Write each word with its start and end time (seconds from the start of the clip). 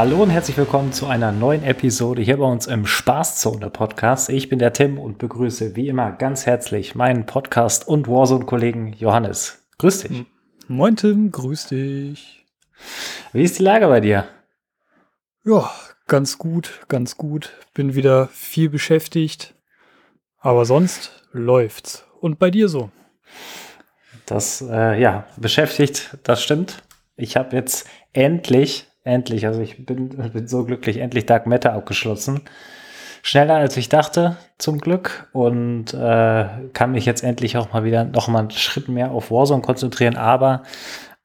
Hallo 0.00 0.22
und 0.22 0.30
herzlich 0.30 0.56
willkommen 0.56 0.94
zu 0.94 1.08
einer 1.08 1.30
neuen 1.30 1.62
Episode 1.62 2.22
hier 2.22 2.38
bei 2.38 2.46
uns 2.46 2.66
im 2.66 2.86
Spaßzone 2.86 3.68
Podcast. 3.68 4.30
Ich 4.30 4.48
bin 4.48 4.58
der 4.58 4.72
Tim 4.72 4.98
und 4.98 5.18
begrüße 5.18 5.76
wie 5.76 5.88
immer 5.88 6.10
ganz 6.10 6.46
herzlich 6.46 6.94
meinen 6.94 7.26
Podcast 7.26 7.86
und 7.86 8.08
Warzone-Kollegen 8.08 8.94
Johannes. 8.94 9.62
Grüß 9.76 10.04
dich. 10.04 10.24
Moin 10.68 10.96
Tim, 10.96 11.30
grüß 11.30 11.66
dich. 11.66 12.46
Wie 13.34 13.42
ist 13.42 13.58
die 13.58 13.62
Lage 13.62 13.88
bei 13.88 14.00
dir? 14.00 14.26
Ja, 15.44 15.70
ganz 16.06 16.38
gut, 16.38 16.80
ganz 16.88 17.18
gut. 17.18 17.52
Bin 17.74 17.94
wieder 17.94 18.28
viel 18.28 18.70
beschäftigt, 18.70 19.54
aber 20.38 20.64
sonst 20.64 21.26
läuft's. 21.32 22.06
Und 22.22 22.38
bei 22.38 22.50
dir 22.50 22.70
so? 22.70 22.90
Das, 24.24 24.62
äh, 24.62 24.98
ja, 24.98 25.26
beschäftigt, 25.36 26.16
das 26.22 26.42
stimmt. 26.42 26.84
Ich 27.16 27.36
habe 27.36 27.54
jetzt 27.54 27.86
endlich 28.14 28.89
Endlich, 29.04 29.46
also 29.46 29.60
ich 29.60 29.84
bin, 29.84 30.08
bin 30.32 30.48
so 30.48 30.64
glücklich, 30.64 30.98
endlich 30.98 31.26
Dark 31.26 31.46
Matter 31.46 31.72
abgeschlossen. 31.72 32.42
Schneller 33.22 33.56
als 33.56 33.76
ich 33.76 33.88
dachte, 33.88 34.36
zum 34.58 34.78
Glück. 34.78 35.28
Und 35.32 35.92
äh, 35.92 36.46
kann 36.72 36.92
mich 36.92 37.04
jetzt 37.04 37.22
endlich 37.22 37.56
auch 37.56 37.72
mal 37.72 37.84
wieder 37.84 38.04
noch 38.04 38.28
mal 38.28 38.40
einen 38.40 38.50
Schritt 38.50 38.88
mehr 38.88 39.10
auf 39.10 39.30
Warzone 39.30 39.62
konzentrieren. 39.62 40.16
Aber 40.16 40.62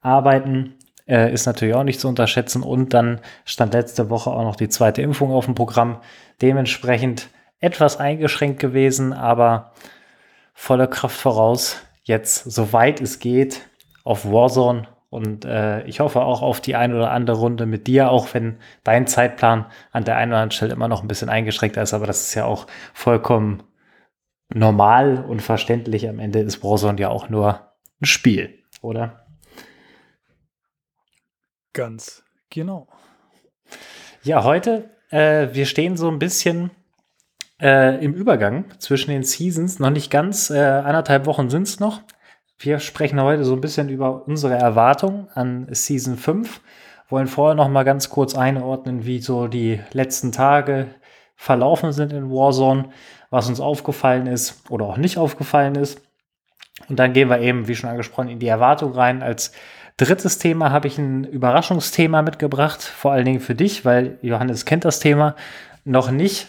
arbeiten 0.00 0.74
äh, 1.06 1.32
ist 1.32 1.46
natürlich 1.46 1.74
auch 1.74 1.84
nicht 1.84 2.00
zu 2.00 2.08
unterschätzen. 2.08 2.62
Und 2.62 2.92
dann 2.92 3.20
stand 3.44 3.72
letzte 3.72 4.10
Woche 4.10 4.30
auch 4.30 4.44
noch 4.44 4.56
die 4.56 4.68
zweite 4.68 5.02
Impfung 5.02 5.32
auf 5.32 5.46
dem 5.46 5.54
Programm. 5.54 6.00
Dementsprechend 6.42 7.28
etwas 7.60 7.98
eingeschränkt 7.98 8.60
gewesen, 8.60 9.12
aber 9.12 9.72
volle 10.52 10.88
Kraft 10.88 11.16
voraus. 11.16 11.80
Jetzt, 12.02 12.44
soweit 12.44 13.00
es 13.00 13.18
geht, 13.18 13.62
auf 14.04 14.30
Warzone 14.30 14.86
und 15.08 15.44
äh, 15.44 15.84
ich 15.84 16.00
hoffe 16.00 16.22
auch 16.22 16.42
auf 16.42 16.60
die 16.60 16.74
eine 16.74 16.96
oder 16.96 17.10
andere 17.12 17.36
Runde 17.36 17.66
mit 17.66 17.86
dir, 17.86 18.10
auch 18.10 18.34
wenn 18.34 18.58
dein 18.82 19.06
Zeitplan 19.06 19.66
an 19.92 20.04
der 20.04 20.16
einen 20.16 20.32
oder 20.32 20.38
anderen 20.38 20.50
Stelle 20.50 20.72
immer 20.72 20.88
noch 20.88 21.02
ein 21.02 21.08
bisschen 21.08 21.28
eingeschränkt 21.28 21.76
ist. 21.76 21.94
Aber 21.94 22.06
das 22.06 22.22
ist 22.22 22.34
ja 22.34 22.44
auch 22.44 22.66
vollkommen 22.92 23.62
normal 24.52 25.24
und 25.24 25.42
verständlich. 25.42 26.08
Am 26.08 26.18
Ende 26.18 26.40
ist 26.40 26.62
Warzone 26.64 27.00
ja 27.00 27.08
auch 27.08 27.28
nur 27.28 27.72
ein 28.00 28.06
Spiel, 28.06 28.62
oder? 28.82 29.26
Ganz 31.72 32.24
genau. 32.50 32.88
Ja, 34.22 34.42
heute, 34.42 34.90
äh, 35.10 35.48
wir 35.52 35.66
stehen 35.66 35.96
so 35.96 36.10
ein 36.10 36.18
bisschen 36.18 36.70
äh, 37.60 38.02
im 38.04 38.12
Übergang 38.12 38.64
zwischen 38.78 39.10
den 39.10 39.22
Seasons. 39.22 39.78
Noch 39.78 39.90
nicht 39.90 40.10
ganz, 40.10 40.50
äh, 40.50 40.58
anderthalb 40.58 41.26
Wochen 41.26 41.48
sind 41.48 41.62
es 41.62 41.78
noch. 41.78 42.02
Wir 42.58 42.78
sprechen 42.78 43.20
heute 43.20 43.44
so 43.44 43.52
ein 43.52 43.60
bisschen 43.60 43.90
über 43.90 44.26
unsere 44.26 44.54
Erwartungen 44.54 45.28
an 45.34 45.66
Season 45.70 46.16
5. 46.16 46.60
Wollen 47.10 47.26
vorher 47.26 47.54
noch 47.54 47.68
mal 47.68 47.84
ganz 47.84 48.08
kurz 48.08 48.34
einordnen, 48.34 49.04
wie 49.04 49.20
so 49.20 49.46
die 49.46 49.80
letzten 49.92 50.32
Tage 50.32 50.88
verlaufen 51.36 51.92
sind 51.92 52.14
in 52.14 52.30
Warzone, 52.30 52.88
was 53.28 53.48
uns 53.48 53.60
aufgefallen 53.60 54.26
ist 54.26 54.70
oder 54.70 54.86
auch 54.86 54.96
nicht 54.96 55.18
aufgefallen 55.18 55.74
ist. 55.74 56.00
Und 56.88 56.98
dann 56.98 57.12
gehen 57.12 57.28
wir 57.28 57.40
eben, 57.40 57.68
wie 57.68 57.76
schon 57.76 57.90
angesprochen, 57.90 58.28
in 58.28 58.38
die 58.38 58.48
Erwartung 58.48 58.92
rein. 58.92 59.22
Als 59.22 59.52
drittes 59.98 60.38
Thema 60.38 60.70
habe 60.70 60.88
ich 60.88 60.96
ein 60.96 61.24
Überraschungsthema 61.24 62.22
mitgebracht, 62.22 62.82
vor 62.82 63.12
allen 63.12 63.26
Dingen 63.26 63.40
für 63.40 63.54
dich, 63.54 63.84
weil 63.84 64.18
Johannes 64.22 64.64
kennt 64.64 64.86
das 64.86 64.98
Thema 64.98 65.36
noch 65.84 66.10
nicht 66.10 66.48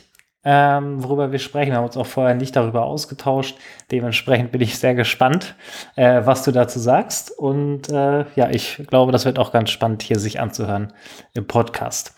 ähm, 0.49 1.03
worüber 1.03 1.33
wir 1.33 1.39
sprechen. 1.39 1.71
Wir 1.71 1.77
haben 1.77 1.83
uns 1.83 1.97
auch 1.97 2.05
vorher 2.05 2.33
nicht 2.33 2.55
darüber 2.55 2.85
ausgetauscht. 2.85 3.57
Dementsprechend 3.91 4.53
bin 4.53 4.61
ich 4.61 4.79
sehr 4.79 4.95
gespannt, 4.95 5.55
äh, 5.97 6.21
was 6.23 6.43
du 6.43 6.53
dazu 6.53 6.79
sagst. 6.79 7.37
Und 7.37 7.89
äh, 7.89 8.23
ja, 8.33 8.49
ich 8.49 8.81
glaube, 8.87 9.11
das 9.11 9.25
wird 9.25 9.39
auch 9.39 9.51
ganz 9.51 9.71
spannend 9.71 10.03
hier 10.03 10.19
sich 10.19 10.39
anzuhören 10.39 10.93
im 11.33 11.47
Podcast. 11.47 12.15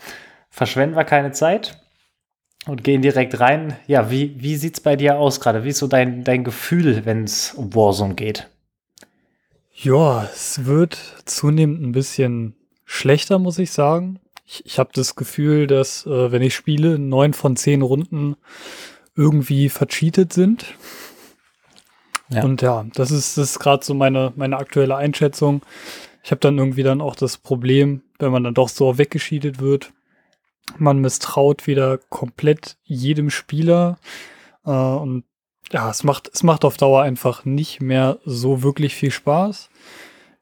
Verschwenden 0.52 0.96
wir 0.96 1.06
keine 1.06 1.32
Zeit 1.32 1.82
und 2.68 2.84
gehen 2.84 3.02
direkt 3.02 3.40
rein. 3.40 3.78
Ja, 3.88 4.12
wie, 4.12 4.40
wie 4.40 4.58
sieht 4.58 4.76
es 4.76 4.80
bei 4.80 4.96
dir 4.96 5.18
aus 5.18 5.42
gerade? 5.42 5.64
Wie 5.64 5.70
ist 5.70 5.80
so 5.80 5.88
dein, 5.88 6.24
dein 6.24 6.44
Gefühl, 6.44 7.08
wenn 7.08 7.24
es 7.24 7.56
um 7.56 7.74
Warzone 7.74 8.14
geht? 8.14 8.48
Ja, 9.74 10.30
es 10.32 10.66
wird 10.66 11.00
zunehmend 11.26 11.82
ein 11.82 11.94
bisschen 11.94 12.56
schlechter, 12.86 13.40
muss 13.40 13.58
ich 13.58 13.72
sagen 13.72 14.20
ich, 14.50 14.66
ich 14.66 14.80
habe 14.80 14.90
das 14.94 15.16
Gefühl, 15.16 15.68
dass 15.68 16.06
äh, 16.08 16.32
wenn 16.32 16.42
ich 16.42 16.56
spiele, 16.56 16.98
neun 16.98 17.34
von 17.34 17.56
zehn 17.56 17.84
Runden 17.84 18.36
irgendwie 19.16 19.70
vercheatet 19.70 20.34
sind. 20.34 20.66
Ja. 22.30 22.44
Und 22.44 22.62
ja, 22.62 22.86
das 22.96 23.12
ist, 23.12 23.38
das 23.38 23.52
ist 23.52 23.60
gerade 23.60 23.86
so 23.86 23.94
meine, 23.94 24.34
meine 24.36 24.58
aktuelle 24.58 24.96
Einschätzung. 24.96 25.62
Ich 26.24 26.32
habe 26.32 26.40
dann 26.40 26.58
irgendwie 26.58 26.84
dann 26.84 27.02
auch 27.02 27.16
das 27.16 27.38
Problem, 27.38 28.02
wenn 28.18 28.32
man 28.32 28.44
dann 28.44 28.56
doch 28.56 28.70
so 28.70 28.98
weggeschiedet 28.98 29.60
wird, 29.60 29.94
man 30.78 31.00
misstraut 31.00 31.68
wieder 31.68 31.98
komplett 32.10 32.78
jedem 32.84 33.30
Spieler. 33.30 34.00
Äh, 34.66 34.72
und 34.72 35.26
ja, 35.72 35.92
es 35.92 36.04
macht, 36.04 36.30
es 36.34 36.42
macht 36.42 36.66
auf 36.66 36.78
Dauer 36.78 37.04
einfach 37.04 37.46
nicht 37.46 37.82
mehr 37.82 38.18
so 38.26 38.64
wirklich 38.64 38.96
viel 38.96 39.12
Spaß. 39.12 39.70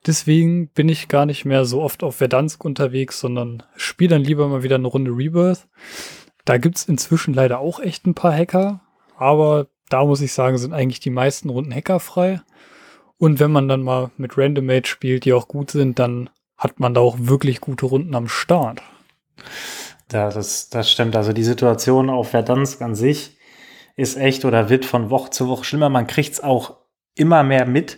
Deswegen 0.06 0.70
bin 0.70 0.90
ich 0.90 1.08
gar 1.08 1.26
nicht 1.26 1.46
mehr 1.46 1.66
so 1.66 1.82
oft 1.82 2.04
auf 2.04 2.16
Verdansk 2.16 2.64
unterwegs, 2.64 3.20
sondern 3.20 3.64
spiele 3.76 4.12
dann 4.12 4.24
lieber 4.24 4.48
mal 4.48 4.64
wieder 4.64 4.76
eine 4.76 4.88
Runde 4.88 5.12
Rebirth. 5.12 5.68
Da 6.46 6.58
gibt 6.58 6.78
es 6.78 6.86
inzwischen 6.86 7.34
leider 7.34 7.60
auch 7.60 7.80
echt 7.80 8.06
ein 8.06 8.14
paar 8.14 8.34
Hacker, 8.34 8.82
aber 9.18 9.68
da 9.90 10.06
muss 10.06 10.22
ich 10.22 10.34
sagen, 10.34 10.58
sind 10.58 10.74
eigentlich 10.74 11.00
die 11.00 11.10
meisten 11.10 11.50
Runden 11.50 11.74
hackerfrei. 11.74 12.42
Und 13.18 13.40
wenn 13.40 13.52
man 13.52 13.68
dann 13.68 13.82
mal 13.82 14.12
mit 14.18 14.38
Random 14.38 14.66
Mage 14.66 14.88
spielt, 14.88 15.26
die 15.26 15.34
auch 15.34 15.48
gut 15.48 15.72
sind, 15.72 16.00
dann 16.00 16.30
hat 16.58 16.80
man 16.80 16.94
da 16.94 17.02
auch 17.02 17.18
wirklich 17.20 17.62
gute 17.62 17.86
Runden 17.86 18.16
am 18.16 18.28
Start. 18.28 18.82
Ja, 20.12 20.30
das, 20.30 20.70
das 20.70 20.92
stimmt. 20.92 21.16
Also 21.16 21.34
die 21.34 21.44
Situation 21.44 22.10
auf 22.10 22.30
Verdansk 22.30 22.82
an 22.82 22.96
sich 22.96 23.38
ist 23.96 24.18
echt 24.18 24.46
oder 24.46 24.70
wird 24.70 24.86
von 24.86 25.10
Woche 25.10 25.32
zu 25.32 25.48
Woche 25.48 25.64
schlimmer. 25.64 25.90
Man 25.90 26.08
kriegt 26.08 26.34
es 26.34 26.44
auch 26.44 26.78
immer 27.16 27.44
mehr 27.44 27.66
mit 27.66 27.98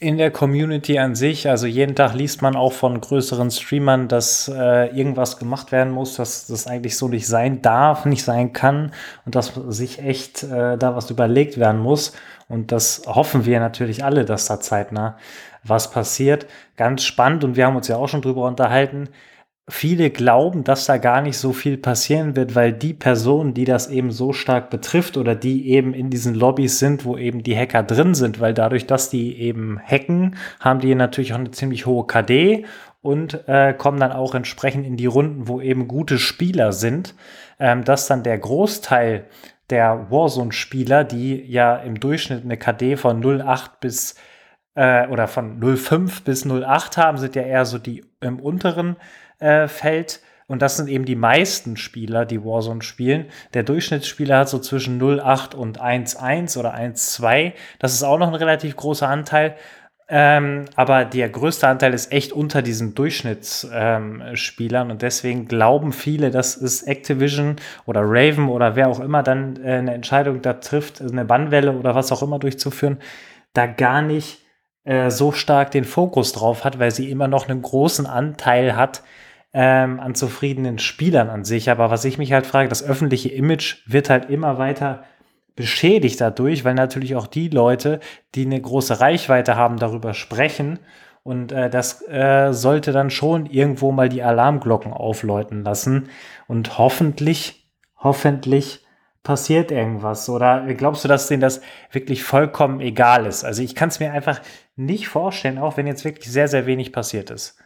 in 0.00 0.16
der 0.16 0.30
Community 0.30 0.98
an 0.98 1.14
sich, 1.14 1.46
also 1.46 1.66
jeden 1.66 1.94
Tag 1.94 2.14
liest 2.14 2.40
man 2.40 2.56
auch 2.56 2.72
von 2.72 2.98
größeren 2.98 3.50
Streamern, 3.50 4.08
dass 4.08 4.48
äh, 4.48 4.86
irgendwas 4.96 5.38
gemacht 5.38 5.72
werden 5.72 5.92
muss, 5.92 6.16
dass 6.16 6.46
das 6.46 6.66
eigentlich 6.66 6.96
so 6.96 7.06
nicht 7.08 7.26
sein 7.26 7.60
darf, 7.60 8.06
nicht 8.06 8.24
sein 8.24 8.54
kann 8.54 8.92
und 9.26 9.34
dass 9.34 9.52
sich 9.68 10.02
echt 10.02 10.42
äh, 10.42 10.78
da 10.78 10.96
was 10.96 11.10
überlegt 11.10 11.58
werden 11.58 11.82
muss. 11.82 12.14
Und 12.48 12.72
das 12.72 13.02
hoffen 13.06 13.44
wir 13.44 13.60
natürlich 13.60 14.02
alle, 14.02 14.24
dass 14.24 14.46
da 14.46 14.58
zeitnah 14.58 15.18
was 15.64 15.90
passiert. 15.90 16.46
Ganz 16.78 17.04
spannend 17.04 17.44
und 17.44 17.56
wir 17.56 17.66
haben 17.66 17.76
uns 17.76 17.88
ja 17.88 17.96
auch 17.96 18.08
schon 18.08 18.22
drüber 18.22 18.46
unterhalten 18.48 19.10
viele 19.70 20.10
glauben, 20.10 20.64
dass 20.64 20.86
da 20.86 20.98
gar 20.98 21.22
nicht 21.22 21.38
so 21.38 21.52
viel 21.52 21.78
passieren 21.78 22.36
wird, 22.36 22.54
weil 22.54 22.72
die 22.72 22.92
Personen, 22.92 23.54
die 23.54 23.64
das 23.64 23.88
eben 23.88 24.10
so 24.10 24.32
stark 24.32 24.68
betrifft 24.70 25.16
oder 25.16 25.34
die 25.34 25.70
eben 25.70 25.94
in 25.94 26.10
diesen 26.10 26.34
Lobbys 26.34 26.78
sind, 26.78 27.04
wo 27.04 27.16
eben 27.16 27.42
die 27.42 27.56
Hacker 27.56 27.82
drin 27.82 28.14
sind, 28.14 28.40
weil 28.40 28.52
dadurch, 28.52 28.86
dass 28.86 29.10
die 29.10 29.38
eben 29.38 29.80
hacken, 29.80 30.36
haben 30.60 30.80
die 30.80 30.94
natürlich 30.94 31.32
auch 31.32 31.38
eine 31.38 31.50
ziemlich 31.50 31.86
hohe 31.86 32.06
KD 32.06 32.66
und 33.02 33.48
äh, 33.48 33.72
kommen 33.72 34.00
dann 34.00 34.12
auch 34.12 34.34
entsprechend 34.34 34.86
in 34.86 34.96
die 34.96 35.06
Runden, 35.06 35.48
wo 35.48 35.60
eben 35.60 35.88
gute 35.88 36.18
Spieler 36.18 36.72
sind, 36.72 37.14
ähm, 37.58 37.84
dass 37.84 38.06
dann 38.06 38.22
der 38.22 38.38
Großteil 38.38 39.26
der 39.70 40.10
Warzone-Spieler, 40.10 41.04
die 41.04 41.42
ja 41.42 41.76
im 41.76 41.98
Durchschnitt 42.00 42.44
eine 42.44 42.56
KD 42.56 42.96
von 42.96 43.22
0,8 43.22 43.70
bis 43.80 44.16
äh, 44.74 45.06
oder 45.08 45.28
von 45.28 45.60
0,5 45.60 46.24
bis 46.24 46.44
0,8 46.44 46.96
haben, 46.96 47.18
sind 47.18 47.36
ja 47.36 47.42
eher 47.42 47.64
so 47.64 47.78
die 47.78 48.04
im 48.20 48.40
unteren 48.40 48.96
äh, 49.40 49.68
fällt. 49.68 50.20
Und 50.46 50.62
das 50.62 50.76
sind 50.76 50.88
eben 50.88 51.04
die 51.04 51.16
meisten 51.16 51.76
Spieler, 51.76 52.24
die 52.24 52.44
Warzone 52.44 52.82
spielen. 52.82 53.26
Der 53.54 53.62
Durchschnittsspieler 53.62 54.38
hat 54.38 54.48
so 54.48 54.58
zwischen 54.58 55.00
0,8 55.00 55.54
und 55.54 55.80
1,1 55.80 56.58
oder 56.58 56.74
1,2. 56.74 57.52
Das 57.78 57.94
ist 57.94 58.02
auch 58.02 58.18
noch 58.18 58.28
ein 58.28 58.34
relativ 58.34 58.74
großer 58.74 59.08
Anteil. 59.08 59.54
Ähm, 60.12 60.64
aber 60.74 61.04
der 61.04 61.28
größte 61.28 61.68
Anteil 61.68 61.94
ist 61.94 62.10
echt 62.10 62.32
unter 62.32 62.62
diesen 62.62 62.96
Durchschnittsspielern 62.96 64.86
ähm, 64.86 64.90
und 64.90 65.02
deswegen 65.02 65.46
glauben 65.46 65.92
viele, 65.92 66.32
dass 66.32 66.56
es 66.56 66.82
Activision 66.82 67.54
oder 67.86 68.00
Raven 68.02 68.48
oder 68.48 68.74
wer 68.74 68.88
auch 68.88 68.98
immer 68.98 69.22
dann 69.22 69.56
äh, 69.62 69.74
eine 69.74 69.94
Entscheidung 69.94 70.42
da 70.42 70.54
trifft, 70.54 71.00
eine 71.00 71.24
Bannwelle 71.24 71.70
oder 71.70 71.94
was 71.94 72.10
auch 72.10 72.24
immer 72.24 72.40
durchzuführen, 72.40 72.98
da 73.52 73.66
gar 73.66 74.02
nicht 74.02 74.40
äh, 74.82 75.10
so 75.10 75.30
stark 75.30 75.70
den 75.70 75.84
Fokus 75.84 76.32
drauf 76.32 76.64
hat, 76.64 76.80
weil 76.80 76.90
sie 76.90 77.08
immer 77.08 77.28
noch 77.28 77.48
einen 77.48 77.62
großen 77.62 78.06
Anteil 78.06 78.74
hat 78.74 79.04
ähm, 79.52 80.00
an 80.00 80.14
zufriedenen 80.14 80.78
Spielern 80.78 81.28
an 81.28 81.44
sich. 81.44 81.70
Aber 81.70 81.90
was 81.90 82.04
ich 82.04 82.18
mich 82.18 82.32
halt 82.32 82.46
frage, 82.46 82.68
das 82.68 82.82
öffentliche 82.82 83.30
Image 83.30 83.78
wird 83.86 84.10
halt 84.10 84.30
immer 84.30 84.58
weiter 84.58 85.04
beschädigt 85.56 86.20
dadurch, 86.20 86.64
weil 86.64 86.74
natürlich 86.74 87.16
auch 87.16 87.26
die 87.26 87.48
Leute, 87.48 88.00
die 88.34 88.46
eine 88.46 88.60
große 88.60 89.00
Reichweite 89.00 89.56
haben, 89.56 89.76
darüber 89.76 90.14
sprechen. 90.14 90.78
Und 91.22 91.52
äh, 91.52 91.68
das 91.68 92.06
äh, 92.08 92.52
sollte 92.52 92.92
dann 92.92 93.10
schon 93.10 93.46
irgendwo 93.46 93.92
mal 93.92 94.08
die 94.08 94.22
Alarmglocken 94.22 94.92
aufläuten 94.92 95.62
lassen. 95.62 96.08
Und 96.46 96.78
hoffentlich, 96.78 97.68
hoffentlich 97.98 98.86
passiert 99.22 99.70
irgendwas. 99.70 100.28
Oder 100.30 100.72
glaubst 100.74 101.04
du, 101.04 101.08
dass 101.08 101.28
denen 101.28 101.42
das 101.42 101.60
wirklich 101.90 102.22
vollkommen 102.22 102.80
egal 102.80 103.26
ist? 103.26 103.44
Also 103.44 103.62
ich 103.62 103.74
kann 103.74 103.90
es 103.90 104.00
mir 104.00 104.12
einfach 104.12 104.40
nicht 104.76 105.08
vorstellen, 105.08 105.58
auch 105.58 105.76
wenn 105.76 105.86
jetzt 105.86 106.04
wirklich 106.04 106.30
sehr, 106.30 106.48
sehr 106.48 106.64
wenig 106.66 106.92
passiert 106.92 107.30
ist. 107.30 107.58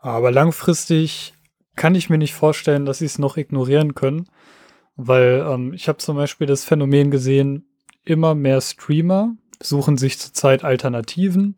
Aber 0.00 0.30
langfristig 0.30 1.34
kann 1.76 1.94
ich 1.94 2.10
mir 2.10 2.18
nicht 2.18 2.34
vorstellen, 2.34 2.86
dass 2.86 2.98
sie 2.98 3.06
es 3.06 3.18
noch 3.18 3.36
ignorieren 3.36 3.94
können, 3.94 4.28
weil 4.96 5.46
ähm, 5.48 5.72
ich 5.72 5.88
habe 5.88 5.98
zum 5.98 6.16
Beispiel 6.16 6.46
das 6.46 6.64
Phänomen 6.64 7.10
gesehen, 7.10 7.66
immer 8.04 8.34
mehr 8.34 8.60
Streamer 8.60 9.36
suchen 9.62 9.98
sich 9.98 10.18
zurzeit 10.18 10.64
Alternativen 10.64 11.56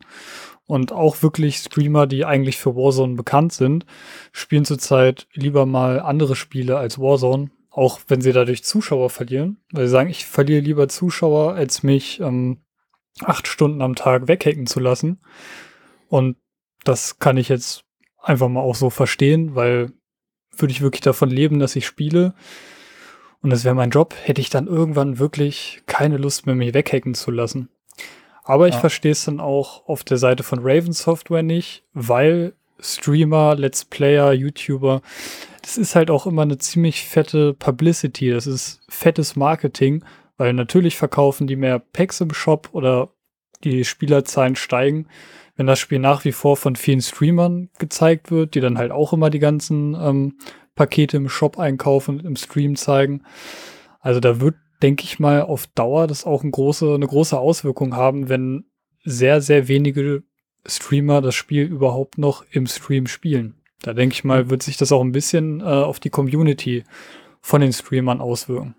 und 0.65 0.91
auch 0.91 1.21
wirklich 1.23 1.57
Streamer, 1.57 2.05
die 2.05 2.25
eigentlich 2.25 2.57
für 2.57 2.75
Warzone 2.75 3.15
bekannt 3.15 3.53
sind, 3.53 3.85
spielen 4.31 4.65
zurzeit 4.65 5.27
lieber 5.33 5.65
mal 5.65 5.99
andere 5.99 6.35
Spiele 6.35 6.77
als 6.77 6.99
Warzone, 6.99 7.49
auch 7.69 8.01
wenn 8.07 8.21
sie 8.21 8.33
dadurch 8.33 8.63
Zuschauer 8.63 9.09
verlieren, 9.09 9.63
weil 9.71 9.87
sie 9.87 9.91
sagen, 9.91 10.09
ich 10.09 10.25
verliere 10.25 10.61
lieber 10.61 10.89
Zuschauer, 10.89 11.53
als 11.53 11.83
mich 11.83 12.19
ähm, 12.19 12.63
acht 13.21 13.47
Stunden 13.47 13.81
am 13.81 13.95
Tag 13.95 14.27
weghacken 14.27 14.67
zu 14.67 14.79
lassen. 14.79 15.21
Und 16.07 16.37
das 16.83 17.19
kann 17.19 17.37
ich 17.37 17.49
jetzt 17.49 17.85
einfach 18.23 18.49
mal 18.49 18.61
auch 18.61 18.75
so 18.75 18.89
verstehen, 18.89 19.55
weil 19.55 19.91
würde 20.55 20.71
ich 20.71 20.81
wirklich 20.81 21.01
davon 21.01 21.29
leben, 21.29 21.59
dass 21.59 21.75
ich 21.75 21.85
spiele 21.85 22.33
und 23.43 23.49
das 23.49 23.65
wäre 23.65 23.75
mein 23.75 23.89
Job, 23.89 24.15
hätte 24.23 24.39
ich 24.39 24.49
dann 24.49 24.67
irgendwann 24.67 25.19
wirklich 25.19 25.83
keine 25.85 26.17
Lust 26.17 26.45
mehr, 26.45 26.55
mich 26.55 26.73
weghacken 26.73 27.13
zu 27.13 27.29
lassen. 27.29 27.69
Aber 28.45 28.67
ich 28.67 28.75
ja. 28.75 28.79
verstehe 28.79 29.11
es 29.11 29.25
dann 29.25 29.41
auch 29.41 29.85
auf 29.87 30.03
der 30.03 30.17
Seite 30.17 30.43
von 30.43 30.59
Raven 30.61 30.93
Software 30.93 31.43
nicht, 31.43 31.83
weil 31.93 32.53
Streamer, 32.79 33.55
Let's 33.55 33.85
Player, 33.85 34.31
YouTuber, 34.31 35.01
das 35.61 35.77
ist 35.77 35.95
halt 35.95 36.09
auch 36.09 36.25
immer 36.25 36.41
eine 36.41 36.57
ziemlich 36.57 37.03
fette 37.03 37.53
Publicity. 37.53 38.31
Das 38.31 38.47
ist 38.47 38.81
fettes 38.89 39.35
Marketing, 39.35 40.03
weil 40.37 40.53
natürlich 40.53 40.97
verkaufen 40.97 41.45
die 41.45 41.55
mehr 41.55 41.79
Packs 41.79 42.21
im 42.21 42.33
Shop 42.33 42.69
oder 42.71 43.09
die 43.63 43.83
Spielerzahlen 43.83 44.55
steigen. 44.55 45.07
Wenn 45.55 45.67
das 45.67 45.79
Spiel 45.79 45.99
nach 45.99 46.25
wie 46.25 46.31
vor 46.31 46.57
von 46.57 46.75
vielen 46.75 47.01
Streamern 47.01 47.69
gezeigt 47.77 48.31
wird, 48.31 48.55
die 48.55 48.59
dann 48.59 48.77
halt 48.77 48.91
auch 48.91 49.13
immer 49.13 49.29
die 49.29 49.39
ganzen 49.39 49.95
ähm, 49.95 50.37
Pakete 50.75 51.17
im 51.17 51.29
Shop 51.29 51.59
einkaufen, 51.59 52.19
im 52.19 52.35
Stream 52.35 52.75
zeigen. 52.75 53.23
Also 53.99 54.19
da 54.19 54.39
wird, 54.41 54.55
denke 54.81 55.03
ich 55.03 55.19
mal, 55.19 55.43
auf 55.43 55.67
Dauer 55.67 56.07
das 56.07 56.25
auch 56.25 56.41
eine 56.41 56.51
große, 56.51 56.95
eine 56.95 57.07
große 57.07 57.39
Auswirkung 57.39 57.95
haben, 57.95 58.29
wenn 58.29 58.65
sehr, 59.03 59.41
sehr 59.41 59.67
wenige 59.67 60.23
Streamer 60.65 61.21
das 61.21 61.35
Spiel 61.35 61.65
überhaupt 61.65 62.17
noch 62.17 62.43
im 62.51 62.67
Stream 62.67 63.07
spielen. 63.07 63.55
Da 63.81 63.93
denke 63.93 64.13
ich 64.13 64.23
mal, 64.23 64.49
wird 64.49 64.63
sich 64.63 64.77
das 64.77 64.91
auch 64.91 65.01
ein 65.01 65.11
bisschen 65.11 65.59
äh, 65.59 65.63
auf 65.63 65.99
die 65.99 66.09
Community 66.09 66.83
von 67.41 67.61
den 67.61 67.73
Streamern 67.73 68.21
auswirken. 68.21 68.75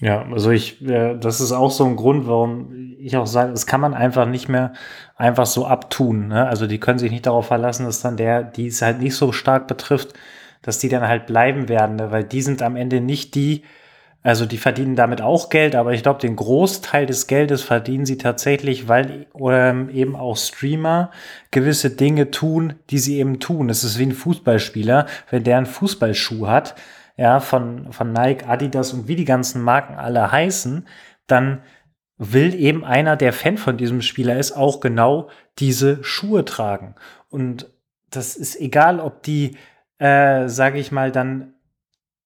Ja, 0.00 0.24
also 0.30 0.50
ich, 0.50 0.80
äh, 0.86 1.16
das 1.16 1.40
ist 1.40 1.52
auch 1.52 1.72
so 1.72 1.84
ein 1.84 1.96
Grund, 1.96 2.28
warum 2.28 2.94
ich 3.00 3.16
auch 3.16 3.26
sage, 3.26 3.50
das 3.50 3.66
kann 3.66 3.80
man 3.80 3.94
einfach 3.94 4.26
nicht 4.26 4.48
mehr 4.48 4.72
einfach 5.16 5.46
so 5.46 5.66
abtun. 5.66 6.28
Ne? 6.28 6.46
Also 6.46 6.66
die 6.66 6.78
können 6.78 7.00
sich 7.00 7.10
nicht 7.10 7.26
darauf 7.26 7.46
verlassen, 7.46 7.84
dass 7.84 8.00
dann 8.00 8.16
der, 8.16 8.44
die 8.44 8.68
es 8.68 8.80
halt 8.80 9.00
nicht 9.00 9.16
so 9.16 9.32
stark 9.32 9.66
betrifft, 9.66 10.14
dass 10.62 10.78
die 10.78 10.88
dann 10.88 11.06
halt 11.06 11.26
bleiben 11.26 11.68
werden, 11.68 11.96
ne? 11.96 12.12
weil 12.12 12.24
die 12.24 12.42
sind 12.42 12.62
am 12.62 12.76
Ende 12.76 13.00
nicht 13.00 13.34
die, 13.34 13.62
also 14.22 14.46
die 14.46 14.58
verdienen 14.58 14.94
damit 14.94 15.20
auch 15.20 15.48
Geld, 15.48 15.74
aber 15.74 15.92
ich 15.92 16.02
glaube, 16.02 16.20
den 16.20 16.36
Großteil 16.36 17.06
des 17.06 17.26
Geldes 17.26 17.62
verdienen 17.62 18.06
sie 18.06 18.18
tatsächlich, 18.18 18.86
weil 18.86 19.26
ähm, 19.40 19.88
eben 19.90 20.14
auch 20.14 20.36
Streamer 20.36 21.10
gewisse 21.50 21.90
Dinge 21.90 22.30
tun, 22.30 22.74
die 22.90 22.98
sie 22.98 23.18
eben 23.18 23.40
tun. 23.40 23.68
Es 23.68 23.84
ist 23.84 23.98
wie 23.98 24.06
ein 24.06 24.12
Fußballspieler, 24.12 25.06
wenn 25.30 25.44
der 25.44 25.56
einen 25.56 25.66
Fußballschuh 25.66 26.46
hat, 26.46 26.74
ja, 27.18 27.40
von, 27.40 27.92
von 27.92 28.12
Nike, 28.12 28.46
Adidas 28.46 28.94
und 28.94 29.08
wie 29.08 29.16
die 29.16 29.26
ganzen 29.26 29.60
Marken 29.62 29.96
alle 29.96 30.32
heißen, 30.32 30.86
dann 31.26 31.62
will 32.16 32.54
eben 32.54 32.84
einer, 32.84 33.16
der 33.16 33.34
Fan 33.34 33.58
von 33.58 33.76
diesem 33.76 34.00
Spieler 34.00 34.38
ist, 34.38 34.52
auch 34.52 34.80
genau 34.80 35.28
diese 35.58 36.02
Schuhe 36.02 36.46
tragen. 36.46 36.94
Und 37.28 37.70
das 38.08 38.36
ist 38.36 38.58
egal, 38.58 38.98
ob 39.00 39.22
die 39.22 39.56
äh, 39.98 40.48
sage 40.48 40.78
ich 40.78 40.92
mal, 40.92 41.10
dann, 41.12 41.54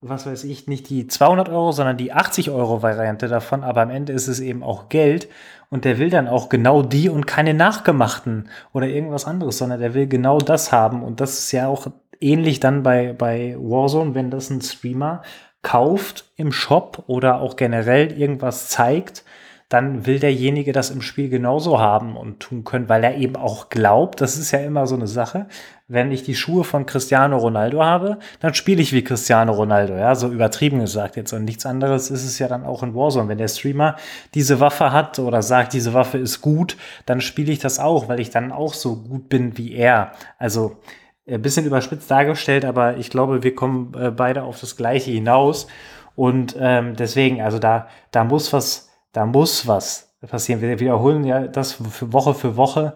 was 0.00 0.27
weiß 0.27 0.44
ich, 0.44 0.67
nicht 0.69 0.91
die 0.91 1.06
200 1.06 1.49
Euro, 1.49 1.73
sondern 1.73 1.97
die 1.97 2.12
80 2.12 2.50
Euro 2.50 2.83
Variante 2.83 3.29
davon, 3.29 3.65
aber 3.65 3.83
am 3.83 3.91
Ende 3.91 4.12
ist 4.12 4.29
es 4.29 4.41
eben 4.41 4.62
auch 4.62 4.88
Geld 4.88 5.29
und 5.71 5.85
der 5.85 5.99
will 5.99 6.11
dann 6.11 6.29
auch 6.29 6.49
genau 6.49 6.83
die 6.83 7.09
und 7.09 7.27
keine 7.27 7.55
nachgemachten 7.55 8.49
oder 8.73 8.87
irgendwas 8.87 9.27
anderes, 9.27 9.59
sondern 9.59 9.81
der 9.81 9.95
will 9.95 10.06
genau 10.06 10.38
das 10.38 10.73
haben 10.73 11.03
und 11.03 11.21
das 11.21 11.38
ist 11.38 11.53
ja 11.53 11.67
auch 11.69 11.87
ähnlich 12.23 12.61
dann 12.61 12.83
bei, 12.83 13.13
bei 13.13 13.57
Warzone, 13.59 14.15
wenn 14.15 14.31
das 14.31 14.51
ein 14.51 14.61
Streamer 14.61 15.23
kauft 15.63 16.33
im 16.37 16.53
Shop 16.53 17.05
oder 17.07 17.41
auch 17.41 17.57
generell 17.57 18.13
irgendwas 18.13 18.69
zeigt, 18.69 19.25
dann 19.73 20.05
will 20.05 20.19
derjenige 20.19 20.73
das 20.73 20.91
im 20.91 21.01
Spiel 21.01 21.31
genauso 21.31 21.81
haben 21.81 22.15
und 22.17 22.41
tun 22.41 22.63
können, 22.63 22.91
weil 22.91 23.05
er 23.05 23.17
eben 23.17 23.37
auch 23.37 23.71
glaubt, 23.71 24.21
das 24.21 24.37
ist 24.37 24.51
ja 24.51 24.59
immer 24.59 24.87
so 24.87 24.97
eine 24.97 25.07
Sache, 25.07 25.47
wenn 25.89 26.13
ich 26.13 26.23
die 26.23 26.35
Schuhe 26.35 26.65
von 26.65 26.85
Cristiano 26.85 27.39
Ronaldo 27.39 27.83
habe, 27.83 28.19
dann 28.41 28.53
spiele 28.53 28.83
ich 28.83 28.93
wie 28.93 29.03
Cristiano 29.03 29.53
Ronaldo, 29.53 29.95
ja, 29.95 30.15
so 30.15 30.29
übertrieben 30.29 30.81
gesagt 30.81 31.17
jetzt. 31.17 31.33
Und 31.33 31.45
nichts 31.45 31.65
anderes 31.65 32.11
ist 32.11 32.25
es 32.25 32.39
ja 32.39 32.49
dann 32.49 32.65
auch 32.65 32.83
in 32.83 32.95
Warzone. 32.95 33.29
Wenn 33.29 33.39
der 33.39 33.49
Streamer 33.49 33.97
diese 34.35 34.61
Waffe 34.61 34.93
hat 34.93 35.19
oder 35.19 35.43
sagt, 35.43 35.73
diese 35.73 35.95
Waffe 35.95 36.19
ist 36.19 36.43
gut, 36.43 36.77
dann 37.07 37.21
spiele 37.21 37.53
ich 37.53 37.59
das 37.59 37.79
auch, 37.79 38.09
weil 38.09 38.21
ich 38.21 38.31
dann 38.31 38.53
auch 38.53 38.75
so 38.75 38.97
gut 38.97 39.29
bin 39.29 39.57
wie 39.57 39.73
er. 39.73 40.13
Also 40.39 40.79
ein 41.27 41.43
bisschen 41.43 41.67
überspitzt 41.67 42.11
dargestellt, 42.11 42.65
aber 42.65 42.97
ich 42.97 43.11
glaube, 43.11 43.43
wir 43.43 43.55
kommen 43.55 43.95
äh, 43.95 44.11
beide 44.11 44.43
auf 44.43 44.61
das 44.61 44.77
Gleiche 44.77 45.11
hinaus. 45.11 45.67
Und 46.15 46.57
ähm, 46.59 46.95
deswegen, 46.97 47.41
also 47.41 47.59
da, 47.59 47.89
da 48.11 48.25
muss 48.25 48.53
was 48.53 48.93
da 49.13 49.27
muss 49.27 49.67
was 49.67 50.15
passieren. 50.29 50.61
Wir 50.61 50.81
wiederholen 50.81 51.25
ja 51.25 51.47
das 51.47 51.73
für 51.75 52.13
Woche 52.13 52.35
für 52.35 52.57
Woche. 52.57 52.95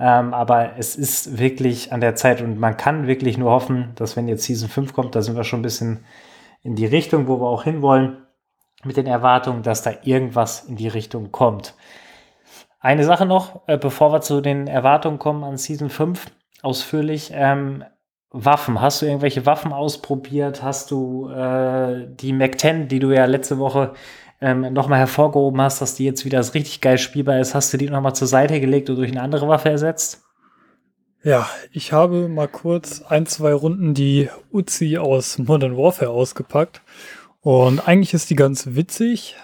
Ähm, 0.00 0.32
aber 0.32 0.78
es 0.78 0.96
ist 0.96 1.38
wirklich 1.38 1.92
an 1.92 2.00
der 2.00 2.14
Zeit 2.14 2.40
und 2.40 2.58
man 2.58 2.76
kann 2.76 3.06
wirklich 3.06 3.36
nur 3.36 3.50
hoffen, 3.50 3.92
dass 3.96 4.16
wenn 4.16 4.28
jetzt 4.28 4.44
Season 4.44 4.68
5 4.68 4.92
kommt, 4.92 5.14
da 5.14 5.22
sind 5.22 5.36
wir 5.36 5.44
schon 5.44 5.60
ein 5.60 5.62
bisschen 5.62 6.04
in 6.62 6.76
die 6.76 6.86
Richtung, 6.86 7.26
wo 7.26 7.40
wir 7.40 7.48
auch 7.48 7.64
hinwollen, 7.64 8.18
mit 8.84 8.96
den 8.96 9.06
Erwartungen, 9.06 9.64
dass 9.64 9.82
da 9.82 9.90
irgendwas 10.04 10.64
in 10.64 10.76
die 10.76 10.86
Richtung 10.86 11.32
kommt. 11.32 11.74
Eine 12.78 13.02
Sache 13.02 13.26
noch, 13.26 13.62
äh, 13.66 13.76
bevor 13.76 14.12
wir 14.12 14.20
zu 14.20 14.40
den 14.40 14.68
Erwartungen 14.68 15.18
kommen 15.18 15.42
an 15.42 15.56
Season 15.56 15.90
5, 15.90 16.26
ausführlich. 16.62 17.30
Ähm, 17.32 17.84
Waffen, 18.30 18.80
hast 18.80 19.00
du 19.00 19.06
irgendwelche 19.06 19.46
Waffen 19.46 19.72
ausprobiert? 19.72 20.62
Hast 20.62 20.90
du 20.90 21.28
äh, 21.30 22.06
die 22.08 22.32
Mac 22.32 22.60
10, 22.60 22.88
die 22.88 22.98
du 22.98 23.10
ja 23.10 23.24
letzte 23.24 23.58
Woche 23.58 23.94
ähm, 24.40 24.72
nochmal 24.72 24.98
hervorgehoben 24.98 25.60
hast, 25.60 25.80
dass 25.80 25.94
die 25.94 26.04
jetzt 26.04 26.24
wieder 26.24 26.38
das 26.38 26.54
richtig 26.54 26.80
geil 26.80 26.98
spielbar 26.98 27.40
ist, 27.40 27.54
hast 27.54 27.72
du 27.72 27.78
die 27.78 27.88
nochmal 27.88 28.14
zur 28.14 28.28
Seite 28.28 28.60
gelegt 28.60 28.90
und 28.90 28.96
durch 28.96 29.10
eine 29.10 29.22
andere 29.22 29.48
Waffe 29.48 29.70
ersetzt? 29.70 30.24
Ja, 31.24 31.48
ich 31.72 31.92
habe 31.92 32.28
mal 32.28 32.46
kurz 32.46 33.02
ein, 33.02 33.26
zwei 33.26 33.52
Runden 33.52 33.92
die 33.92 34.28
Uzi 34.52 34.98
aus 34.98 35.38
Modern 35.38 35.76
Warfare 35.76 36.10
ausgepackt. 36.10 36.80
Und 37.40 37.80
eigentlich 37.88 38.14
ist 38.14 38.30
die 38.30 38.36
ganz 38.36 38.74
witzig, 38.74 39.36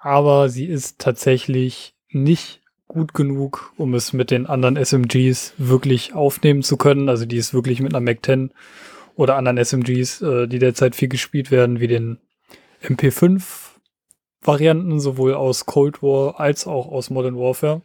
aber 0.00 0.48
sie 0.48 0.64
ist 0.66 1.00
tatsächlich 1.00 1.94
nicht 2.08 2.61
gut 2.88 3.14
genug, 3.14 3.72
um 3.76 3.94
es 3.94 4.12
mit 4.12 4.30
den 4.30 4.46
anderen 4.46 4.76
SMGs 4.76 5.54
wirklich 5.58 6.14
aufnehmen 6.14 6.62
zu 6.62 6.76
können. 6.76 7.08
Also 7.08 7.24
die 7.24 7.36
ist 7.36 7.54
wirklich 7.54 7.80
mit 7.80 7.94
einer 7.94 8.04
Mac 8.04 8.24
10 8.24 8.52
oder 9.14 9.36
anderen 9.36 9.58
SMGs, 9.58 10.22
äh, 10.22 10.46
die 10.46 10.58
derzeit 10.58 10.94
viel 10.94 11.08
gespielt 11.08 11.50
werden, 11.50 11.80
wie 11.80 11.88
den 11.88 12.18
MP5 12.82 13.42
Varianten, 14.42 15.00
sowohl 15.00 15.34
aus 15.34 15.66
Cold 15.66 16.02
War 16.02 16.40
als 16.40 16.66
auch 16.66 16.90
aus 16.90 17.10
Modern 17.10 17.36
Warfare. 17.36 17.82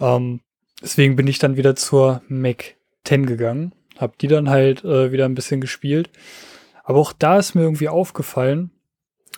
Ähm, 0.00 0.40
deswegen 0.82 1.16
bin 1.16 1.26
ich 1.26 1.38
dann 1.38 1.56
wieder 1.56 1.76
zur 1.76 2.22
Mac 2.28 2.76
10 3.04 3.26
gegangen, 3.26 3.72
hab 3.96 4.18
die 4.18 4.28
dann 4.28 4.50
halt 4.50 4.84
äh, 4.84 5.12
wieder 5.12 5.24
ein 5.24 5.34
bisschen 5.34 5.60
gespielt. 5.60 6.10
Aber 6.84 6.98
auch 6.98 7.12
da 7.12 7.38
ist 7.38 7.54
mir 7.54 7.62
irgendwie 7.62 7.88
aufgefallen, 7.88 8.70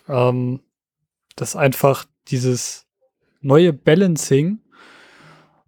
ähm, 0.08 0.60
dass 1.36 1.56
einfach 1.56 2.04
dieses 2.28 2.86
neue 3.40 3.72
Balancing 3.72 4.60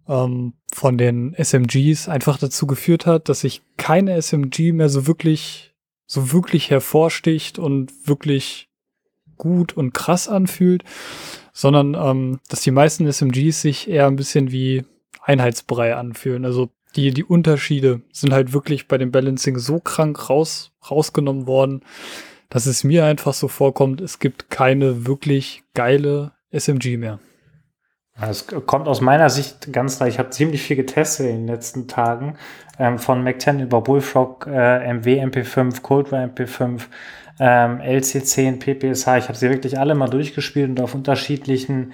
ähm, 0.07 0.53
von 0.73 0.97
den 0.97 1.33
SMGs 1.35 2.09
einfach 2.09 2.37
dazu 2.37 2.67
geführt 2.67 3.05
hat, 3.05 3.29
dass 3.29 3.41
sich 3.41 3.61
keine 3.77 4.15
SMG 4.21 4.71
mehr 4.73 4.89
so 4.89 5.07
wirklich, 5.07 5.73
so 6.05 6.31
wirklich 6.31 6.69
hervorsticht 6.69 7.59
und 7.59 8.07
wirklich 8.07 8.69
gut 9.37 9.73
und 9.73 9.93
krass 9.93 10.27
anfühlt, 10.27 10.83
sondern 11.51 11.95
ähm, 11.95 12.39
dass 12.49 12.61
die 12.61 12.71
meisten 12.71 13.11
SMGs 13.11 13.61
sich 13.61 13.89
eher 13.89 14.07
ein 14.07 14.15
bisschen 14.15 14.51
wie 14.51 14.83
Einheitsbrei 15.21 15.95
anfühlen. 15.95 16.45
Also 16.45 16.69
die, 16.95 17.11
die 17.11 17.23
Unterschiede 17.23 18.01
sind 18.11 18.33
halt 18.33 18.53
wirklich 18.53 18.87
bei 18.87 18.97
dem 18.97 19.11
Balancing 19.11 19.57
so 19.57 19.79
krank 19.79 20.29
raus, 20.29 20.71
rausgenommen 20.89 21.47
worden, 21.47 21.81
dass 22.49 22.65
es 22.67 22.83
mir 22.83 23.05
einfach 23.05 23.33
so 23.33 23.47
vorkommt, 23.47 23.99
es 24.01 24.19
gibt 24.19 24.49
keine 24.49 25.07
wirklich 25.07 25.63
geile 25.73 26.33
SMG 26.51 26.97
mehr. 26.97 27.19
Es 28.21 28.45
kommt 28.47 28.87
aus 28.87 29.01
meiner 29.01 29.29
Sicht 29.29 29.73
ganz 29.73 29.97
klar, 29.97 30.07
ich 30.07 30.19
habe 30.19 30.29
ziemlich 30.29 30.61
viel 30.61 30.75
getestet 30.75 31.27
in 31.27 31.37
den 31.37 31.47
letzten 31.47 31.87
Tagen, 31.87 32.37
ähm, 32.77 32.99
von 32.99 33.23
Mac 33.23 33.41
10 33.41 33.59
über 33.59 33.81
Bullfrog, 33.81 34.47
äh, 34.47 34.93
MW 34.93 35.19
MP5, 35.23 35.81
Cold 35.81 36.11
War 36.11 36.23
MP5, 36.23 36.83
ähm, 37.39 37.81
LC10, 37.81 38.59
PPSH. 38.59 39.17
Ich 39.17 39.27
habe 39.27 39.35
sie 39.35 39.49
wirklich 39.49 39.79
alle 39.79 39.95
mal 39.95 40.09
durchgespielt 40.09 40.69
und 40.69 40.79
auf 40.79 40.93
unterschiedlichen 40.93 41.93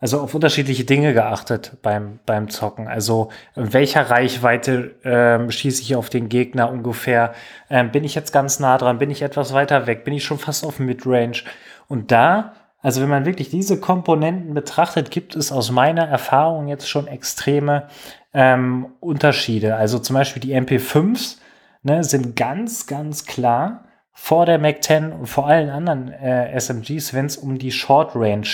also 0.00 0.20
auf 0.20 0.34
unterschiedliche 0.34 0.84
Dinge 0.84 1.12
geachtet 1.12 1.76
beim, 1.82 2.20
beim 2.24 2.48
Zocken. 2.48 2.88
Also 2.88 3.28
in 3.54 3.72
welcher 3.74 4.08
Reichweite 4.08 4.94
ähm, 5.04 5.50
schieße 5.50 5.82
ich 5.82 5.94
auf 5.94 6.08
den 6.08 6.30
Gegner 6.30 6.70
ungefähr? 6.70 7.34
Ähm, 7.68 7.90
bin 7.90 8.04
ich 8.04 8.14
jetzt 8.14 8.32
ganz 8.32 8.60
nah 8.60 8.78
dran? 8.78 8.98
Bin 8.98 9.10
ich 9.10 9.20
etwas 9.20 9.52
weiter 9.52 9.86
weg? 9.86 10.04
Bin 10.04 10.14
ich 10.14 10.24
schon 10.24 10.38
fast 10.38 10.64
auf 10.64 10.78
Midrange? 10.78 11.42
Und 11.86 12.10
da, 12.10 12.54
also 12.82 13.02
wenn 13.02 13.08
man 13.08 13.26
wirklich 13.26 13.50
diese 13.50 13.78
Komponenten 13.78 14.54
betrachtet, 14.54 15.10
gibt 15.10 15.36
es 15.36 15.52
aus 15.52 15.70
meiner 15.70 16.08
Erfahrung 16.08 16.68
jetzt 16.68 16.88
schon 16.88 17.06
extreme 17.06 17.88
ähm, 18.32 18.86
Unterschiede. 19.00 19.76
Also 19.76 19.98
zum 19.98 20.14
Beispiel 20.14 20.40
die 20.40 20.54
MP5s 20.54 21.36
ne, 21.82 22.04
sind 22.04 22.36
ganz, 22.36 22.86
ganz 22.86 23.26
klar 23.26 23.84
vor 24.12 24.46
der 24.46 24.58
Mac 24.58 24.82
10 24.82 25.12
und 25.12 25.26
vor 25.26 25.46
allen 25.46 25.70
anderen 25.70 26.12
äh, 26.12 26.58
SMGs, 26.58 27.14
wenn 27.14 27.26
es 27.26 27.36
um 27.36 27.58
die 27.58 27.72
Short 27.72 28.14
Range 28.14 28.46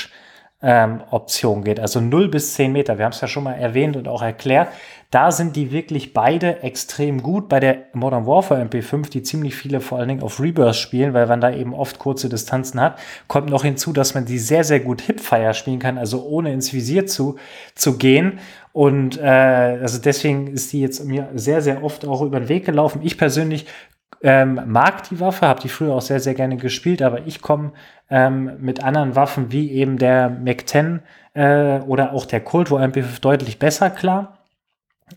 ähm, 0.63 1.03
geht, 1.63 1.81
also 1.81 2.01
0 2.01 2.29
bis 2.29 2.55
10 2.55 2.73
Meter. 2.73 2.99
Wir 2.99 3.05
haben 3.05 3.13
es 3.13 3.21
ja 3.21 3.29
schon 3.29 3.45
mal 3.45 3.55
erwähnt 3.55 3.97
und 3.97 4.09
auch 4.09 4.23
erklärt. 4.23 4.69
Da 5.11 5.31
sind 5.31 5.57
die 5.57 5.71
wirklich 5.71 6.13
beide 6.13 6.63
extrem 6.63 7.23
gut. 7.23 7.49
Bei 7.49 7.61
der 7.61 7.85
Modern 7.93 8.27
Warfare 8.27 8.63
MP5, 8.63 9.11
die 9.11 9.23
ziemlich 9.23 9.55
viele 9.55 9.81
vor 9.81 9.99
allen 9.99 10.09
Dingen 10.09 10.23
auf 10.23 10.41
Rebirth 10.41 10.77
spielen, 10.77 11.15
weil 11.15 11.27
man 11.27 11.41
da 11.41 11.51
eben 11.53 11.75
oft 11.75 11.99
kurze 11.99 12.29
Distanzen 12.29 12.81
hat, 12.81 12.99
kommt 13.29 13.49
noch 13.49 13.63
hinzu, 13.63 13.93
dass 13.93 14.15
man 14.15 14.25
die 14.25 14.39
sehr, 14.39 14.65
sehr 14.65 14.81
gut 14.81 15.01
Hipfire 15.03 15.55
spielen 15.55 15.79
kann, 15.79 15.99
also 15.99 16.25
ohne 16.25 16.53
ins 16.53 16.73
Visier 16.73 17.07
zu, 17.07 17.37
zu 17.75 17.99
gehen. 17.99 18.41
Und 18.73 19.19
äh, 19.19 19.25
also 19.25 19.99
deswegen 19.99 20.49
ist 20.49 20.73
die 20.73 20.81
jetzt 20.81 21.05
mir 21.05 21.29
sehr, 21.35 21.63
sehr 21.63 21.83
oft 21.83 22.05
auch 22.05 22.23
über 22.23 22.41
den 22.41 22.49
Weg 22.49 22.67
gelaufen. 22.67 23.01
Ich 23.03 23.17
persönlich 23.17 23.67
ähm, 24.23 24.61
mag 24.67 25.09
die 25.09 25.21
Waffe, 25.21 25.47
habe 25.47 25.61
die 25.61 25.69
früher 25.69 25.95
auch 25.95 26.03
sehr, 26.03 26.21
sehr 26.21 26.35
gerne 26.35 26.57
gespielt, 26.57 27.03
aber 27.03 27.27
ich 27.27 27.41
komme 27.43 27.73
ähm, 28.11 28.53
mit 28.61 28.83
anderen 28.83 29.15
Waffen 29.15 29.53
wie 29.53 29.71
eben 29.73 29.99
der 29.99 30.31
Mac 30.31 30.69
10 30.69 31.01
äh, 31.35 31.81
oder 31.81 32.13
auch 32.13 32.25
der 32.25 32.41
Colt 32.41 32.71
War 32.71 32.83
MP5 32.83 33.21
deutlich 33.21 33.59
besser 33.59 33.91
klar. 33.91 34.39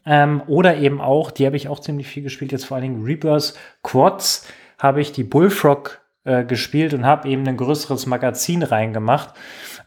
Ähm, 0.05 0.41
oder 0.47 0.77
eben 0.77 1.01
auch, 1.01 1.31
die 1.31 1.45
habe 1.45 1.57
ich 1.57 1.67
auch 1.67 1.79
ziemlich 1.79 2.07
viel 2.07 2.23
gespielt, 2.23 2.51
jetzt 2.51 2.65
vor 2.65 2.75
allen 2.75 2.83
Dingen 2.83 3.03
Rebirth 3.03 3.55
Quads 3.83 4.47
habe 4.77 5.01
ich 5.01 5.11
die 5.11 5.23
Bullfrog 5.23 6.01
äh, 6.23 6.43
gespielt 6.43 6.93
und 6.93 7.05
habe 7.05 7.27
eben 7.27 7.47
ein 7.47 7.57
größeres 7.57 8.05
Magazin 8.05 8.61
reingemacht, 8.63 9.33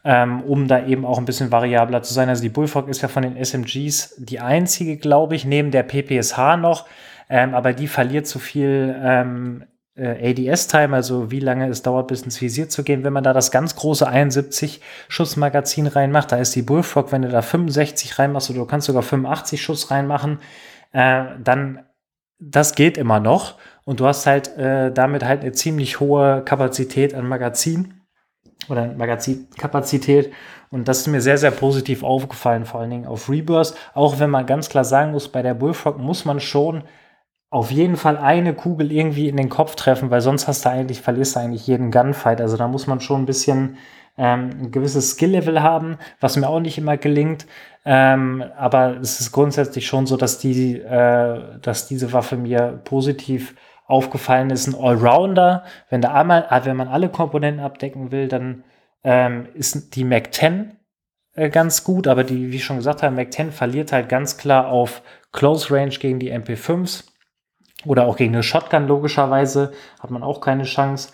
ähm, 0.03 0.41
um 0.41 0.67
da 0.67 0.85
eben 0.85 1.05
auch 1.05 1.17
ein 1.17 1.25
bisschen 1.25 1.51
variabler 1.51 2.03
zu 2.03 2.13
sein. 2.13 2.29
Also 2.29 2.43
die 2.43 2.49
Bullfrog 2.49 2.89
ist 2.89 3.01
ja 3.01 3.07
von 3.07 3.23
den 3.23 3.37
SMGs 3.37 4.15
die 4.17 4.39
einzige, 4.39 4.97
glaube 4.97 5.35
ich, 5.35 5.45
neben 5.45 5.71
der 5.71 5.83
PPSH 5.83 6.57
noch, 6.57 6.85
ähm, 7.29 7.55
aber 7.55 7.73
die 7.73 7.87
verliert 7.87 8.27
zu 8.27 8.39
viel 8.39 8.95
ähm, 9.01 9.63
äh, 9.63 9.72
ADS-Time, 9.95 10.95
also 10.95 11.29
wie 11.29 11.39
lange 11.39 11.67
es 11.69 11.83
dauert, 11.83 12.07
bis 12.07 12.23
ins 12.23 12.41
Visier 12.41 12.67
zu 12.67 12.83
gehen. 12.83 13.03
Wenn 13.03 13.13
man 13.13 13.23
da 13.23 13.33
das 13.33 13.51
ganz 13.51 13.75
große 13.75 14.09
71-Schuss-Magazin 14.09 15.87
reinmacht, 15.87 16.31
da 16.31 16.37
ist 16.37 16.55
die 16.55 16.63
Bullfrog, 16.63 17.11
wenn 17.11 17.21
du 17.21 17.29
da 17.29 17.41
65 17.41 18.17
reinmachst 18.17 18.49
oder 18.49 18.59
du 18.59 18.65
kannst 18.65 18.87
sogar 18.87 19.03
85 19.03 19.61
Schuss 19.61 19.91
reinmachen, 19.91 20.39
äh, 20.93 21.25
dann 21.43 21.83
das 22.39 22.75
geht 22.75 22.97
immer 22.97 23.19
noch 23.19 23.55
und 23.85 23.99
du 23.99 24.05
hast 24.05 24.25
halt 24.25 24.57
äh, 24.57 24.91
damit 24.91 25.23
halt 25.23 25.41
eine 25.41 25.53
ziemlich 25.53 25.99
hohe 25.99 26.41
Kapazität 26.43 27.13
an 27.13 27.27
Magazin 27.27 28.01
oder 28.69 28.87
Magazinkapazität 28.93 30.33
und 30.73 30.87
das 30.87 31.01
ist 31.01 31.07
mir 31.07 31.21
sehr, 31.21 31.37
sehr 31.37 31.51
positiv 31.51 32.01
aufgefallen, 32.01 32.65
vor 32.65 32.81
allen 32.81 32.89
Dingen 32.89 33.05
auf 33.05 33.29
Rebirth. 33.29 33.75
Auch 33.93 34.19
wenn 34.19 34.31
man 34.31 34.47
ganz 34.47 34.69
klar 34.69 34.83
sagen 34.83 35.11
muss, 35.11 35.27
bei 35.27 35.43
der 35.43 35.53
Bullfrog 35.53 35.99
muss 35.99 36.25
man 36.25 36.39
schon 36.39 36.83
auf 37.53 37.69
jeden 37.69 37.97
Fall 37.97 38.17
eine 38.17 38.55
Kugel 38.55 38.91
irgendwie 38.91 39.29
in 39.29 39.37
den 39.37 39.49
Kopf 39.49 39.75
treffen, 39.75 40.09
weil 40.09 40.21
sonst 40.21 40.47
hast 40.47 40.65
du 40.65 40.69
eigentlich, 40.69 41.01
verlierst 41.01 41.35
du 41.35 41.39
eigentlich 41.39 41.67
jeden 41.67 41.91
Gunfight. 41.91 42.41
Also 42.41 42.57
da 42.57 42.67
muss 42.67 42.87
man 42.87 42.99
schon 42.99 43.21
ein 43.21 43.25
bisschen 43.27 43.77
ähm, 44.17 44.49
ein 44.59 44.71
gewisses 44.71 45.11
Skill-Level 45.11 45.61
haben, 45.61 45.99
was 46.19 46.35
mir 46.35 46.49
auch 46.49 46.59
nicht 46.59 46.79
immer 46.79 46.97
gelingt. 46.97 47.45
Ähm, 47.85 48.43
aber 48.57 48.97
es 48.99 49.19
ist 49.19 49.31
grundsätzlich 49.31 49.85
schon 49.85 50.07
so, 50.07 50.17
dass 50.17 50.39
die, 50.39 50.79
äh, 50.79 51.59
dass 51.61 51.87
diese 51.87 52.11
Waffe 52.11 52.37
mir 52.37 52.81
positiv 52.85 53.53
aufgefallen 53.85 54.49
ist. 54.49 54.65
Ein 54.65 54.73
Allrounder, 54.73 55.63
wenn 55.91 56.01
da 56.01 56.11
einmal, 56.11 56.47
äh, 56.49 56.65
wenn 56.65 56.75
man 56.75 56.87
alle 56.87 57.09
Komponenten 57.09 57.63
abdecken 57.63 58.11
will, 58.11 58.29
dann 58.29 58.63
ähm, 59.03 59.45
ist 59.53 59.95
die 59.95 60.05
Mac 60.05 60.33
10 60.33 60.71
äh, 61.35 61.51
ganz 61.51 61.83
gut, 61.83 62.07
aber 62.07 62.23
die, 62.23 62.51
wie 62.51 62.55
ich 62.55 62.65
schon 62.65 62.77
gesagt 62.77 63.03
habe, 63.03 63.15
Mac 63.15 63.31
10 63.31 63.51
verliert 63.51 63.91
halt 63.91 64.09
ganz 64.09 64.37
klar 64.37 64.69
auf 64.69 65.03
Close 65.31 65.71
Range 65.71 65.89
gegen 65.89 66.17
die 66.17 66.33
MP5s 66.33 67.12
oder 67.85 68.05
auch 68.05 68.17
gegen 68.17 68.33
eine 68.33 68.43
Shotgun 68.43 68.87
logischerweise 68.87 69.73
hat 69.99 70.11
man 70.11 70.23
auch 70.23 70.41
keine 70.41 70.63
Chance. 70.63 71.09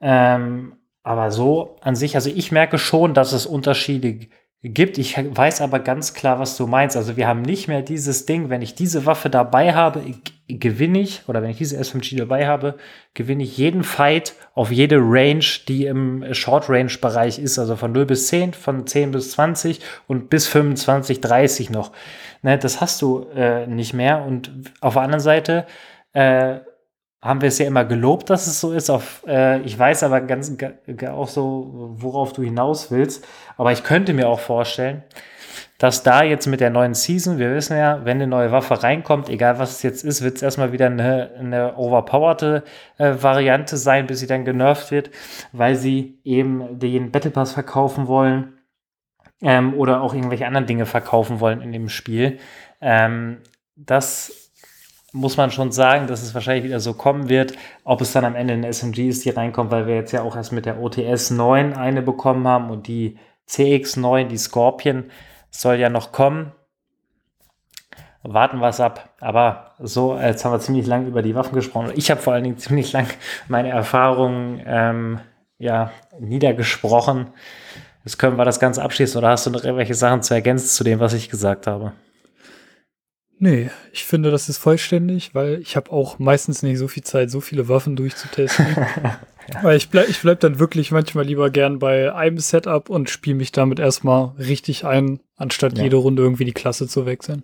Ähm, 0.00 0.76
aber 1.02 1.30
so 1.30 1.76
an 1.80 1.96
sich, 1.96 2.14
also 2.14 2.30
ich 2.30 2.52
merke 2.52 2.78
schon, 2.78 3.14
dass 3.14 3.32
es 3.32 3.46
Unterschiede 3.46 4.18
gibt. 4.62 4.98
Ich 4.98 5.16
weiß 5.16 5.60
aber 5.60 5.80
ganz 5.80 6.14
klar, 6.14 6.38
was 6.38 6.56
du 6.56 6.68
meinst. 6.68 6.96
Also 6.96 7.16
wir 7.16 7.26
haben 7.26 7.42
nicht 7.42 7.66
mehr 7.66 7.82
dieses 7.82 8.26
Ding, 8.26 8.48
wenn 8.48 8.62
ich 8.62 8.76
diese 8.76 9.04
Waffe 9.06 9.28
dabei 9.28 9.74
habe, 9.74 10.02
gewinne 10.46 11.00
ich, 11.00 11.22
oder 11.26 11.42
wenn 11.42 11.50
ich 11.50 11.58
diese 11.58 11.76
SMG 11.76 12.16
dabei 12.16 12.46
habe, 12.46 12.76
gewinne 13.14 13.42
ich 13.42 13.58
jeden 13.58 13.82
Fight 13.82 14.34
auf 14.54 14.70
jede 14.70 14.98
Range, 14.98 15.44
die 15.66 15.86
im 15.86 16.32
Short-Range-Bereich 16.32 17.40
ist. 17.40 17.58
Also 17.58 17.74
von 17.74 17.90
0 17.90 18.06
bis 18.06 18.28
10, 18.28 18.54
von 18.54 18.86
10 18.86 19.10
bis 19.10 19.32
20 19.32 19.80
und 20.06 20.30
bis 20.30 20.46
25, 20.46 21.20
30 21.20 21.70
noch. 21.70 21.90
Ne, 22.42 22.56
das 22.56 22.80
hast 22.80 23.02
du 23.02 23.26
äh, 23.34 23.66
nicht 23.66 23.94
mehr. 23.94 24.24
Und 24.24 24.52
auf 24.80 24.94
der 24.94 25.02
anderen 25.02 25.20
Seite 25.20 25.66
äh, 26.12 26.60
haben 27.22 27.40
wir 27.40 27.48
es 27.48 27.58
ja 27.58 27.66
immer 27.66 27.84
gelobt, 27.84 28.30
dass 28.30 28.46
es 28.48 28.60
so 28.60 28.72
ist. 28.72 28.90
Auf, 28.90 29.24
äh, 29.26 29.60
ich 29.60 29.78
weiß 29.78 30.02
aber 30.02 30.20
ganz 30.20 30.56
auch 31.08 31.28
so, 31.28 31.94
worauf 31.96 32.32
du 32.32 32.42
hinaus 32.42 32.90
willst. 32.90 33.24
Aber 33.56 33.70
ich 33.70 33.84
könnte 33.84 34.12
mir 34.12 34.28
auch 34.28 34.40
vorstellen, 34.40 35.04
dass 35.78 36.02
da 36.02 36.22
jetzt 36.22 36.46
mit 36.46 36.60
der 36.60 36.70
neuen 36.70 36.94
Season, 36.94 37.38
wir 37.38 37.54
wissen 37.54 37.76
ja, 37.76 38.04
wenn 38.04 38.18
eine 38.18 38.26
neue 38.26 38.52
Waffe 38.52 38.82
reinkommt, 38.82 39.28
egal 39.28 39.58
was 39.58 39.72
es 39.72 39.82
jetzt 39.82 40.04
ist, 40.04 40.22
wird 40.22 40.36
es 40.36 40.42
erstmal 40.42 40.72
wieder 40.72 40.86
eine, 40.86 41.30
eine 41.38 41.76
overpowerte 41.76 42.64
äh, 42.98 43.14
Variante 43.20 43.76
sein, 43.76 44.06
bis 44.06 44.20
sie 44.20 44.26
dann 44.26 44.44
genervt 44.44 44.90
wird, 44.90 45.10
weil 45.52 45.76
sie 45.76 46.18
eben 46.24 46.78
den 46.78 47.10
Battle 47.10 47.30
Pass 47.30 47.52
verkaufen 47.52 48.06
wollen 48.06 48.58
ähm, 49.40 49.74
oder 49.74 50.02
auch 50.02 50.14
irgendwelche 50.14 50.46
anderen 50.46 50.66
Dinge 50.66 50.86
verkaufen 50.86 51.40
wollen 51.40 51.60
in 51.60 51.72
dem 51.72 51.88
Spiel. 51.88 52.38
Ähm, 52.80 53.38
das 53.74 54.41
muss 55.12 55.36
man 55.36 55.50
schon 55.50 55.72
sagen, 55.72 56.06
dass 56.06 56.22
es 56.22 56.34
wahrscheinlich 56.34 56.64
wieder 56.64 56.80
so 56.80 56.94
kommen 56.94 57.28
wird. 57.28 57.54
Ob 57.84 58.00
es 58.00 58.12
dann 58.12 58.24
am 58.24 58.34
Ende 58.34 58.54
in 58.54 58.64
SMG 58.64 59.08
ist, 59.08 59.24
die 59.24 59.30
reinkommt, 59.30 59.70
weil 59.70 59.86
wir 59.86 59.94
jetzt 59.94 60.12
ja 60.12 60.22
auch 60.22 60.36
erst 60.36 60.52
mit 60.52 60.66
der 60.66 60.80
OTS 60.80 61.30
9 61.30 61.74
eine 61.74 62.02
bekommen 62.02 62.48
haben 62.48 62.70
und 62.70 62.86
die 62.86 63.18
CX9, 63.48 64.24
die 64.24 64.38
Scorpion, 64.38 65.04
soll 65.50 65.76
ja 65.76 65.90
noch 65.90 66.12
kommen. 66.12 66.52
Warten 68.22 68.58
wir 68.58 68.68
es 68.68 68.80
ab. 68.80 69.10
Aber 69.20 69.72
so, 69.78 70.16
jetzt 70.16 70.44
haben 70.44 70.52
wir 70.52 70.60
ziemlich 70.60 70.86
lang 70.86 71.06
über 71.06 71.22
die 71.22 71.34
Waffen 71.34 71.54
gesprochen. 71.54 71.92
Ich 71.94 72.10
habe 72.10 72.20
vor 72.20 72.32
allen 72.32 72.44
Dingen 72.44 72.58
ziemlich 72.58 72.92
lang 72.92 73.06
meine 73.48 73.68
Erfahrungen 73.68 74.62
ähm, 74.64 75.20
ja, 75.58 75.90
niedergesprochen. 76.18 77.28
Jetzt 78.04 78.18
können 78.18 78.36
wir 78.36 78.44
das 78.44 78.60
Ganze 78.60 78.82
abschließen 78.82 79.18
oder 79.18 79.28
hast 79.28 79.46
du 79.46 79.50
noch 79.50 79.62
irgendwelche 79.62 79.94
Sachen 79.94 80.22
zu 80.22 80.34
ergänzen 80.34 80.68
zu 80.68 80.84
dem, 80.84 81.00
was 81.00 81.12
ich 81.12 81.28
gesagt 81.28 81.66
habe? 81.66 81.92
Nee, 83.44 83.70
ich 83.92 84.04
finde, 84.04 84.30
das 84.30 84.48
ist 84.48 84.58
vollständig, 84.58 85.34
weil 85.34 85.58
ich 85.62 85.74
habe 85.74 85.90
auch 85.90 86.20
meistens 86.20 86.62
nicht 86.62 86.78
so 86.78 86.86
viel 86.86 87.02
Zeit, 87.02 87.28
so 87.28 87.40
viele 87.40 87.68
Waffen 87.68 87.96
durchzutesten. 87.96 88.68
ja. 88.76 89.18
Weil 89.62 89.76
ich 89.76 89.90
bleib, 89.90 90.08
ich 90.08 90.20
bleib 90.20 90.38
dann 90.38 90.60
wirklich 90.60 90.92
manchmal 90.92 91.24
lieber 91.24 91.50
gern 91.50 91.80
bei 91.80 92.14
einem 92.14 92.38
Setup 92.38 92.88
und 92.88 93.10
spiele 93.10 93.34
mich 93.34 93.50
damit 93.50 93.80
erstmal 93.80 94.30
richtig 94.38 94.84
ein, 94.84 95.18
anstatt 95.36 95.76
ja. 95.76 95.82
jede 95.82 95.96
Runde 95.96 96.22
irgendwie 96.22 96.44
die 96.44 96.52
Klasse 96.52 96.86
zu 96.86 97.04
wechseln. 97.04 97.42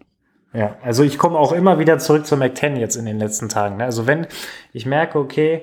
Ja, 0.52 0.76
also 0.84 1.02
ich 1.02 1.18
komme 1.18 1.36
auch 1.36 1.50
immer 1.50 1.80
wieder 1.80 1.98
zurück 1.98 2.26
zur 2.26 2.38
Mac 2.38 2.56
10 2.56 2.76
jetzt 2.76 2.94
in 2.94 3.04
den 3.04 3.18
letzten 3.18 3.48
Tagen. 3.48 3.78
Ne? 3.78 3.84
Also 3.84 4.06
wenn 4.06 4.28
ich 4.72 4.86
merke, 4.86 5.18
okay, 5.18 5.62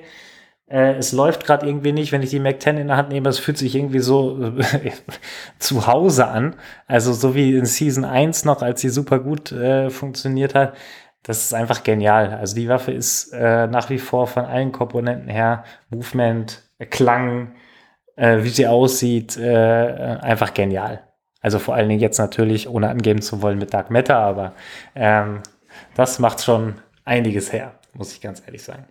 äh, 0.68 0.94
es 0.94 1.12
läuft 1.12 1.44
gerade 1.44 1.66
irgendwie 1.66 1.92
nicht, 1.92 2.12
wenn 2.12 2.22
ich 2.22 2.30
die 2.30 2.40
Mac 2.40 2.60
10 2.60 2.78
in 2.78 2.88
der 2.88 2.96
Hand 2.96 3.10
nehme, 3.10 3.28
es 3.28 3.38
fühlt 3.38 3.58
sich 3.58 3.74
irgendwie 3.74 4.00
so 4.00 4.42
äh, 4.42 4.90
zu 5.58 5.86
Hause 5.86 6.26
an. 6.26 6.56
Also 6.86 7.12
so 7.12 7.34
wie 7.34 7.56
in 7.56 7.66
Season 7.66 8.04
1 8.04 8.44
noch, 8.44 8.62
als 8.62 8.80
sie 8.80 8.88
super 8.88 9.20
gut 9.20 9.52
äh, 9.52 9.90
funktioniert 9.90 10.54
hat. 10.54 10.76
Das 11.22 11.42
ist 11.44 11.54
einfach 11.54 11.82
genial. 11.82 12.34
Also 12.34 12.56
die 12.56 12.68
Waffe 12.68 12.92
ist 12.92 13.32
äh, 13.32 13.66
nach 13.66 13.90
wie 13.90 13.98
vor 13.98 14.26
von 14.26 14.44
allen 14.44 14.72
Komponenten 14.72 15.28
her, 15.28 15.64
Movement, 15.90 16.62
Klang, 16.90 17.52
äh, 18.16 18.42
wie 18.42 18.48
sie 18.48 18.66
aussieht, 18.66 19.38
einfach 19.38 20.54
genial. 20.54 21.02
Also 21.40 21.58
vor 21.58 21.74
allen 21.74 21.88
Dingen 21.88 22.00
jetzt 22.00 22.18
natürlich, 22.18 22.68
ohne 22.68 22.88
angeben 22.88 23.22
zu 23.22 23.42
wollen 23.42 23.58
mit 23.58 23.72
Dark 23.72 23.90
Matter, 23.90 24.16
aber 24.16 24.52
ähm, 24.94 25.42
das 25.94 26.18
macht 26.18 26.42
schon 26.42 26.74
einiges 27.04 27.52
her, 27.52 27.78
muss 27.92 28.12
ich 28.12 28.20
ganz 28.20 28.42
ehrlich 28.44 28.62
sagen. 28.62 28.84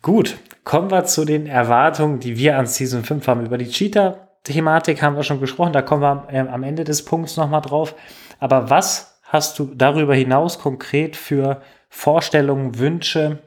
Gut, 0.00 0.38
kommen 0.64 0.90
wir 0.90 1.04
zu 1.04 1.24
den 1.24 1.46
Erwartungen, 1.46 2.20
die 2.20 2.36
wir 2.36 2.56
an 2.56 2.66
Season 2.66 3.02
5 3.02 3.26
haben. 3.26 3.44
Über 3.44 3.58
die 3.58 3.68
Cheater-Thematik 3.68 5.02
haben 5.02 5.16
wir 5.16 5.24
schon 5.24 5.40
gesprochen, 5.40 5.72
da 5.72 5.82
kommen 5.82 6.02
wir 6.02 6.28
äh, 6.30 6.38
am 6.38 6.62
Ende 6.62 6.84
des 6.84 7.04
Punkts 7.04 7.36
nochmal 7.36 7.62
drauf. 7.62 7.94
Aber 8.38 8.70
was 8.70 9.20
hast 9.24 9.58
du 9.58 9.74
darüber 9.74 10.14
hinaus 10.14 10.58
konkret 10.60 11.16
für 11.16 11.62
Vorstellungen, 11.88 12.78
Wünsche 12.78 13.38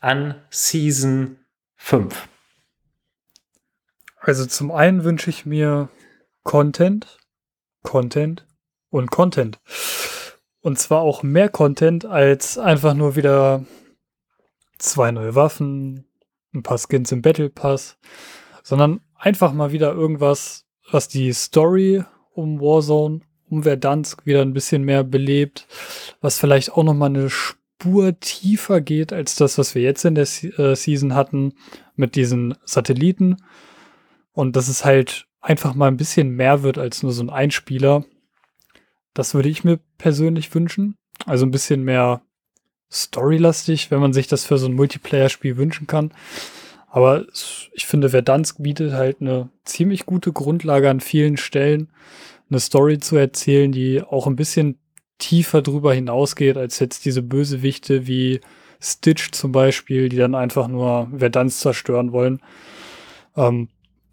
an 0.00 0.34
Season 0.50 1.38
5? 1.76 2.28
Also 4.20 4.46
zum 4.46 4.72
einen 4.72 5.04
wünsche 5.04 5.30
ich 5.30 5.46
mir 5.46 5.88
Content, 6.42 7.18
Content 7.82 8.46
und 8.90 9.10
Content. 9.10 9.60
Und 10.60 10.78
zwar 10.78 11.00
auch 11.02 11.22
mehr 11.22 11.48
Content 11.48 12.04
als 12.04 12.58
einfach 12.58 12.94
nur 12.94 13.16
wieder 13.16 13.64
zwei 14.82 15.10
neue 15.10 15.34
Waffen, 15.34 16.04
ein 16.54 16.62
paar 16.62 16.78
Skins 16.78 17.12
im 17.12 17.22
Battle 17.22 17.50
Pass, 17.50 17.98
sondern 18.62 19.00
einfach 19.16 19.52
mal 19.52 19.72
wieder 19.72 19.92
irgendwas, 19.92 20.66
was 20.90 21.08
die 21.08 21.32
Story 21.32 22.04
um 22.32 22.60
Warzone, 22.60 23.20
um 23.48 23.62
Verdansk 23.62 24.26
wieder 24.26 24.42
ein 24.42 24.52
bisschen 24.52 24.82
mehr 24.82 25.04
belebt, 25.04 25.66
was 26.20 26.38
vielleicht 26.38 26.72
auch 26.72 26.82
noch 26.82 26.94
mal 26.94 27.06
eine 27.06 27.30
Spur 27.30 28.18
tiefer 28.20 28.80
geht 28.80 29.12
als 29.12 29.36
das, 29.36 29.58
was 29.58 29.74
wir 29.74 29.82
jetzt 29.82 30.04
in 30.04 30.14
der 30.14 30.26
äh, 30.58 30.74
Season 30.74 31.14
hatten 31.14 31.54
mit 31.94 32.16
diesen 32.16 32.54
Satelliten. 32.64 33.36
Und 34.32 34.56
dass 34.56 34.68
es 34.68 34.84
halt 34.84 35.26
einfach 35.40 35.74
mal 35.74 35.88
ein 35.88 35.96
bisschen 35.96 36.30
mehr 36.30 36.62
wird 36.62 36.78
als 36.78 37.02
nur 37.02 37.12
so 37.12 37.22
ein 37.22 37.30
Einspieler. 37.30 38.04
Das 39.14 39.34
würde 39.34 39.50
ich 39.50 39.64
mir 39.64 39.78
persönlich 39.98 40.54
wünschen. 40.54 40.96
Also 41.26 41.44
ein 41.44 41.50
bisschen 41.50 41.82
mehr 41.82 42.22
storylastig, 42.92 43.90
wenn 43.90 44.00
man 44.00 44.12
sich 44.12 44.26
das 44.26 44.44
für 44.44 44.58
so 44.58 44.66
ein 44.66 44.74
Multiplayer-Spiel 44.74 45.56
wünschen 45.56 45.86
kann. 45.86 46.12
Aber 46.88 47.24
ich 47.72 47.86
finde, 47.86 48.10
Verdansk 48.10 48.62
bietet 48.62 48.92
halt 48.92 49.20
eine 49.20 49.48
ziemlich 49.64 50.04
gute 50.04 50.32
Grundlage 50.32 50.90
an 50.90 51.00
vielen 51.00 51.38
Stellen, 51.38 51.88
eine 52.50 52.60
Story 52.60 52.98
zu 52.98 53.16
erzählen, 53.16 53.72
die 53.72 54.02
auch 54.02 54.26
ein 54.26 54.36
bisschen 54.36 54.78
tiefer 55.16 55.62
drüber 55.62 55.94
hinausgeht, 55.94 56.58
als 56.58 56.78
jetzt 56.80 57.06
diese 57.06 57.22
Bösewichte 57.22 58.06
wie 58.06 58.40
Stitch 58.78 59.30
zum 59.30 59.52
Beispiel, 59.52 60.08
die 60.10 60.16
dann 60.16 60.34
einfach 60.34 60.68
nur 60.68 61.10
Verdansk 61.16 61.60
zerstören 61.60 62.12
wollen. 62.12 62.40
Ähm, 63.36 63.68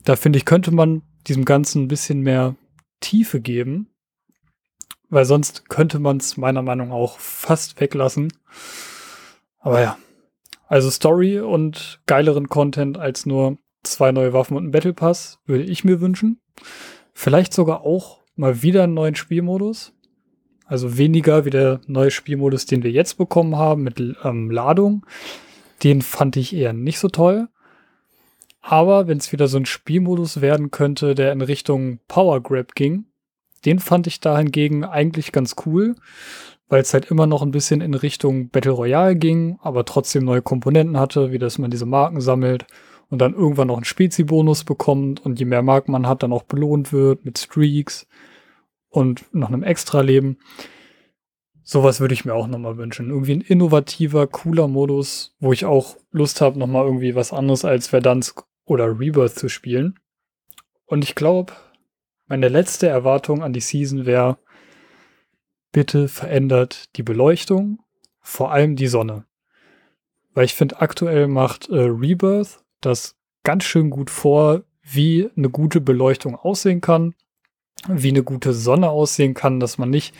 da 0.06 0.16
finde 0.16 0.38
ich, 0.38 0.46
könnte 0.46 0.72
man 0.72 1.02
diesem 1.28 1.44
Ganzen 1.44 1.84
ein 1.84 1.88
bisschen 1.90 2.22
mehr 2.22 2.56
Tiefe 3.02 3.42
geben, 3.42 3.89
weil 5.10 5.26
sonst 5.26 5.70
könnte 5.70 6.00
man 6.00 6.18
es 6.18 6.38
meiner 6.38 6.62
Meinung 6.62 6.90
nach 6.90 6.96
auch 6.96 7.20
fast 7.20 7.80
weglassen. 7.80 8.32
Aber 9.60 9.82
ja, 9.82 9.98
also 10.68 10.90
Story 10.90 11.40
und 11.40 12.00
geileren 12.06 12.48
Content 12.48 12.98
als 12.98 13.26
nur 13.26 13.58
zwei 13.84 14.12
neue 14.12 14.34
Waffen 14.34 14.56
und 14.56 14.66
ein 14.66 14.72
Battle 14.72 14.94
Pass 14.94 15.40
würde 15.46 15.64
ich 15.64 15.84
mir 15.84 16.02
wünschen. 16.02 16.42
Vielleicht 17.14 17.54
sogar 17.54 17.82
auch 17.82 18.22
mal 18.36 18.62
wieder 18.62 18.84
einen 18.84 18.94
neuen 18.94 19.16
Spielmodus. 19.16 19.94
Also 20.66 20.98
weniger 20.98 21.46
wie 21.46 21.50
der 21.50 21.82
neue 21.88 22.12
Spielmodus, 22.12 22.68
den 22.68 22.84
wir 22.84 22.92
jetzt 22.92 23.18
bekommen 23.18 23.56
haben 23.56 23.82
mit 23.82 24.00
ähm, 24.24 24.52
Ladung. 24.52 25.06
Den 25.84 26.02
fand 26.04 26.38
ich 26.38 26.56
eher 26.56 26.74
nicht 26.74 27.00
so 27.00 27.08
toll. 27.08 27.48
Aber 28.62 29.08
wenn 29.08 29.18
es 29.18 29.32
wieder 29.32 29.48
so 29.48 29.58
ein 29.58 29.66
Spielmodus 29.66 30.42
werden 30.42 30.70
könnte, 30.70 31.16
der 31.16 31.32
in 31.32 31.42
Richtung 31.42 32.00
Power 32.08 32.42
Grab 32.44 32.76
ging, 32.76 33.06
den 33.62 33.80
fand 33.80 34.08
ich 34.08 34.20
da 34.20 34.38
hingegen 34.38 34.84
eigentlich 34.84 35.32
ganz 35.32 35.56
cool, 35.66 35.96
weil 36.68 36.82
es 36.82 36.94
halt 36.94 37.06
immer 37.06 37.28
noch 37.28 37.42
ein 37.42 37.52
bisschen 37.52 37.82
in 37.82 37.94
Richtung 37.94 38.50
Battle 38.50 38.72
Royale 38.72 39.16
ging, 39.16 39.58
aber 39.62 39.86
trotzdem 39.86 40.26
neue 40.26 40.42
Komponenten 40.42 41.00
hatte, 41.00 41.32
wie 41.32 41.40
dass 41.40 41.58
man 41.58 41.72
diese 41.72 41.86
Marken 41.86 42.22
sammelt 42.22 42.66
und 43.10 43.20
dann 43.20 43.34
irgendwann 43.34 43.68
noch 43.68 43.78
einen 43.78 43.86
Spezi-Bonus 43.86 44.64
bekommt 44.64 45.26
und 45.26 45.40
je 45.40 45.46
mehr 45.46 45.64
Marken 45.64 45.92
man 45.92 46.08
hat, 46.08 46.24
dann 46.24 46.34
auch 46.34 46.44
belohnt 46.44 46.94
wird 46.94 47.26
mit 47.26 47.40
Streaks 47.40 48.08
und 48.90 49.26
noch 49.34 49.50
einem 49.50 49.64
Extra-Leben. 49.64 50.38
Sowas 51.64 52.00
würde 52.00 52.14
ich 52.14 52.26
mir 52.26 52.34
auch 52.34 52.48
nochmal 52.48 52.78
wünschen. 52.78 53.10
Irgendwie 53.10 53.34
ein 53.34 53.42
innovativer, 53.42 54.26
cooler 54.26 54.68
Modus, 54.68 55.36
wo 55.40 55.54
ich 55.54 55.66
auch 55.66 55.98
Lust 56.12 56.42
habe, 56.42 56.58
nochmal 56.58 56.86
irgendwie 56.86 57.14
was 57.14 57.32
anderes 57.32 57.64
als 57.66 57.88
Verdansk 57.88 58.44
oder 58.66 59.00
Rebirth 59.00 59.36
zu 59.36 59.50
spielen. 59.50 60.00
Und 60.86 61.04
ich 61.04 61.14
glaube, 61.14 61.54
meine 62.30 62.48
letzte 62.48 62.88
Erwartung 62.88 63.44
an 63.44 63.54
die 63.54 63.60
Season 63.60 64.06
wäre, 64.06 64.38
bitte 65.72 66.08
verändert 66.08 66.96
die 66.96 67.04
Beleuchtung, 67.04 67.80
vor 68.22 68.52
allem 68.52 68.76
die 68.76 68.88
Sonne. 68.88 69.26
Weil 70.34 70.46
ich 70.46 70.54
finde, 70.54 70.80
aktuell 70.80 71.28
macht 71.28 71.70
äh, 71.70 71.80
Rebirth 71.80 72.64
das 72.82 73.18
ganz 73.44 73.64
schön 73.64 73.90
gut 73.90 74.12
vor, 74.12 74.64
wie 74.84 75.30
eine 75.36 75.50
gute 75.50 75.82
Beleuchtung 75.82 76.36
aussehen 76.36 76.82
kann, 76.82 77.16
wie 77.88 78.10
eine 78.10 78.24
gute 78.24 78.54
Sonne 78.54 78.90
aussehen 78.90 79.34
kann, 79.34 79.60
dass 79.60 79.78
man 79.78 79.90
nicht, 79.90 80.14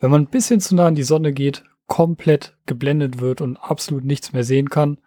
wenn 0.00 0.10
man 0.10 0.22
ein 0.22 0.30
bisschen 0.30 0.60
zu 0.60 0.74
nah 0.74 0.86
an 0.86 0.94
die 0.94 1.02
Sonne 1.02 1.32
geht, 1.32 1.64
komplett 1.86 2.56
geblendet 2.66 3.20
wird 3.20 3.40
und 3.40 3.56
absolut 3.56 4.04
nichts 4.04 4.32
mehr 4.32 4.44
sehen 4.44 4.68
kann 4.68 4.98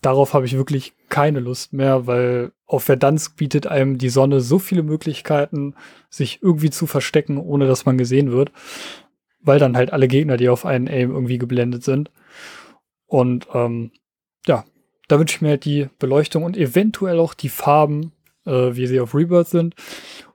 darauf 0.00 0.34
habe 0.34 0.46
ich 0.46 0.56
wirklich 0.56 0.94
keine 1.08 1.40
Lust 1.40 1.72
mehr, 1.72 2.06
weil 2.06 2.52
auf 2.66 2.84
Verdansk 2.84 3.36
bietet 3.36 3.66
einem 3.66 3.98
die 3.98 4.08
Sonne 4.08 4.40
so 4.40 4.58
viele 4.58 4.82
Möglichkeiten, 4.82 5.74
sich 6.08 6.42
irgendwie 6.42 6.70
zu 6.70 6.86
verstecken, 6.86 7.38
ohne 7.38 7.66
dass 7.66 7.84
man 7.84 7.98
gesehen 7.98 8.32
wird, 8.32 8.52
weil 9.40 9.58
dann 9.58 9.76
halt 9.76 9.92
alle 9.92 10.08
Gegner, 10.08 10.36
die 10.36 10.48
auf 10.48 10.64
einen 10.64 10.88
Aim 10.88 11.10
irgendwie 11.10 11.38
geblendet 11.38 11.84
sind. 11.84 12.10
Und 13.06 13.48
ähm, 13.54 13.92
ja, 14.46 14.64
da 15.08 15.18
wünsche 15.18 15.36
ich 15.36 15.42
mir 15.42 15.50
halt 15.50 15.64
die 15.64 15.88
Beleuchtung 15.98 16.44
und 16.44 16.56
eventuell 16.56 17.18
auch 17.18 17.34
die 17.34 17.48
Farben, 17.48 18.12
äh, 18.46 18.74
wie 18.74 18.86
sie 18.86 19.00
auf 19.00 19.14
Rebirth 19.14 19.48
sind. 19.48 19.74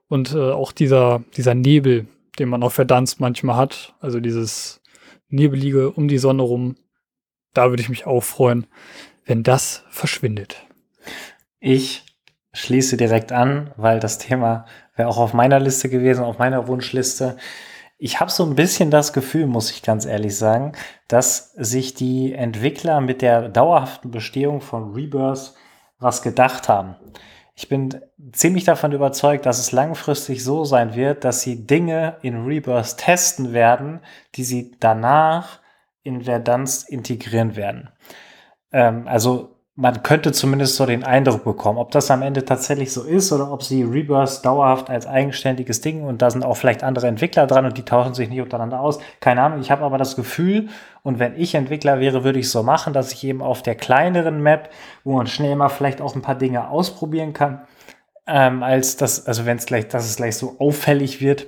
Und 0.07 0.33
äh, 0.33 0.51
auch 0.51 0.71
dieser, 0.71 1.23
dieser 1.35 1.55
Nebel, 1.55 2.07
den 2.37 2.49
man 2.49 2.63
auf 2.63 2.73
Verdansk 2.73 3.19
manchmal 3.19 3.55
hat, 3.55 3.95
also 4.01 4.19
dieses 4.19 4.81
Nebelige 5.29 5.91
um 5.91 6.07
die 6.07 6.17
Sonne 6.17 6.43
rum, 6.43 6.75
da 7.53 7.69
würde 7.69 7.81
ich 7.81 7.89
mich 7.89 8.05
auch 8.05 8.23
freuen, 8.23 8.67
wenn 9.25 9.43
das 9.43 9.83
verschwindet? 9.89 10.65
Ich 11.59 12.05
schließe 12.53 12.95
direkt 12.97 13.31
an, 13.31 13.71
weil 13.75 13.99
das 13.99 14.17
Thema 14.17 14.65
wäre 14.95 15.09
auch 15.09 15.17
auf 15.17 15.33
meiner 15.33 15.59
Liste 15.59 15.89
gewesen, 15.89 16.23
auf 16.23 16.37
meiner 16.37 16.67
Wunschliste. 16.67 17.37
Ich 17.97 18.19
habe 18.19 18.31
so 18.31 18.45
ein 18.45 18.55
bisschen 18.55 18.91
das 18.91 19.13
Gefühl, 19.13 19.47
muss 19.47 19.71
ich 19.71 19.81
ganz 19.81 20.05
ehrlich 20.05 20.37
sagen, 20.37 20.73
dass 21.07 21.53
sich 21.53 21.93
die 21.93 22.33
Entwickler 22.33 23.01
mit 23.01 23.21
der 23.21 23.49
dauerhaften 23.49 24.11
Bestehung 24.11 24.61
von 24.61 24.93
Rebirth 24.93 25.53
was 25.99 26.21
gedacht 26.21 26.69
haben. 26.69 26.95
Ich 27.55 27.69
bin 27.69 28.01
ziemlich 28.33 28.65
davon 28.65 28.91
überzeugt, 28.91 29.45
dass 29.45 29.59
es 29.59 29.71
langfristig 29.71 30.43
so 30.43 30.65
sein 30.65 30.95
wird, 30.95 31.23
dass 31.23 31.41
sie 31.41 31.65
Dinge 31.65 32.17
in 32.21 32.45
Rebirth 32.45 32.97
testen 32.97 33.53
werden, 33.53 34.01
die 34.35 34.43
sie 34.43 34.75
danach 34.79 35.59
in 36.03 36.23
Verdansk 36.23 36.89
integrieren 36.89 37.55
werden. 37.55 37.89
Ähm, 38.75 39.07
also 39.07 39.55
man 39.77 40.03
könnte 40.03 40.31
zumindest 40.33 40.75
so 40.75 40.85
den 40.85 41.03
Eindruck 41.03 41.43
bekommen, 41.43 41.79
ob 41.79 41.91
das 41.91 42.11
am 42.11 42.21
Ende 42.21 42.45
tatsächlich 42.45 42.93
so 42.93 43.03
ist 43.03 43.31
oder 43.31 43.51
ob 43.51 43.63
sie 43.63 43.83
Rebirth 43.83 44.45
dauerhaft 44.45 44.89
als 44.89 45.07
eigenständiges 45.07 45.81
Ding 45.81 46.03
und 46.03 46.21
da 46.21 46.29
sind 46.29 46.43
auch 46.43 46.55
vielleicht 46.55 46.83
andere 46.83 47.07
Entwickler 47.07 47.47
dran 47.47 47.65
und 47.65 47.77
die 47.77 47.83
tauschen 47.83 48.13
sich 48.13 48.29
nicht 48.29 48.41
untereinander 48.41 48.79
aus. 48.79 48.99
Keine 49.19 49.41
Ahnung, 49.41 49.59
ich 49.61 49.71
habe 49.71 49.83
aber 49.83 49.97
das 49.97 50.15
Gefühl, 50.15 50.69
und 51.03 51.19
wenn 51.19 51.39
ich 51.39 51.55
Entwickler 51.55 51.99
wäre, 51.99 52.23
würde 52.23 52.39
ich 52.39 52.49
so 52.49 52.63
machen, 52.63 52.93
dass 52.93 53.11
ich 53.13 53.23
eben 53.23 53.41
auf 53.41 53.63
der 53.63 53.75
kleineren 53.75 54.41
Map, 54.41 54.69
wo 55.03 55.13
man 55.13 55.27
schnell 55.27 55.55
mal 55.55 55.69
vielleicht 55.69 56.01
auch 56.01 56.15
ein 56.15 56.21
paar 56.21 56.35
Dinge 56.35 56.69
ausprobieren 56.69 57.33
kann, 57.33 57.61
ähm, 58.27 58.63
als 58.63 58.97
das, 58.97 59.25
also 59.25 59.45
wenn 59.45 59.57
es 59.57 59.65
gleich, 59.65 59.87
dass 59.87 60.05
es 60.05 60.15
gleich 60.15 60.37
so 60.37 60.55
auffällig 60.59 61.21
wird, 61.21 61.47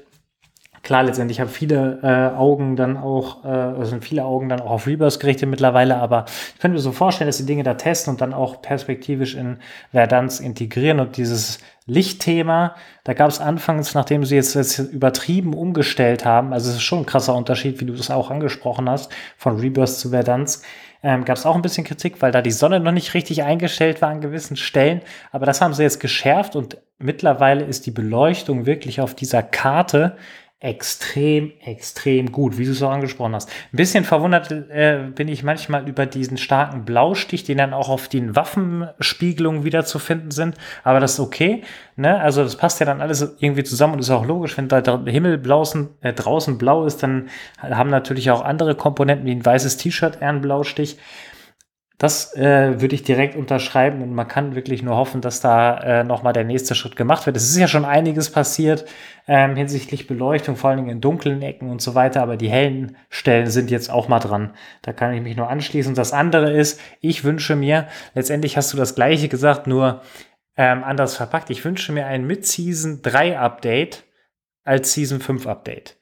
klar, 0.83 1.03
letztendlich 1.03 1.39
haben 1.39 1.49
viele 1.49 1.99
äh, 2.03 2.35
Augen 2.37 2.75
dann 2.75 2.97
auch, 2.97 3.43
äh, 3.45 3.85
sind 3.85 4.03
viele 4.03 4.25
Augen 4.25 4.49
dann 4.49 4.61
auch 4.61 4.71
auf 4.71 4.87
Rebirth 4.87 5.19
gerichtet 5.19 5.49
mittlerweile, 5.49 5.97
aber 5.97 6.25
ich 6.55 6.59
könnte 6.59 6.75
mir 6.75 6.81
so 6.81 6.91
vorstellen, 6.91 7.27
dass 7.27 7.37
die 7.37 7.45
Dinge 7.45 7.63
da 7.63 7.75
testen 7.75 8.13
und 8.13 8.21
dann 8.21 8.33
auch 8.33 8.61
perspektivisch 8.61 9.35
in 9.35 9.57
Verdansk 9.91 10.43
integrieren 10.43 10.99
und 10.99 11.17
dieses 11.17 11.59
Lichtthema, 11.85 12.75
da 13.05 13.13
gab 13.13 13.29
es 13.29 13.39
anfangs, 13.39 13.93
nachdem 13.93 14.25
sie 14.25 14.35
jetzt, 14.35 14.55
jetzt 14.55 14.79
übertrieben 14.79 15.53
umgestellt 15.53 16.25
haben, 16.25 16.51
also 16.51 16.69
es 16.69 16.77
ist 16.77 16.83
schon 16.83 16.99
ein 16.99 17.05
krasser 17.05 17.33
Unterschied, 17.33 17.79
wie 17.79 17.85
du 17.85 17.93
das 17.93 18.11
auch 18.11 18.29
angesprochen 18.29 18.89
hast, 18.89 19.11
von 19.37 19.57
Rebirth 19.59 19.97
zu 19.97 20.09
Verdansk, 20.09 20.65
ähm, 21.03 21.25
gab 21.25 21.37
es 21.37 21.45
auch 21.45 21.55
ein 21.55 21.61
bisschen 21.61 21.85
Kritik, 21.85 22.21
weil 22.21 22.31
da 22.31 22.41
die 22.41 22.51
Sonne 22.51 22.79
noch 22.79 22.91
nicht 22.91 23.13
richtig 23.13 23.43
eingestellt 23.43 24.01
war 24.01 24.09
an 24.09 24.21
gewissen 24.21 24.57
Stellen. 24.57 25.01
Aber 25.31 25.45
das 25.45 25.61
haben 25.61 25.73
sie 25.73 25.83
jetzt 25.83 25.99
geschärft 25.99 26.55
und 26.55 26.77
mittlerweile 26.97 27.63
ist 27.63 27.85
die 27.85 27.91
Beleuchtung 27.91 28.65
wirklich 28.65 28.99
auf 28.99 29.13
dieser 29.13 29.43
Karte 29.43 30.17
extrem, 30.59 31.51
extrem 31.63 32.31
gut, 32.31 32.57
wie 32.57 32.65
du 32.65 32.71
es 32.71 32.81
auch 32.81 32.89
angesprochen 32.89 33.35
hast. 33.35 33.47
Ein 33.71 33.77
bisschen 33.77 34.03
verwundert 34.03 34.51
äh, 34.51 35.03
bin 35.13 35.27
ich 35.27 35.43
manchmal 35.43 35.87
über 35.87 36.07
diesen 36.07 36.37
starken 36.37 36.83
Blaustich, 36.83 37.43
den 37.43 37.59
dann 37.59 37.75
auch 37.75 37.89
auf 37.89 38.07
den 38.07 38.35
Waffenspiegelungen 38.35 39.63
wieder 39.63 39.85
zu 39.85 39.99
finden 39.99 40.31
sind. 40.31 40.55
Aber 40.83 40.99
das 40.99 41.13
ist 41.13 41.19
okay. 41.19 41.61
Ne? 41.95 42.19
Also 42.19 42.43
das 42.43 42.55
passt 42.55 42.79
ja 42.79 42.87
dann 42.87 43.01
alles 43.01 43.35
irgendwie 43.39 43.63
zusammen 43.63 43.93
und 43.93 43.99
ist 43.99 44.09
auch 44.09 44.25
logisch, 44.25 44.57
wenn 44.57 44.67
da 44.67 44.81
der 44.81 45.13
Himmel 45.13 45.37
blaußen, 45.37 45.89
äh, 46.01 46.13
draußen 46.13 46.57
blau 46.57 46.85
ist, 46.85 47.03
dann 47.03 47.29
haben 47.59 47.91
natürlich 47.91 48.31
auch 48.31 48.41
andere 48.41 48.73
Komponenten 48.73 49.27
wie 49.27 49.35
ein 49.35 49.45
weißes 49.45 49.77
T-Shirt 49.77 50.21
eher 50.21 50.29
einen 50.29 50.41
Blaustich. 50.41 50.97
Das 51.99 52.36
äh, 52.36 52.79
würde 52.79 52.93
ich 52.93 53.01
direkt 53.01 53.36
unterschreiben 53.36 54.03
und 54.03 54.13
man 54.13 54.27
kann 54.27 54.53
wirklich 54.53 54.83
nur 54.83 54.95
hoffen, 54.95 55.19
dass 55.19 55.41
da 55.41 55.79
äh, 55.79 56.03
nochmal 56.03 56.31
der 56.31 56.43
nächste 56.43 56.75
Schritt 56.75 56.95
gemacht 56.95 57.25
wird. 57.25 57.36
Es 57.36 57.49
ist 57.49 57.57
ja 57.57 57.67
schon 57.67 57.86
einiges 57.86 58.31
passiert 58.31 58.86
ähm, 59.27 59.55
hinsichtlich 59.55 60.05
Beleuchtung, 60.05 60.57
vor 60.57 60.69
allen 60.69 60.77
Dingen 60.77 60.91
in 60.91 61.01
dunklen 61.01 61.41
Ecken 61.41 61.71
und 61.71 61.81
so 61.81 61.95
weiter, 61.95 62.21
aber 62.21 62.38
die 62.38 62.49
hellen 62.49 62.97
Stellen 63.10 63.47
sind 63.47 63.71
jetzt 63.71 63.89
auch 63.89 64.10
mal 64.10 64.19
dran. 64.19 64.53
Da 64.83 64.93
kann 64.93 65.12
ich 65.12 65.23
mich 65.23 65.36
nur 65.36 65.49
anschließen. 65.49 65.95
Das 65.95 66.13
andere 66.13 66.51
ist, 66.51 66.79
ich 67.01 67.23
wünsche 67.23 67.55
mir, 67.55 67.88
letztendlich 68.13 68.57
hast 68.57 68.71
du 68.73 68.77
das 68.77 68.93
gleiche 68.93 69.27
gesagt, 69.27 69.65
nur 69.65 70.01
ähm, 70.55 70.83
anders 70.83 71.15
verpackt. 71.15 71.49
Ich 71.49 71.65
wünsche 71.65 71.93
mir 71.93 72.05
ein 72.05 72.27
Mid-Season 72.27 73.01
3 73.01 73.39
Update 73.39 74.03
als 74.63 74.93
Season 74.93 75.19
5 75.19 75.47
Update. 75.47 75.96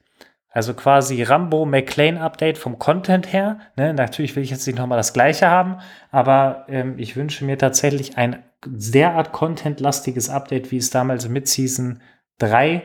Also 0.56 0.72
quasi 0.72 1.22
Rambo 1.22 1.66
McLean 1.66 2.16
Update 2.16 2.56
vom 2.56 2.78
Content 2.78 3.30
her. 3.30 3.58
Ne? 3.76 3.92
Natürlich 3.92 4.34
will 4.36 4.42
ich 4.42 4.48
jetzt 4.48 4.66
nicht 4.66 4.78
nochmal 4.78 4.96
das 4.96 5.12
gleiche 5.12 5.50
haben, 5.50 5.76
aber 6.10 6.64
ähm, 6.70 6.94
ich 6.96 7.14
wünsche 7.14 7.44
mir 7.44 7.58
tatsächlich 7.58 8.16
ein 8.16 8.42
derart 8.64 9.32
contentlastiges 9.32 10.30
Update, 10.30 10.70
wie 10.70 10.78
es 10.78 10.88
damals 10.88 11.28
mit 11.28 11.46
Season 11.46 12.00
3 12.38 12.84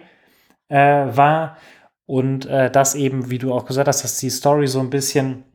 äh, 0.68 0.76
war. 0.76 1.56
Und 2.06 2.46
äh, 2.46 2.70
das 2.70 2.94
eben, 2.94 3.30
wie 3.30 3.38
du 3.38 3.54
auch 3.54 3.64
gesagt 3.64 3.88
hast, 3.88 4.04
dass 4.04 4.18
die 4.18 4.32
Story 4.32 4.68
so 4.68 4.82
ein 4.82 4.90
bisschen 4.90 5.46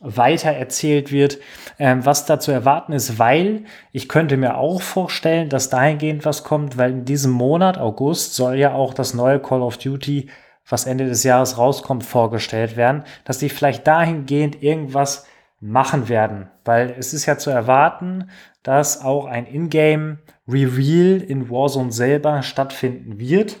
weiter 0.00 0.50
erzählt 0.50 1.12
wird, 1.12 1.38
ähm, 1.78 2.04
was 2.04 2.26
da 2.26 2.40
zu 2.40 2.50
erwarten 2.50 2.92
ist, 2.92 3.20
weil 3.20 3.62
ich 3.92 4.08
könnte 4.08 4.36
mir 4.36 4.56
auch 4.56 4.82
vorstellen, 4.82 5.50
dass 5.50 5.70
dahingehend 5.70 6.24
was 6.24 6.42
kommt, 6.42 6.78
weil 6.78 6.90
in 6.90 7.04
diesem 7.04 7.30
Monat, 7.30 7.78
August, 7.78 8.34
soll 8.34 8.56
ja 8.56 8.74
auch 8.74 8.92
das 8.92 9.14
neue 9.14 9.38
Call 9.38 9.62
of 9.62 9.78
Duty, 9.78 10.28
was 10.68 10.86
Ende 10.86 11.06
des 11.06 11.24
Jahres 11.24 11.58
rauskommt, 11.58 12.04
vorgestellt 12.04 12.76
werden, 12.76 13.04
dass 13.24 13.38
die 13.38 13.48
vielleicht 13.48 13.86
dahingehend 13.86 14.62
irgendwas 14.62 15.26
machen 15.60 16.08
werden, 16.08 16.48
weil 16.64 16.94
es 16.98 17.14
ist 17.14 17.26
ja 17.26 17.38
zu 17.38 17.50
erwarten, 17.50 18.28
dass 18.62 19.02
auch 19.02 19.26
ein 19.26 19.46
Ingame 19.46 20.18
Reveal 20.46 21.20
in 21.20 21.48
Warzone 21.48 21.92
selber 21.92 22.42
stattfinden 22.42 23.18
wird. 23.18 23.60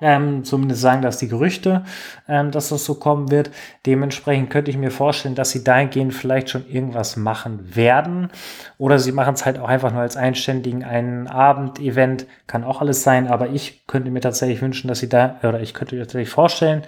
Ähm, 0.00 0.44
zumindest 0.44 0.82
sagen 0.82 1.00
das 1.00 1.16
die 1.16 1.28
Gerüchte, 1.28 1.84
ähm, 2.28 2.50
dass 2.50 2.68
das 2.68 2.84
so 2.84 2.96
kommen 2.96 3.30
wird. 3.30 3.50
Dementsprechend 3.86 4.50
könnte 4.50 4.70
ich 4.70 4.76
mir 4.76 4.90
vorstellen, 4.90 5.34
dass 5.34 5.50
sie 5.50 5.64
dahingehend 5.64 6.12
vielleicht 6.12 6.50
schon 6.50 6.68
irgendwas 6.68 7.16
machen 7.16 7.74
werden. 7.74 8.28
Oder 8.76 8.98
sie 8.98 9.12
machen 9.12 9.34
es 9.34 9.46
halt 9.46 9.58
auch 9.58 9.68
einfach 9.68 9.92
nur 9.92 10.02
als 10.02 10.16
einständigen 10.16 10.84
einen 10.84 11.28
Abend-Event. 11.28 12.26
Kann 12.46 12.64
auch 12.64 12.82
alles 12.82 13.02
sein, 13.02 13.28
aber 13.28 13.48
ich 13.48 13.86
könnte 13.86 14.10
mir 14.10 14.20
tatsächlich 14.20 14.60
wünschen, 14.60 14.88
dass 14.88 14.98
sie 14.98 15.08
da, 15.08 15.36
oder 15.42 15.60
ich 15.60 15.72
könnte 15.72 15.94
mir 15.94 16.02
tatsächlich 16.02 16.30
vorstellen 16.30 16.82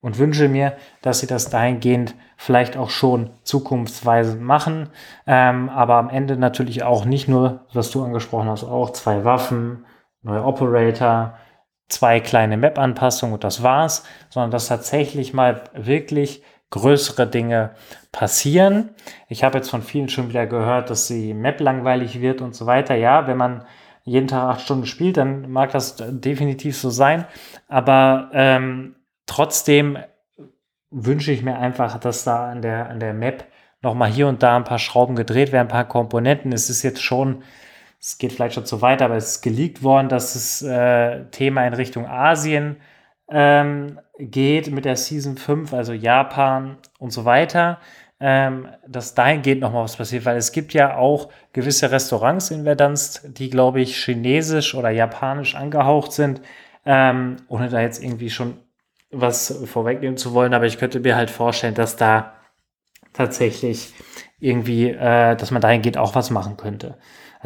und 0.00 0.18
wünsche 0.18 0.48
mir, 0.48 0.74
dass 1.02 1.20
sie 1.20 1.26
das 1.26 1.50
dahingehend 1.50 2.14
vielleicht 2.36 2.76
auch 2.76 2.90
schon 2.90 3.30
zukunftsweisend 3.42 4.40
machen. 4.40 4.88
Ähm, 5.26 5.68
aber 5.68 5.96
am 5.96 6.10
Ende 6.10 6.36
natürlich 6.36 6.84
auch 6.84 7.04
nicht 7.04 7.28
nur, 7.28 7.66
was 7.72 7.90
du 7.90 8.04
angesprochen 8.04 8.48
hast, 8.48 8.64
auch 8.64 8.90
zwei 8.90 9.24
Waffen, 9.24 9.84
neue 10.22 10.44
Operator, 10.44 11.34
zwei 11.88 12.20
kleine 12.20 12.56
Map-Anpassungen 12.56 13.34
und 13.34 13.44
das 13.44 13.62
war's, 13.62 14.04
sondern 14.28 14.50
dass 14.50 14.68
tatsächlich 14.68 15.32
mal 15.32 15.64
wirklich 15.74 16.42
größere 16.70 17.26
Dinge 17.26 17.70
passieren. 18.10 18.90
Ich 19.28 19.44
habe 19.44 19.58
jetzt 19.58 19.70
von 19.70 19.82
vielen 19.82 20.08
schon 20.08 20.28
wieder 20.28 20.46
gehört, 20.46 20.90
dass 20.90 21.06
die 21.06 21.32
Map 21.32 21.60
langweilig 21.60 22.20
wird 22.20 22.40
und 22.40 22.54
so 22.54 22.66
weiter. 22.66 22.96
Ja, 22.96 23.26
wenn 23.26 23.36
man 23.36 23.64
jeden 24.02 24.28
Tag 24.28 24.48
acht 24.48 24.60
Stunden 24.62 24.86
spielt, 24.86 25.16
dann 25.16 25.50
mag 25.50 25.72
das 25.72 25.96
definitiv 25.98 26.76
so 26.76 26.90
sein. 26.90 27.26
Aber 27.68 28.30
ähm, 28.32 28.96
trotzdem 29.26 29.98
wünsche 30.90 31.32
ich 31.32 31.42
mir 31.42 31.56
einfach, 31.58 31.98
dass 31.98 32.24
da 32.24 32.50
an 32.50 32.62
der, 32.62 32.88
an 32.88 33.00
der 33.00 33.14
Map 33.14 33.44
nochmal 33.82 34.10
hier 34.10 34.28
und 34.28 34.42
da 34.42 34.56
ein 34.56 34.64
paar 34.64 34.78
Schrauben 34.78 35.16
gedreht 35.16 35.52
werden, 35.52 35.66
ein 35.66 35.72
paar 35.72 35.88
Komponenten. 35.88 36.52
Es 36.52 36.70
ist 36.70 36.82
jetzt 36.82 37.02
schon 37.02 37.42
es 38.06 38.18
geht 38.18 38.32
vielleicht 38.32 38.54
schon 38.54 38.64
zu 38.64 38.82
weit, 38.82 39.02
aber 39.02 39.16
es 39.16 39.32
ist 39.32 39.42
geleakt 39.42 39.82
worden, 39.82 40.08
dass 40.08 40.34
das 40.34 40.62
äh, 40.62 41.24
Thema 41.32 41.66
in 41.66 41.74
Richtung 41.74 42.06
Asien 42.06 42.76
ähm, 43.28 43.98
geht 44.16 44.70
mit 44.70 44.84
der 44.84 44.94
Season 44.94 45.36
5, 45.36 45.72
also 45.72 45.92
Japan 45.92 46.76
und 47.00 47.10
so 47.10 47.24
weiter. 47.24 47.80
Ähm, 48.20 48.68
dass 48.86 49.14
dahingehend 49.14 49.60
nochmal 49.60 49.82
was 49.82 49.96
passiert, 49.96 50.24
weil 50.24 50.36
es 50.36 50.52
gibt 50.52 50.72
ja 50.72 50.96
auch 50.96 51.30
gewisse 51.52 51.90
Restaurants 51.90 52.52
in 52.52 52.62
Verdansk, 52.62 53.22
die, 53.34 53.50
glaube 53.50 53.80
ich, 53.80 53.96
chinesisch 53.96 54.76
oder 54.76 54.90
japanisch 54.90 55.56
angehaucht 55.56 56.12
sind, 56.12 56.40
ähm, 56.86 57.36
ohne 57.48 57.68
da 57.68 57.80
jetzt 57.80 58.02
irgendwie 58.02 58.30
schon 58.30 58.56
was 59.10 59.64
vorwegnehmen 59.66 60.16
zu 60.16 60.32
wollen, 60.32 60.54
aber 60.54 60.66
ich 60.66 60.78
könnte 60.78 61.00
mir 61.00 61.16
halt 61.16 61.30
vorstellen, 61.30 61.74
dass 61.74 61.96
da 61.96 62.34
tatsächlich 63.12 63.92
irgendwie, 64.38 64.90
äh, 64.90 65.34
dass 65.36 65.50
man 65.50 65.60
dahingehend 65.60 65.98
auch 65.98 66.14
was 66.14 66.30
machen 66.30 66.56
könnte. 66.56 66.96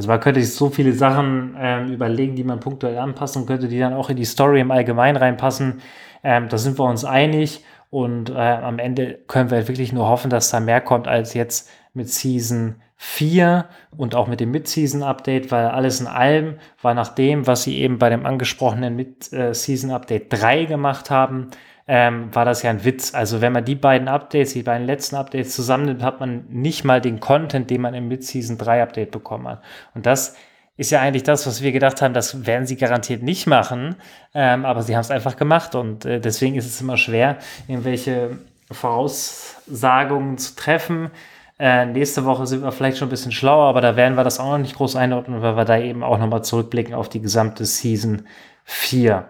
Also 0.01 0.09
man 0.09 0.21
könnte 0.21 0.41
sich 0.41 0.55
so 0.55 0.71
viele 0.71 0.95
Sachen 0.95 1.55
ähm, 1.59 1.93
überlegen, 1.93 2.35
die 2.35 2.43
man 2.43 2.59
punktuell 2.59 2.97
anpassen 2.97 3.45
könnte, 3.45 3.69
die 3.69 3.79
dann 3.79 3.93
auch 3.93 4.09
in 4.09 4.17
die 4.17 4.25
Story 4.25 4.59
im 4.59 4.71
Allgemeinen 4.71 5.19
reinpassen. 5.19 5.83
Ähm, 6.25 6.49
da 6.49 6.57
sind 6.57 6.79
wir 6.79 6.87
uns 6.87 7.05
einig 7.05 7.63
und 7.91 8.31
äh, 8.31 8.33
am 8.33 8.79
Ende 8.79 9.19
können 9.27 9.51
wir 9.51 9.69
wirklich 9.69 9.93
nur 9.93 10.09
hoffen, 10.09 10.31
dass 10.31 10.49
da 10.49 10.59
mehr 10.59 10.81
kommt 10.81 11.07
als 11.07 11.35
jetzt 11.35 11.69
mit 11.93 12.09
Season 12.09 12.77
4 12.97 13.67
und 13.95 14.15
auch 14.15 14.27
mit 14.27 14.41
dem 14.41 14.53
Mid-Season-Update, 14.53 15.51
weil 15.51 15.67
alles 15.67 16.01
in 16.01 16.07
allem 16.07 16.55
war 16.81 16.95
nach 16.95 17.15
dem, 17.15 17.47
was 17.47 17.65
sie 17.65 17.77
eben 17.77 17.99
bei 17.99 18.09
dem 18.09 18.25
angesprochenen 18.25 18.97
Mid-Season-Update 18.97 20.33
3 20.33 20.65
gemacht 20.65 21.11
haben, 21.11 21.49
ähm, 21.87 22.35
war 22.35 22.45
das 22.45 22.63
ja 22.63 22.71
ein 22.71 22.85
Witz. 22.85 23.15
Also 23.15 23.41
wenn 23.41 23.53
man 23.53 23.65
die 23.65 23.75
beiden 23.75 24.09
Updates, 24.09 24.53
die 24.53 24.63
beiden 24.63 24.87
letzten 24.87 25.17
Updates 25.17 25.55
zusammennimmt, 25.55 26.03
hat 26.03 26.21
man 26.21 26.45
nicht 26.49 26.85
mal 26.85 27.01
den 27.01 27.21
Content, 27.21 27.71
den 27.71 27.81
man 27.81 27.95
im 27.95 28.09
Mid-Season 28.09 28.59
3 28.59 28.83
Update 28.83 29.11
bekommen 29.11 29.49
hat. 29.49 29.63
Und 29.95 30.07
das 30.07 30.37
ist 30.77 30.91
ja 30.91 31.01
eigentlich 31.01 31.25
das, 31.25 31.47
was 31.47 31.61
wir 31.61 31.73
gedacht 31.73 32.01
haben, 32.01 32.15
das 32.15 32.47
werden 32.47 32.67
sie 32.67 32.77
garantiert 32.77 33.23
nicht 33.23 33.47
machen, 33.47 33.97
ähm, 34.33 34.65
aber 34.65 34.83
sie 34.83 34.97
haben 34.97 35.03
es 35.03 35.11
einfach 35.11 35.37
gemacht 35.37 35.75
und 35.75 36.07
äh, 36.07 36.21
deswegen 36.21 36.57
ist 36.57 36.65
es 36.65 36.81
immer 36.81 36.97
schwer, 36.97 37.37
irgendwelche 37.69 38.39
Voraussagungen 38.71 40.39
zu 40.39 40.57
treffen. 40.57 41.11
Äh, 41.59 41.85
nächste 41.85 42.25
Woche 42.25 42.47
sind 42.47 42.63
wir 42.63 42.73
vielleicht 42.73 42.97
schon 42.97 43.09
ein 43.09 43.11
bisschen 43.11 43.33
schlauer, 43.33 43.69
aber 43.69 43.83
da 43.83 43.95
werden 43.95 44.15
wir 44.15 44.25
das 44.25 44.41
auch 44.41 44.53
noch 44.53 44.59
nicht 44.59 44.77
groß 44.77 44.97
einordnen, 44.97 45.43
weil 45.43 45.55
wir 45.55 45.67
da 45.67 45.79
eben 45.79 46.03
auch 46.03 46.19
nochmal 46.19 46.43
zurückblicken 46.43 46.95
auf 46.95 47.11
die 47.11 47.21
gesamte 47.21 47.67
Season 47.67 48.27
4. 48.65 49.29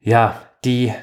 Ja, 0.00 0.40
die 0.64 0.94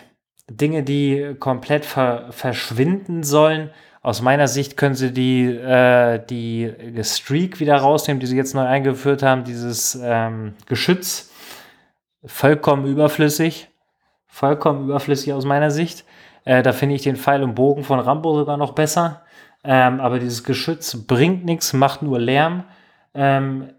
Dinge, 0.58 0.84
die 0.84 1.36
komplett 1.40 1.86
ver 1.86 2.28
verschwinden 2.32 3.24
sollen. 3.24 3.70
Aus 4.02 4.22
meiner 4.22 4.48
Sicht 4.48 4.78
können 4.78 4.96
sie 4.96 5.14
die, 5.14 5.46
äh, 5.46 6.20
die 6.26 6.74
Streak 7.04 7.60
wieder 7.60 7.78
rausnehmen, 7.78 8.20
die 8.20 8.26
sie 8.26 8.36
jetzt 8.36 8.56
neu 8.56 8.66
eingeführt 8.66 9.22
haben, 9.22 9.44
dieses 9.44 10.00
ähm, 10.02 10.56
Geschütz. 10.66 11.32
Vollkommen 12.26 12.86
überflüssig. 12.86 13.70
Vollkommen 14.28 14.86
überflüssig 14.86 15.34
aus 15.34 15.46
meiner 15.46 15.70
Sicht. 15.70 16.06
Äh, 16.46 16.64
da 16.64 16.72
finde 16.72 16.96
ich 16.96 17.04
den 17.04 17.16
Pfeil 17.16 17.44
und 17.44 17.54
Bogen 17.54 17.84
von 17.84 18.00
Rambo 18.00 18.36
sogar 18.36 18.58
noch 18.58 18.74
besser. 18.74 19.22
Ähm, 19.64 20.00
aber 20.00 20.18
dieses 20.18 20.44
Geschütz 20.44 20.96
bringt 21.06 21.46
nichts, 21.46 21.74
macht 21.74 22.02
nur 22.02 22.20
Lärm. 22.20 22.64
Ähm, 23.14 23.70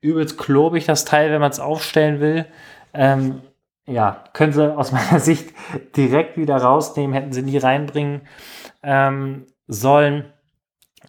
übelst 0.00 0.36
klobig 0.36 0.86
das 0.86 1.04
Teil, 1.04 1.30
wenn 1.30 1.40
man 1.40 1.50
es 1.50 1.60
aufstellen 1.60 2.20
will. 2.20 2.46
Ähm, 2.92 3.42
ja, 3.86 4.24
können 4.32 4.52
sie 4.52 4.76
aus 4.76 4.92
meiner 4.92 5.20
Sicht 5.20 5.54
direkt 5.96 6.36
wieder 6.36 6.56
rausnehmen, 6.56 7.14
hätten 7.14 7.32
sie 7.32 7.42
nie 7.42 7.58
reinbringen 7.58 8.22
ähm, 8.82 9.46
sollen. 9.66 10.32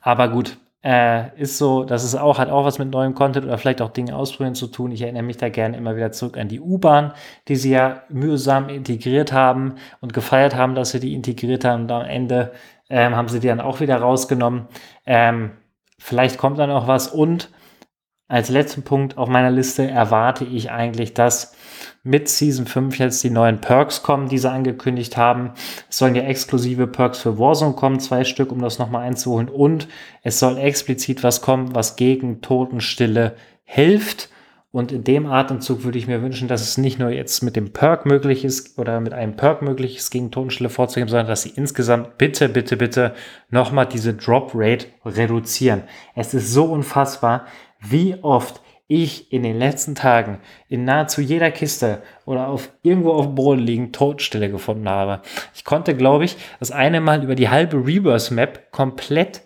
Aber 0.01 0.29
gut, 0.29 0.57
äh, 0.85 1.35
ist 1.41 1.57
so, 1.57 1.83
das 1.83 2.03
ist 2.03 2.13
auch, 2.13 2.38
hat 2.38 2.49
auch 2.49 2.63
was 2.63 2.77
mit 2.77 2.91
neuem 2.91 3.15
Content 3.15 3.45
oder 3.45 3.57
vielleicht 3.57 3.81
auch 3.81 3.89
Dinge 3.89 4.15
ausprobieren 4.15 4.53
zu 4.53 4.67
tun. 4.67 4.91
Ich 4.91 5.01
erinnere 5.01 5.23
mich 5.23 5.38
da 5.38 5.49
gerne 5.49 5.75
immer 5.77 5.95
wieder 5.95 6.11
zurück 6.11 6.38
an 6.38 6.47
die 6.47 6.59
U-Bahn, 6.59 7.13
die 7.47 7.55
sie 7.55 7.71
ja 7.71 8.03
mühsam 8.09 8.69
integriert 8.69 9.33
haben 9.33 9.75
und 9.99 10.13
gefeiert 10.13 10.55
haben, 10.55 10.75
dass 10.75 10.91
sie 10.91 10.99
die 10.99 11.15
integriert 11.15 11.65
haben. 11.65 11.83
Und 11.83 11.91
am 11.91 12.05
Ende 12.05 12.51
ähm, 12.88 13.15
haben 13.15 13.29
sie 13.29 13.39
die 13.39 13.47
dann 13.47 13.61
auch 13.61 13.79
wieder 13.79 13.97
rausgenommen. 13.97 14.67
Ähm, 15.07 15.53
vielleicht 15.97 16.38
kommt 16.38 16.59
dann 16.59 16.69
auch 16.69 16.88
was. 16.88 17.07
Und 17.07 17.49
als 18.27 18.49
letzten 18.49 18.83
Punkt 18.83 19.17
auf 19.17 19.27
meiner 19.27 19.49
Liste 19.49 19.89
erwarte 19.89 20.45
ich 20.45 20.69
eigentlich, 20.69 21.15
dass 21.15 21.55
mit 22.04 22.30
Season 22.30 22.65
5 22.65 23.00
jetzt 23.00 23.24
die 23.24 23.30
neuen 23.30 23.62
Perks 23.62 24.04
kommen, 24.04 24.30
die 24.30 24.38
sie 24.38 24.50
angekündigt 24.50 25.17
haben. 25.17 25.52
Es 25.89 25.98
sollen 25.98 26.15
ja 26.15 26.24
exklusive 26.24 26.88
Perks 26.88 27.19
für 27.19 27.38
Warzone 27.39 27.74
kommen, 27.74 28.00
zwei 28.00 28.24
Stück, 28.24 28.52
um 28.52 28.62
das 28.62 28.80
nochmal 28.80 29.08
einzuholen. 29.08 29.50
Und 29.50 29.88
es 30.24 30.39
soll 30.39 30.58
explizit 30.58 31.24
was 31.24 31.41
kommen, 31.41 31.76
was 31.76 31.95
gegen 31.95 32.41
Totenstille 32.41 33.36
hilft. 33.63 34.30
Und 34.76 34.91
in 34.91 35.06
dem 35.06 35.26
Atemzug 35.26 35.86
würde 35.86 35.98
ich 35.98 36.06
mir 36.06 36.21
wünschen, 36.21 36.50
dass 36.50 36.62
es 36.62 36.78
nicht 36.78 37.00
nur 37.00 37.10
jetzt 37.10 37.41
mit 37.41 37.56
dem 37.56 37.71
Perk 37.71 38.06
möglich 38.06 38.43
ist 38.43 38.78
oder 38.78 39.00
mit 39.00 39.13
einem 39.13 39.38
Perk 39.38 39.62
möglich 39.62 39.95
ist, 39.95 40.12
gegen 40.12 40.32
Totenstille 40.32 40.69
vorzugeben, 40.69 41.08
sondern 41.08 41.28
dass 41.28 41.43
sie 41.43 41.54
insgesamt 41.56 42.17
bitte, 42.17 42.50
bitte, 42.50 42.76
bitte 42.76 43.13
nochmal 43.50 43.86
diese 43.86 44.13
Drop 44.13 44.52
Rate 44.54 44.88
reduzieren. 45.06 45.84
Es 46.13 46.34
ist 46.34 46.52
so 46.52 46.65
unfassbar, 46.65 47.45
wie 47.80 48.15
oft 48.21 48.62
ich 48.88 49.32
in 49.32 49.43
den 49.43 49.58
letzten 49.58 49.95
Tagen 49.95 50.39
in 50.67 50.86
nahezu 50.86 51.21
jeder 51.21 51.52
Kiste 51.52 52.04
oder 52.26 52.48
auf 52.48 52.71
irgendwo 52.84 53.13
auf 53.13 53.26
dem 53.26 53.36
Boden 53.36 53.62
liegen 53.62 53.91
Todstille 53.91 54.50
gefunden 54.50 54.88
habe. 54.88 55.21
Ich 55.56 55.65
konnte, 55.65 55.95
glaube 55.95 56.26
ich, 56.26 56.38
das 56.60 56.71
eine 56.71 57.02
Mal 57.02 57.24
über 57.24 57.36
die 57.36 57.50
halbe 57.50 57.78
Reverse 57.78 58.34
Map 58.34 58.71
komplett 58.71 59.41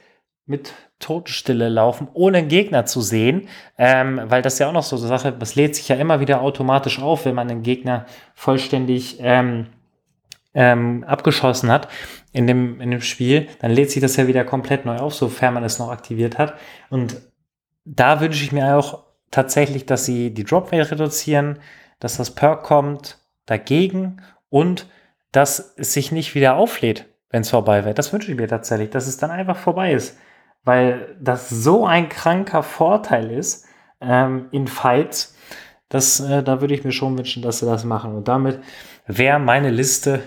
mit 0.46 0.74
Todstille 1.00 1.70
laufen, 1.70 2.10
ohne 2.14 2.40
einen 2.40 2.48
Gegner 2.50 2.86
zu 2.86 3.00
sehen, 3.00 3.48
ähm, 3.78 4.20
weil 4.26 4.42
das 4.42 4.60
ja 4.60 4.68
auch 4.68 4.74
noch 4.74 4.84
so 4.84 4.98
eine 4.98 5.08
Sache, 5.08 5.32
das 5.32 5.56
lädt 5.56 5.76
sich 5.76 5.88
ja 5.88 5.96
immer 5.96 6.20
wieder 6.20 6.42
automatisch 6.42 7.02
auf, 7.02 7.24
wenn 7.24 7.36
man 7.36 7.50
einen 7.50 7.64
Gegner 7.64 8.06
vollständig 8.36 9.18
ähm, 9.22 9.68
ähm, 10.54 11.06
abgeschossen 11.06 11.72
hat 11.72 11.88
in 12.34 12.48
dem, 12.48 12.82
in 12.82 12.92
dem 12.92 13.02
Spiel, 13.02 13.48
dann 13.62 13.72
lädt 13.72 13.92
sich 13.92 14.02
das 14.02 14.18
ja 14.18 14.28
wieder 14.28 14.44
komplett 14.44 14.86
neu 14.86 14.98
auf, 14.98 15.14
sofern 15.14 15.54
man 15.54 15.64
es 15.64 15.80
noch 15.80 15.90
aktiviert 15.90 16.38
hat. 16.38 16.56
Und 16.90 17.16
da 17.86 18.20
wünsche 18.20 18.44
ich 18.44 18.52
mir 18.52 18.76
auch 18.76 19.09
tatsächlich, 19.32 19.86
dass 19.86 20.06
sie 20.06 20.34
die 20.34 20.44
Dropway 20.44 20.82
reduzieren, 20.82 21.60
dass 22.00 22.18
das 22.18 22.34
Perk 22.34 22.64
kommt 22.64 23.20
dagegen 23.46 24.22
und 24.50 24.88
dass 25.32 25.74
es 25.78 25.94
sich 25.94 26.12
nicht 26.12 26.36
wieder 26.36 26.56
auflädt, 26.56 27.06
wenn 27.30 27.42
es 27.42 27.50
vorbei 27.50 27.86
wird. 27.86 27.98
Das 27.98 28.12
wünsche 28.12 28.32
ich 28.32 28.38
mir 28.38 28.48
tatsächlich, 28.48 28.90
dass 28.90 29.08
es 29.08 29.18
dann 29.18 29.32
einfach 29.32 29.58
vorbei 29.58 29.94
ist. 29.94 30.18
Weil 30.64 31.16
das 31.22 31.50
so 31.50 31.86
ein 31.86 32.10
kranker 32.10 32.64
Vorteil 32.64 33.32
ist 33.32 33.66
ähm, 34.02 34.48
in 34.52 34.68
Fights, 34.68 35.36
dass, 35.88 36.20
äh, 36.20 36.44
da 36.44 36.62
würde 36.62 36.74
ich 36.74 36.84
mir 36.84 36.92
schon 36.92 37.18
wünschen, 37.18 37.44
dass 37.44 37.60
sie 37.60 37.66
das 37.66 37.84
machen. 37.84 38.16
Und 38.16 38.28
damit 38.28 38.60
wäre 39.08 39.40
meine 39.40 39.70
Liste, 39.70 40.22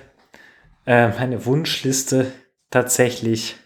äh, 0.86 1.08
meine 1.08 1.44
Wunschliste 1.46 2.32
tatsächlich 2.70 3.56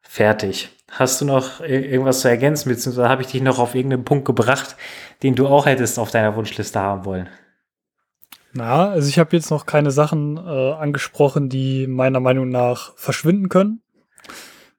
fertig. 0.00 0.70
Hast 0.94 1.22
du 1.22 1.24
noch 1.24 1.60
irgendwas 1.60 2.20
zu 2.20 2.28
ergänzen, 2.28 2.68
beziehungsweise 2.68 3.08
habe 3.08 3.22
ich 3.22 3.28
dich 3.28 3.40
noch 3.40 3.58
auf 3.58 3.74
irgendeinen 3.74 4.04
Punkt 4.04 4.26
gebracht, 4.26 4.76
den 5.22 5.34
du 5.34 5.46
auch 5.46 5.64
hättest 5.64 5.98
auf 5.98 6.10
deiner 6.10 6.36
Wunschliste 6.36 6.78
haben 6.78 7.06
wollen? 7.06 7.30
Na, 8.52 8.90
also 8.90 9.08
ich 9.08 9.18
habe 9.18 9.34
jetzt 9.34 9.50
noch 9.50 9.64
keine 9.64 9.90
Sachen 9.90 10.36
äh, 10.36 10.72
angesprochen, 10.72 11.48
die 11.48 11.86
meiner 11.86 12.20
Meinung 12.20 12.50
nach 12.50 12.94
verschwinden 12.96 13.48
können. 13.48 13.80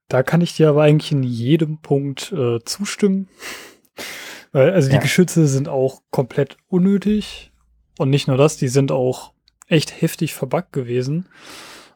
Da 0.08 0.21
kann 0.21 0.41
ich 0.41 0.56
dir 0.56 0.69
aber 0.69 0.84
eigentlich 0.84 1.12
in 1.12 1.23
jedem 1.23 1.80
Punkt 1.80 2.32
äh, 2.32 2.60
zustimmen. 2.63 3.28
also 4.52 4.89
die 4.89 4.95
ja. 4.97 5.02
Geschütze 5.02 5.47
sind 5.47 5.67
auch 5.67 6.04
komplett 6.12 6.58
unnötig. 6.67 7.52
Und 7.97 8.12
nicht 8.12 8.28
nur 8.28 8.38
das, 8.38 8.58
die 8.58 8.67
sind 8.67 8.91
auch 8.91 9.34
echt 9.67 9.99
heftig 9.99 10.36
verbuggt 10.36 10.73
gewesen. 10.73 11.28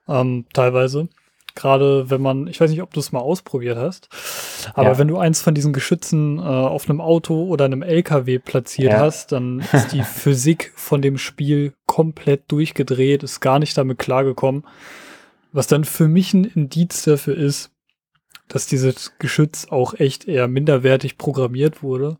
Ähm, 0.07 0.45
teilweise. 0.53 1.09
Gerade 1.57 2.07
wenn 2.11 2.21
man, 2.21 2.45
ich 2.45 2.61
weiß 2.61 2.69
nicht, 2.69 2.83
ob 2.83 2.93
du 2.93 2.99
es 2.99 3.11
mal 3.11 3.19
ausprobiert 3.19 3.79
hast, 3.79 4.09
aber 4.75 4.89
ja. 4.89 4.97
wenn 4.99 5.07
du 5.07 5.17
eins 5.17 5.41
von 5.41 5.55
diesen 5.55 5.73
Geschützen 5.73 6.37
äh, 6.37 6.41
auf 6.43 6.87
einem 6.87 7.01
Auto 7.01 7.47
oder 7.47 7.65
einem 7.65 7.81
LKW 7.81 8.37
platziert 8.37 8.93
ja. 8.93 8.99
hast, 8.99 9.31
dann 9.31 9.65
ist 9.73 9.91
die 9.91 10.03
Physik 10.03 10.71
von 10.75 11.01
dem 11.01 11.17
Spiel 11.17 11.73
komplett 11.87 12.51
durchgedreht, 12.51 13.23
ist 13.23 13.39
gar 13.39 13.57
nicht 13.57 13.75
damit 13.75 13.97
klargekommen. 13.97 14.67
Was 15.51 15.65
dann 15.65 15.83
für 15.83 16.07
mich 16.07 16.31
ein 16.35 16.43
Indiz 16.43 17.05
dafür 17.05 17.35
ist, 17.35 17.71
dass 18.47 18.67
dieses 18.67 19.17
Geschütz 19.17 19.65
auch 19.71 19.95
echt 19.95 20.27
eher 20.27 20.47
minderwertig 20.47 21.17
programmiert 21.17 21.81
wurde. 21.81 22.17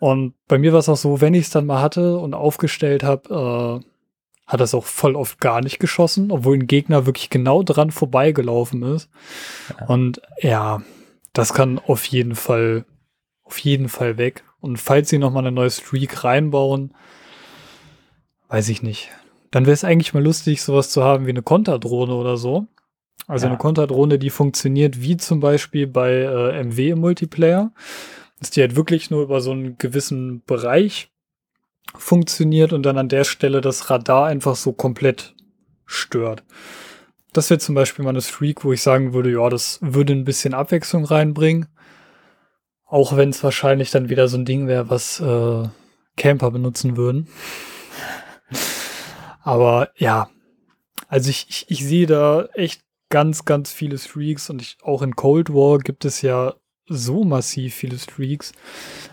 Und 0.00 0.32
bei 0.48 0.56
mir 0.56 0.72
war 0.72 0.80
es 0.80 0.88
auch 0.88 0.96
so, 0.96 1.20
wenn 1.20 1.34
ich 1.34 1.44
es 1.44 1.50
dann 1.50 1.66
mal 1.66 1.82
hatte 1.82 2.16
und 2.16 2.32
aufgestellt 2.32 3.04
habe, 3.04 3.82
äh, 3.82 3.91
hat 4.52 4.60
das 4.60 4.74
auch 4.74 4.84
voll 4.84 5.16
oft 5.16 5.40
gar 5.40 5.62
nicht 5.62 5.78
geschossen, 5.78 6.30
obwohl 6.30 6.56
ein 6.56 6.66
Gegner 6.66 7.06
wirklich 7.06 7.30
genau 7.30 7.62
dran 7.62 7.90
vorbeigelaufen 7.90 8.82
ist. 8.82 9.08
Ja. 9.80 9.86
Und 9.86 10.20
ja, 10.40 10.82
das 11.32 11.54
kann 11.54 11.78
auf 11.78 12.04
jeden 12.04 12.34
Fall, 12.34 12.84
auf 13.44 13.58
jeden 13.58 13.88
Fall 13.88 14.18
weg. 14.18 14.44
Und 14.60 14.76
falls 14.76 15.08
sie 15.08 15.18
noch 15.18 15.32
mal 15.32 15.40
eine 15.40 15.52
neue 15.52 15.70
Streak 15.70 16.22
reinbauen, 16.22 16.94
weiß 18.48 18.68
ich 18.68 18.82
nicht. 18.82 19.10
Dann 19.50 19.64
wäre 19.64 19.74
es 19.74 19.84
eigentlich 19.84 20.12
mal 20.12 20.22
lustig, 20.22 20.62
sowas 20.62 20.90
zu 20.90 21.02
haben 21.02 21.26
wie 21.26 21.30
eine 21.30 21.42
Konterdrohne 21.42 22.14
oder 22.14 22.36
so. 22.36 22.66
Also 23.26 23.46
ja. 23.46 23.50
eine 23.50 23.58
Konterdrohne, 23.58 24.18
die 24.18 24.30
funktioniert 24.30 25.00
wie 25.00 25.16
zum 25.16 25.40
Beispiel 25.40 25.86
bei 25.86 26.10
äh, 26.10 26.62
MW 26.62 26.90
im 26.90 27.00
Multiplayer. 27.00 27.72
Dass 28.38 28.50
die 28.50 28.60
halt 28.60 28.76
wirklich 28.76 29.10
nur 29.10 29.22
über 29.22 29.40
so 29.40 29.52
einen 29.52 29.78
gewissen 29.78 30.42
Bereich 30.44 31.10
funktioniert 31.96 32.72
und 32.72 32.84
dann 32.84 32.98
an 32.98 33.08
der 33.08 33.24
Stelle 33.24 33.60
das 33.60 33.90
Radar 33.90 34.26
einfach 34.26 34.56
so 34.56 34.72
komplett 34.72 35.34
stört. 35.84 36.44
Das 37.32 37.48
wäre 37.50 37.58
zum 37.58 37.74
Beispiel 37.74 38.04
mal 38.04 38.10
eine 38.10 38.20
Streak, 38.20 38.64
wo 38.64 38.72
ich 38.72 38.82
sagen 38.82 39.14
würde, 39.14 39.30
ja, 39.30 39.48
das 39.48 39.78
würde 39.80 40.12
ein 40.12 40.24
bisschen 40.24 40.54
Abwechslung 40.54 41.04
reinbringen. 41.04 41.68
Auch 42.84 43.16
wenn 43.16 43.30
es 43.30 43.42
wahrscheinlich 43.42 43.90
dann 43.90 44.10
wieder 44.10 44.28
so 44.28 44.36
ein 44.36 44.44
Ding 44.44 44.66
wäre, 44.68 44.90
was 44.90 45.18
äh, 45.20 45.68
Camper 46.16 46.50
benutzen 46.50 46.96
würden. 46.96 47.28
Aber 49.42 49.90
ja, 49.96 50.28
also 51.08 51.30
ich, 51.30 51.46
ich, 51.48 51.70
ich 51.70 51.84
sehe 51.84 52.06
da 52.06 52.48
echt 52.54 52.82
ganz, 53.08 53.44
ganz 53.44 53.72
viele 53.72 53.98
Streaks 53.98 54.50
und 54.50 54.62
ich, 54.62 54.76
auch 54.82 55.02
in 55.02 55.16
Cold 55.16 55.52
War 55.52 55.78
gibt 55.78 56.04
es 56.04 56.22
ja 56.22 56.54
so 56.86 57.24
massiv 57.24 57.74
viele 57.74 57.98
Streaks. 57.98 58.52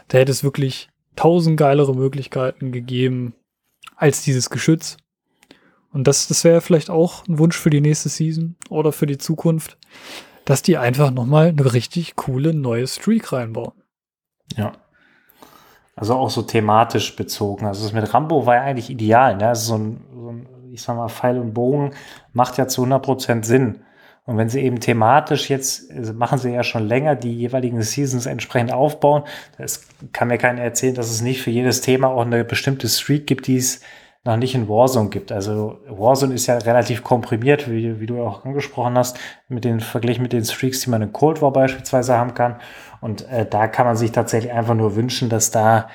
Da 0.07 0.17
hätte 0.17 0.31
es 0.31 0.43
wirklich 0.43 0.88
tausend 1.15 1.57
geilere 1.57 1.95
Möglichkeiten 1.95 2.71
gegeben 2.71 3.33
als 3.95 4.23
dieses 4.23 4.49
Geschütz. 4.49 4.97
Und 5.91 6.07
das, 6.07 6.27
das 6.27 6.43
wäre 6.43 6.61
vielleicht 6.61 6.89
auch 6.89 7.27
ein 7.27 7.39
Wunsch 7.39 7.57
für 7.57 7.69
die 7.69 7.81
nächste 7.81 8.09
Season 8.09 8.55
oder 8.69 8.91
für 8.91 9.07
die 9.07 9.17
Zukunft, 9.17 9.77
dass 10.45 10.61
die 10.61 10.77
einfach 10.77 11.11
nochmal 11.11 11.47
eine 11.47 11.73
richtig 11.73 12.15
coole 12.15 12.53
neue 12.53 12.87
Streak 12.87 13.31
reinbauen. 13.33 13.73
Ja. 14.55 14.73
Also 15.95 16.15
auch 16.15 16.29
so 16.29 16.43
thematisch 16.43 17.15
bezogen. 17.15 17.65
Also 17.65 17.83
das 17.83 17.93
mit 17.93 18.13
Rambo 18.13 18.45
war 18.45 18.55
ja 18.55 18.61
eigentlich 18.63 18.89
ideal. 18.89 19.35
Ne? 19.35 19.47
Also 19.47 19.75
so 19.75 19.83
ein, 19.83 20.05
so 20.13 20.29
ein, 20.29 20.47
ich 20.71 20.81
sag 20.81 20.95
mal, 20.95 21.09
Pfeil 21.09 21.39
und 21.39 21.53
Bogen 21.53 21.91
macht 22.31 22.57
ja 22.57 22.67
zu 22.67 22.83
100% 22.85 23.43
Sinn. 23.43 23.81
Und 24.29 24.37
wenn 24.37 24.47
sie 24.47 24.61
eben 24.61 24.79
thematisch 24.79 25.49
jetzt, 25.49 25.91
also 25.91 26.13
machen 26.13 26.37
sie 26.37 26.51
ja 26.51 26.61
schon 26.61 26.87
länger 26.87 27.15
die 27.15 27.35
jeweiligen 27.35 27.81
Seasons 27.81 28.27
entsprechend 28.27 28.71
aufbauen, 28.71 29.23
das 29.57 29.87
kann 30.13 30.27
mir 30.27 30.37
keiner 30.37 30.61
erzählen, 30.61 30.93
dass 30.93 31.09
es 31.09 31.23
nicht 31.23 31.41
für 31.41 31.49
jedes 31.49 31.81
Thema 31.81 32.09
auch 32.09 32.21
eine 32.21 32.45
bestimmte 32.45 32.87
Streak 32.87 33.25
gibt, 33.25 33.47
die 33.47 33.57
es 33.57 33.81
noch 34.23 34.37
nicht 34.37 34.53
in 34.53 34.69
Warzone 34.69 35.09
gibt. 35.09 35.31
Also 35.31 35.79
Warzone 35.87 36.35
ist 36.35 36.45
ja 36.45 36.59
relativ 36.59 37.03
komprimiert, 37.03 37.71
wie, 37.71 37.99
wie 37.99 38.05
du 38.05 38.21
auch 38.21 38.45
angesprochen 38.45 38.99
hast, 38.99 39.17
mit 39.47 39.65
den 39.65 39.79
Vergleich 39.79 40.19
mit 40.19 40.31
den 40.31 40.45
Streaks, 40.45 40.81
die 40.81 40.91
man 40.91 41.01
in 41.01 41.11
Cold 41.11 41.41
War 41.41 41.51
beispielsweise 41.51 42.15
haben 42.15 42.35
kann. 42.35 42.57
Und 43.01 43.27
äh, 43.31 43.47
da 43.49 43.67
kann 43.67 43.87
man 43.87 43.95
sich 43.95 44.11
tatsächlich 44.11 44.53
einfach 44.53 44.75
nur 44.75 44.95
wünschen, 44.95 45.29
dass 45.29 45.49
da 45.49 45.89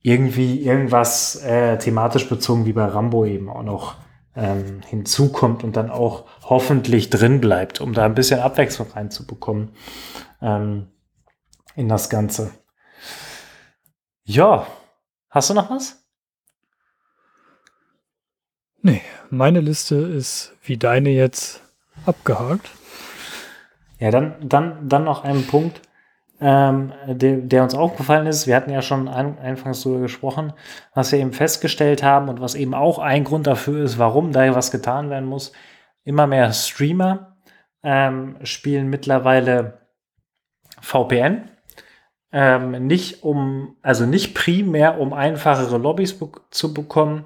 irgendwie 0.00 0.62
irgendwas 0.62 1.42
äh, 1.42 1.76
thematisch 1.78 2.28
bezogen 2.28 2.66
wie 2.66 2.72
bei 2.72 2.84
Rambo 2.84 3.24
eben 3.24 3.50
auch 3.50 3.64
noch 3.64 3.96
ähm, 4.36 4.80
hinzukommt 4.86 5.64
und 5.64 5.76
dann 5.76 5.90
auch 5.90 6.24
hoffentlich 6.48 7.10
drin 7.10 7.40
bleibt, 7.40 7.80
um 7.80 7.92
da 7.92 8.04
ein 8.04 8.14
bisschen 8.14 8.40
Abwechslung 8.40 8.90
reinzubekommen 8.90 9.72
ähm, 10.40 10.88
in 11.74 11.88
das 11.88 12.08
Ganze. 12.08 12.52
Ja, 14.24 14.66
hast 15.30 15.50
du 15.50 15.54
noch 15.54 15.70
was? 15.70 16.04
Nee, 18.82 19.02
meine 19.30 19.60
Liste 19.60 19.96
ist 19.96 20.54
wie 20.62 20.76
deine 20.76 21.10
jetzt 21.10 21.60
abgehakt. 22.06 22.70
Ja, 23.98 24.10
dann, 24.10 24.36
dann, 24.40 24.88
dann 24.88 25.04
noch 25.04 25.24
einen 25.24 25.46
Punkt, 25.46 25.80
ähm, 26.40 26.92
der, 27.06 27.38
der, 27.38 27.62
uns 27.62 27.74
aufgefallen 27.74 28.26
ist. 28.26 28.46
Wir 28.46 28.54
hatten 28.54 28.70
ja 28.70 28.82
schon 28.82 29.08
an, 29.08 29.38
anfangs 29.38 29.82
darüber 29.82 30.02
gesprochen, 30.02 30.52
was 30.94 31.10
wir 31.10 31.18
eben 31.18 31.32
festgestellt 31.32 32.02
haben 32.02 32.28
und 32.28 32.40
was 32.40 32.54
eben 32.54 32.74
auch 32.74 32.98
ein 32.98 33.24
Grund 33.24 33.46
dafür 33.46 33.82
ist, 33.84 33.98
warum 33.98 34.32
da 34.32 34.54
was 34.54 34.70
getan 34.70 35.08
werden 35.08 35.28
muss. 35.28 35.52
Immer 36.06 36.26
mehr 36.28 36.52
Streamer 36.52 37.36
ähm, 37.82 38.36
spielen 38.44 38.88
mittlerweile 38.88 39.80
VPN. 40.80 41.50
Ähm, 42.32 42.86
nicht 42.86 43.24
um, 43.24 43.76
also 43.82 44.06
nicht 44.06 44.34
primär, 44.34 45.00
um 45.00 45.12
einfachere 45.12 45.78
Lobbys 45.78 46.18
be 46.18 46.30
zu 46.50 46.72
bekommen, 46.72 47.24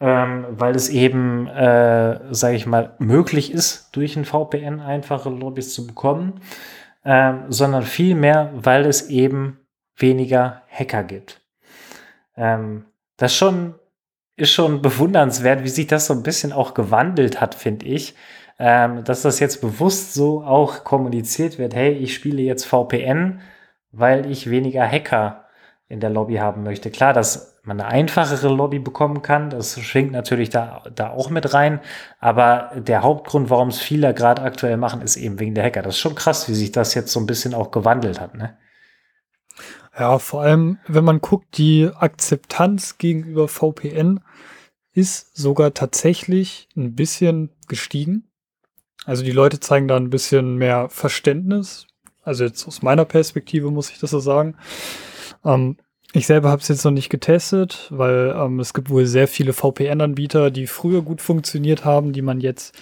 ähm, 0.00 0.44
weil 0.50 0.74
es 0.74 0.88
eben, 0.88 1.46
äh, 1.46 2.34
sage 2.34 2.56
ich 2.56 2.66
mal, 2.66 2.96
möglich 2.98 3.52
ist, 3.52 3.94
durch 3.94 4.16
ein 4.16 4.24
VPN 4.24 4.80
einfache 4.80 5.30
Lobbys 5.30 5.72
zu 5.72 5.86
bekommen, 5.86 6.40
ähm, 7.04 7.44
sondern 7.48 7.84
vielmehr, 7.84 8.50
weil 8.54 8.86
es 8.86 9.08
eben 9.08 9.60
weniger 9.96 10.62
Hacker 10.68 11.04
gibt. 11.04 11.40
Ähm, 12.36 12.86
das 13.18 13.36
schon, 13.36 13.74
ist 14.40 14.52
schon 14.52 14.82
bewundernswert, 14.82 15.62
wie 15.64 15.68
sich 15.68 15.86
das 15.86 16.06
so 16.06 16.14
ein 16.14 16.22
bisschen 16.22 16.52
auch 16.52 16.74
gewandelt 16.74 17.40
hat, 17.40 17.54
finde 17.54 17.86
ich. 17.86 18.14
Ähm, 18.58 19.04
dass 19.04 19.22
das 19.22 19.40
jetzt 19.40 19.60
bewusst 19.62 20.12
so 20.14 20.42
auch 20.42 20.84
kommuniziert 20.84 21.58
wird, 21.58 21.74
hey, 21.74 21.92
ich 21.92 22.14
spiele 22.14 22.42
jetzt 22.42 22.66
VPN, 22.66 23.40
weil 23.90 24.30
ich 24.30 24.50
weniger 24.50 24.86
Hacker 24.86 25.46
in 25.88 26.00
der 26.00 26.10
Lobby 26.10 26.36
haben 26.36 26.62
möchte. 26.62 26.90
Klar, 26.90 27.14
dass 27.14 27.58
man 27.64 27.80
eine 27.80 27.88
einfachere 27.90 28.48
Lobby 28.48 28.78
bekommen 28.78 29.22
kann, 29.22 29.50
das 29.50 29.80
schwingt 29.80 30.12
natürlich 30.12 30.50
da, 30.50 30.82
da 30.94 31.10
auch 31.10 31.30
mit 31.30 31.54
rein. 31.54 31.80
Aber 32.18 32.72
der 32.76 33.02
Hauptgrund, 33.02 33.50
warum 33.50 33.68
es 33.68 33.80
viele 33.80 34.12
gerade 34.14 34.42
aktuell 34.42 34.76
machen, 34.76 35.02
ist 35.02 35.16
eben 35.16 35.40
wegen 35.40 35.54
der 35.54 35.64
Hacker. 35.64 35.82
Das 35.82 35.94
ist 35.94 36.00
schon 36.00 36.14
krass, 36.14 36.48
wie 36.48 36.54
sich 36.54 36.72
das 36.72 36.94
jetzt 36.94 37.12
so 37.12 37.20
ein 37.20 37.26
bisschen 37.26 37.54
auch 37.54 37.70
gewandelt 37.70 38.20
hat, 38.20 38.34
ne? 38.34 38.56
Ja, 39.98 40.18
vor 40.18 40.42
allem, 40.42 40.78
wenn 40.86 41.04
man 41.04 41.20
guckt, 41.20 41.58
die 41.58 41.90
Akzeptanz 41.92 42.98
gegenüber 42.98 43.48
VPN 43.48 44.20
ist 44.92 45.36
sogar 45.36 45.74
tatsächlich 45.74 46.68
ein 46.76 46.94
bisschen 46.94 47.50
gestiegen. 47.68 48.24
Also 49.04 49.24
die 49.24 49.32
Leute 49.32 49.60
zeigen 49.60 49.88
da 49.88 49.96
ein 49.96 50.10
bisschen 50.10 50.56
mehr 50.56 50.88
Verständnis. 50.88 51.86
Also 52.22 52.44
jetzt 52.44 52.66
aus 52.66 52.82
meiner 52.82 53.04
Perspektive 53.04 53.70
muss 53.70 53.90
ich 53.90 53.98
das 53.98 54.10
so 54.10 54.20
sagen. 54.20 54.56
Ähm, 55.44 55.76
ich 56.12 56.26
selber 56.26 56.50
habe 56.50 56.60
es 56.60 56.68
jetzt 56.68 56.84
noch 56.84 56.90
nicht 56.90 57.08
getestet, 57.08 57.86
weil 57.90 58.34
ähm, 58.36 58.58
es 58.58 58.74
gibt 58.74 58.90
wohl 58.90 59.06
sehr 59.06 59.28
viele 59.28 59.52
VPN-Anbieter, 59.52 60.50
die 60.50 60.66
früher 60.66 61.02
gut 61.02 61.20
funktioniert 61.20 61.84
haben, 61.84 62.12
die 62.12 62.22
man 62.22 62.40
jetzt 62.40 62.74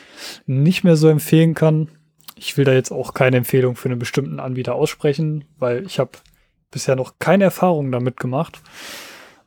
nicht 0.46 0.82
mehr 0.82 0.96
so 0.96 1.08
empfehlen 1.08 1.54
kann. 1.54 1.88
Ich 2.36 2.56
will 2.56 2.64
da 2.64 2.72
jetzt 2.72 2.90
auch 2.90 3.14
keine 3.14 3.36
Empfehlung 3.36 3.76
für 3.76 3.88
einen 3.88 3.98
bestimmten 3.98 4.40
Anbieter 4.40 4.74
aussprechen, 4.74 5.44
weil 5.58 5.84
ich 5.84 5.98
habe 5.98 6.12
bisher 6.70 6.96
noch 6.96 7.18
keine 7.18 7.44
Erfahrungen 7.44 7.92
damit 7.92 8.18
gemacht. 8.18 8.60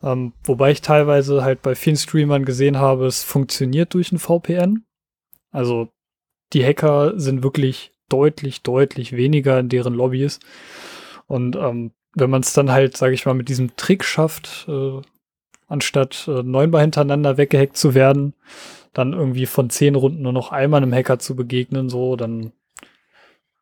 Ähm, 0.03 0.33
wobei 0.43 0.71
ich 0.71 0.81
teilweise 0.81 1.43
halt 1.43 1.61
bei 1.61 1.75
vielen 1.75 1.97
Streamern 1.97 2.45
gesehen 2.45 2.77
habe, 2.77 3.05
es 3.05 3.23
funktioniert 3.23 3.93
durch 3.93 4.11
ein 4.11 4.19
VPN. 4.19 4.83
Also 5.51 5.89
die 6.53 6.65
Hacker 6.65 7.19
sind 7.19 7.43
wirklich 7.43 7.93
deutlich, 8.09 8.61
deutlich 8.61 9.13
weniger 9.13 9.59
in 9.59 9.69
deren 9.69 9.93
Lobbys. 9.93 10.39
Und 11.27 11.55
ähm, 11.55 11.91
wenn 12.13 12.29
man 12.29 12.41
es 12.41 12.53
dann 12.53 12.71
halt, 12.71 12.97
sage 12.97 13.13
ich 13.13 13.25
mal, 13.25 13.33
mit 13.33 13.47
diesem 13.47 13.75
Trick 13.75 14.03
schafft, 14.03 14.65
äh, 14.67 15.01
anstatt 15.67 16.27
äh, 16.27 16.43
neunmal 16.43 16.81
hintereinander 16.81 17.37
weggehackt 17.37 17.77
zu 17.77 17.93
werden, 17.93 18.33
dann 18.93 19.13
irgendwie 19.13 19.45
von 19.45 19.69
zehn 19.69 19.95
Runden 19.95 20.21
nur 20.21 20.33
noch 20.33 20.51
einmal 20.51 20.81
einem 20.81 20.93
Hacker 20.93 21.19
zu 21.19 21.35
begegnen, 21.35 21.89
so, 21.89 22.17
dann 22.17 22.51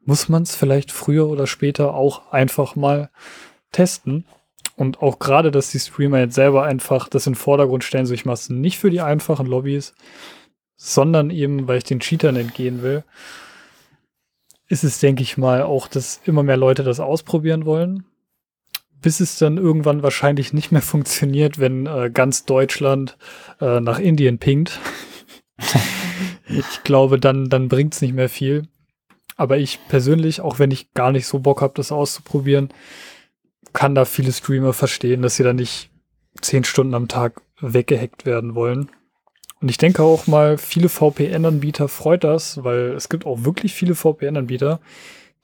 muss 0.04 0.28
man 0.28 0.42
es 0.44 0.56
vielleicht 0.56 0.92
früher 0.92 1.28
oder 1.28 1.46
später 1.46 1.94
auch 1.94 2.32
einfach 2.32 2.76
mal 2.76 3.12
testen. 3.72 4.26
Und 4.76 5.02
auch 5.02 5.20
gerade, 5.20 5.52
dass 5.52 5.72
die 5.72 5.80
Streamer 5.80 6.20
jetzt 6.20 6.36
selber 6.36 6.64
einfach 6.64 7.10
das 7.10 7.28
in 7.28 7.34
den 7.34 7.40
Vordergrund 7.40 7.84
stellen, 7.84 8.06
so 8.06 8.14
ich 8.14 8.26
mache 8.26 8.36
es 8.36 8.50
nicht 8.50 8.80
für 8.80 8.90
die 8.90 9.02
einfachen 9.02 9.46
Lobbys, 9.46 9.94
sondern 10.78 11.30
eben, 11.30 11.68
weil 11.68 11.80
ich 11.80 11.84
den 11.84 12.00
Cheatern 12.00 12.38
entgehen 12.38 12.82
will, 12.82 13.04
ist 14.70 14.84
es, 14.84 15.00
denke 15.00 15.24
ich 15.24 15.38
mal, 15.38 15.64
auch, 15.64 15.88
dass 15.88 16.22
immer 16.24 16.44
mehr 16.44 16.56
Leute 16.56 16.84
das 16.84 17.02
ausprobieren 17.02 17.66
wollen. 17.66 18.06
Bis 19.02 19.20
es 19.20 19.38
dann 19.38 19.58
irgendwann 19.58 20.04
wahrscheinlich 20.04 20.54
nicht 20.54 20.72
mehr 20.72 20.82
funktioniert, 20.94 21.60
wenn 21.60 21.86
äh, 21.86 22.10
ganz 22.14 22.46
Deutschland 22.46 23.18
äh, 23.60 23.82
nach 23.82 24.00
Indien 24.00 24.38
pinkt. 24.38 24.80
ich 26.48 26.84
glaube, 26.84 27.20
dann, 27.20 27.50
dann 27.50 27.68
bringt 27.68 27.96
es 27.96 28.02
nicht 28.02 28.14
mehr 28.14 28.30
viel. 28.30 28.68
Aber 29.36 29.58
ich 29.58 29.80
persönlich, 29.88 30.42
auch 30.42 30.60
wenn 30.60 30.72
ich 30.72 30.94
gar 30.94 31.12
nicht 31.12 31.26
so 31.26 31.40
Bock 31.40 31.62
habe, 31.62 31.74
das 31.76 31.92
auszuprobieren, 31.92 32.70
kann 33.74 33.96
da 33.96 34.06
viele 34.06 34.32
Streamer 34.32 34.74
verstehen, 34.74 35.22
dass 35.22 35.36
sie 35.36 35.44
da 35.44 35.54
nicht 35.54 35.90
zehn 36.42 36.64
Stunden 36.64 36.94
am 36.94 37.08
Tag 37.08 37.42
weggehackt 37.60 38.26
werden 38.26 38.56
wollen. 38.56 38.90
Und 39.62 39.70
ich 39.70 39.78
denke 39.78 40.04
auch 40.04 40.28
mal, 40.28 40.58
viele 40.58 40.88
VPN-Anbieter 40.88 41.88
freut 41.90 42.24
das, 42.24 42.64
weil 42.64 42.94
es 42.94 43.10
gibt 43.10 43.26
auch 43.26 43.44
wirklich 43.44 43.74
viele 43.74 43.94
VPN-Anbieter, 43.94 44.80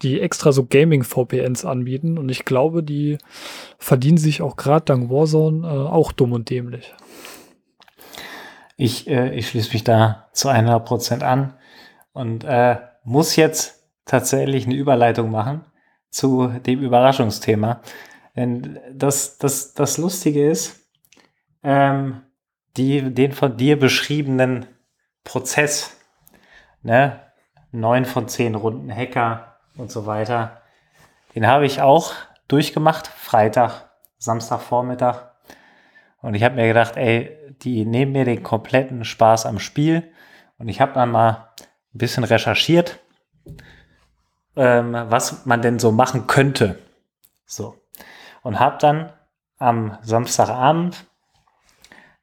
die 0.02 0.22
extra 0.22 0.52
so 0.52 0.66
Gaming-VPNs 0.66 1.66
anbieten. 1.66 2.18
Und 2.18 2.30
ich 2.30 2.46
glaube, 2.46 2.82
die 2.82 3.18
verdienen 3.78 4.18
sich 4.18 4.42
auch 4.42 4.56
gerade 4.56 4.86
dank 4.86 5.10
Warzone 5.10 5.68
äh, 5.68 5.70
auch 5.70 6.12
dumm 6.12 6.32
und 6.32 6.50
dämlich. 6.50 6.94
Ich, 8.78 9.08
äh, 9.08 9.36
ich 9.36 9.50
schließe 9.50 9.74
mich 9.74 9.84
da 9.84 10.28
zu 10.34 10.50
100 10.50 10.86
Prozent 10.86 11.24
an 11.24 11.54
und 12.14 12.44
äh, 12.46 12.78
muss 13.04 13.36
jetzt 13.36 13.86
tatsächlich 14.06 14.66
eine 14.66 14.76
Überleitung 14.76 15.32
machen 15.32 15.66
zu 16.10 16.48
dem 16.48 16.82
Überraschungsthema. 16.82 17.82
Denn 18.36 18.80
das, 18.91 19.38
das, 19.38 19.74
das 19.74 19.98
Lustige 19.98 20.50
ist, 20.50 20.88
ähm, 21.63 22.21
die, 22.78 23.13
den 23.13 23.32
von 23.32 23.58
dir 23.58 23.80
beschriebenen 23.80 24.65
Prozess, 25.24 25.98
ne, 26.84 27.21
neun 27.71 28.06
von 28.06 28.28
zehn 28.28 28.56
Runden 28.56 28.93
Hacker 28.93 29.58
und 29.78 29.91
so 29.91 30.06
weiter, 30.06 30.62
den 31.34 31.48
habe 31.48 31.65
ich 31.65 31.82
auch 31.82 32.13
durchgemacht, 32.48 33.08
Freitag, 33.08 33.89
Samstagvormittag. 34.17 35.32
Und 36.21 36.34
ich 36.34 36.43
habe 36.43 36.56
mir 36.56 36.67
gedacht, 36.67 36.98
ey, 36.98 37.38
die 37.62 37.86
nehmen 37.86 38.12
mir 38.12 38.26
den 38.26 38.43
kompletten 38.43 39.06
Spaß 39.06 39.45
am 39.45 39.60
Spiel. 39.60 40.12
Und 40.58 40.67
ich 40.67 40.82
habe 40.82 40.93
dann 40.93 41.12
mal 41.12 41.50
ein 41.93 41.98
bisschen 41.98 42.24
recherchiert 42.24 43.00
ähm, 44.56 44.93
was 44.93 45.45
man 45.45 45.62
denn 45.62 45.80
so 45.80 45.91
machen 45.91 46.28
könnte. 46.28 46.80
So. 47.45 47.76
Und 48.46 48.60
habe 48.60 48.78
dann 48.78 49.12
am 49.58 49.98
Samstagabend 50.04 51.08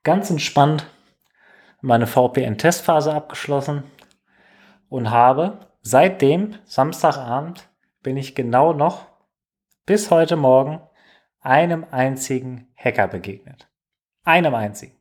ganz 0.05 0.31
entspannt 0.31 0.87
meine 1.81 2.07
VPN-Testphase 2.07 3.13
abgeschlossen 3.13 3.83
und 4.89 5.11
habe 5.11 5.67
seitdem 5.81 6.55
Samstagabend 6.65 7.69
bin 8.05 8.17
ich 8.17 8.37
genau 8.37 8.73
noch 8.73 9.09
bis 9.85 10.13
heute 10.13 10.37
Morgen 10.37 10.81
einem 11.41 11.85
einzigen 11.91 12.73
Hacker 12.77 13.09
begegnet. 13.09 13.69
Einem 14.23 14.55
einzigen. 14.55 14.97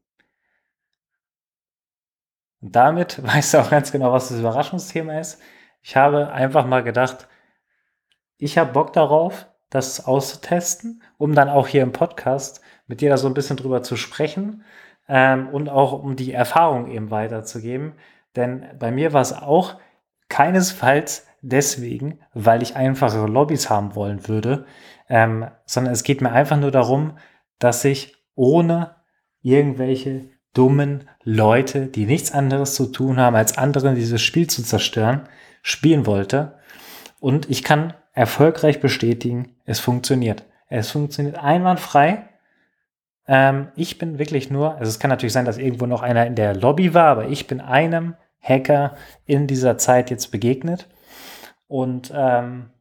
Und 2.62 2.76
damit 2.76 3.22
weißt 3.24 3.54
du 3.54 3.58
auch 3.60 3.70
ganz 3.70 3.92
genau, 3.92 4.12
was 4.12 4.30
das 4.30 4.40
Überraschungsthema 4.40 5.20
ist. 5.20 5.40
Ich 5.84 5.96
habe 5.96 6.32
einfach 6.32 6.66
mal 6.66 6.82
gedacht, 6.82 7.28
ich 8.40 8.58
habe 8.58 8.74
Bock 8.74 8.92
darauf, 8.94 9.51
das 9.72 10.06
auszutesten, 10.06 11.02
um 11.18 11.34
dann 11.34 11.50
auch 11.50 11.68
hier 11.68 11.82
im 11.82 11.94
Podcast 11.94 12.62
mit 12.86 13.02
dir 13.02 13.10
da 13.10 13.18
so 13.18 13.28
ein 13.28 13.34
bisschen 13.34 13.58
drüber 13.58 13.82
zu 13.82 13.96
sprechen 13.96 14.64
ähm, 15.08 15.50
und 15.50 15.70
auch 15.70 15.94
um 15.94 16.16
die 16.16 16.34
Erfahrung 16.34 16.92
eben 16.92 17.10
weiterzugeben. 17.10 17.94
Denn 18.36 18.66
bei 18.78 18.92
mir 18.92 19.14
war 19.14 19.22
es 19.22 19.34
auch 19.34 19.80
keinesfalls 20.30 21.26
deswegen, 21.42 22.20
weil 22.34 22.62
ich 22.62 22.76
einfachere 22.76 23.28
Lobbys 23.28 23.70
haben 23.70 23.96
wollen 23.96 24.28
würde, 24.28 24.66
ähm, 25.10 25.48
sondern 25.66 25.94
es 25.94 26.04
geht 26.04 26.22
mir 26.22 26.32
einfach 26.32 26.58
nur 26.58 26.72
darum, 26.72 27.18
dass 27.58 27.84
ich 27.84 28.16
ohne 28.36 28.96
irgendwelche 29.42 30.30
dummen 30.54 31.10
Leute, 31.24 31.88
die 31.88 32.06
nichts 32.06 32.32
anderes 32.32 32.76
zu 32.76 32.88
tun 32.88 33.18
haben, 33.18 33.36
als 33.36 33.58
anderen 33.58 33.96
dieses 33.96 34.22
Spiel 34.22 34.48
zu 34.48 34.64
zerstören, 34.64 35.28
spielen 35.62 36.06
wollte. 36.06 36.60
Und 37.20 37.50
ich 37.50 37.64
kann 37.64 37.94
erfolgreich 38.14 38.80
bestätigen, 38.80 39.56
es 39.66 39.80
funktioniert. 39.80 40.44
Es 40.68 40.92
funktioniert 40.92 41.38
einwandfrei. 41.38 42.30
Ähm, 43.28 43.70
ich 43.76 43.98
bin 43.98 44.20
wirklich 44.20 44.50
nur, 44.50 44.76
also 44.76 44.90
es 44.90 45.00
kann 45.00 45.10
natürlich 45.10 45.34
sein, 45.34 45.46
dass 45.46 45.58
irgendwo 45.58 45.86
noch 45.86 46.02
einer 46.02 46.26
in 46.26 46.36
der 46.36 46.56
Lobby 46.56 46.94
war, 46.94 47.08
aber 47.08 47.28
ich 47.28 47.48
bin 47.48 47.62
einem 47.62 48.16
Hacker 48.42 48.96
in 49.26 49.48
dieser 49.48 49.78
Zeit 49.78 50.10
jetzt 50.10 50.32
begegnet. 50.32 50.88
Und 51.68 52.12
ähm, 52.16 52.72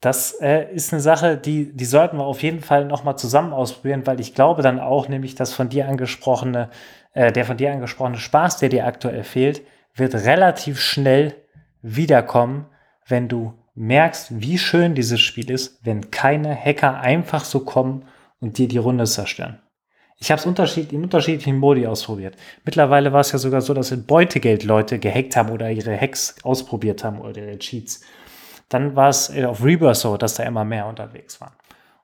das 0.00 0.32
äh, 0.40 0.72
ist 0.72 0.92
eine 0.92 1.00
Sache, 1.00 1.36
die, 1.36 1.76
die 1.76 1.84
sollten 1.84 2.18
wir 2.18 2.24
auf 2.24 2.42
jeden 2.42 2.60
Fall 2.60 2.84
nochmal 2.84 3.18
zusammen 3.18 3.52
ausprobieren, 3.52 4.06
weil 4.06 4.20
ich 4.20 4.34
glaube 4.34 4.62
dann 4.62 4.78
auch, 4.78 5.08
nämlich 5.08 5.34
das 5.34 5.52
von 5.52 5.68
dir 5.68 5.88
angesprochene, 5.88 6.70
äh, 7.14 7.32
der 7.32 7.44
von 7.44 7.56
dir 7.56 7.72
angesprochene 7.72 8.18
Spaß, 8.18 8.58
der 8.58 8.68
dir 8.68 8.86
aktuell 8.86 9.24
fehlt, 9.24 9.62
wird 9.94 10.14
relativ 10.14 10.80
schnell 10.80 11.34
wiederkommen, 11.82 12.66
wenn 13.08 13.28
du 13.28 13.54
merkst, 13.74 14.40
wie 14.40 14.58
schön 14.58 14.94
dieses 14.94 15.20
Spiel 15.20 15.50
ist, 15.50 15.84
wenn 15.84 16.10
keine 16.10 16.54
Hacker 16.54 17.00
einfach 17.00 17.44
so 17.44 17.60
kommen 17.60 18.04
und 18.40 18.58
dir 18.58 18.68
die 18.68 18.78
Runde 18.78 19.04
zerstören. 19.04 19.60
Ich 20.20 20.32
habe 20.32 20.40
es 20.40 20.46
unterschied 20.46 20.92
in 20.92 21.04
unterschiedlichen 21.04 21.58
Modi 21.58 21.86
ausprobiert. 21.86 22.36
Mittlerweile 22.64 23.12
war 23.12 23.20
es 23.20 23.30
ja 23.30 23.38
sogar 23.38 23.60
so, 23.60 23.72
dass 23.72 23.92
in 23.92 24.04
Beutegeld 24.04 24.64
Leute 24.64 24.98
gehackt 24.98 25.36
haben 25.36 25.50
oder 25.50 25.70
ihre 25.70 25.98
Hacks 25.98 26.36
ausprobiert 26.42 27.04
haben 27.04 27.20
oder 27.20 27.40
ihre 27.40 27.58
Cheats. 27.58 28.02
Dann 28.68 28.96
war 28.96 29.08
es 29.10 29.30
äh, 29.30 29.44
auf 29.44 29.64
Rebirth 29.64 29.96
so, 29.96 30.16
dass 30.16 30.34
da 30.34 30.42
immer 30.42 30.64
mehr 30.64 30.86
unterwegs 30.86 31.40
waren. 31.40 31.52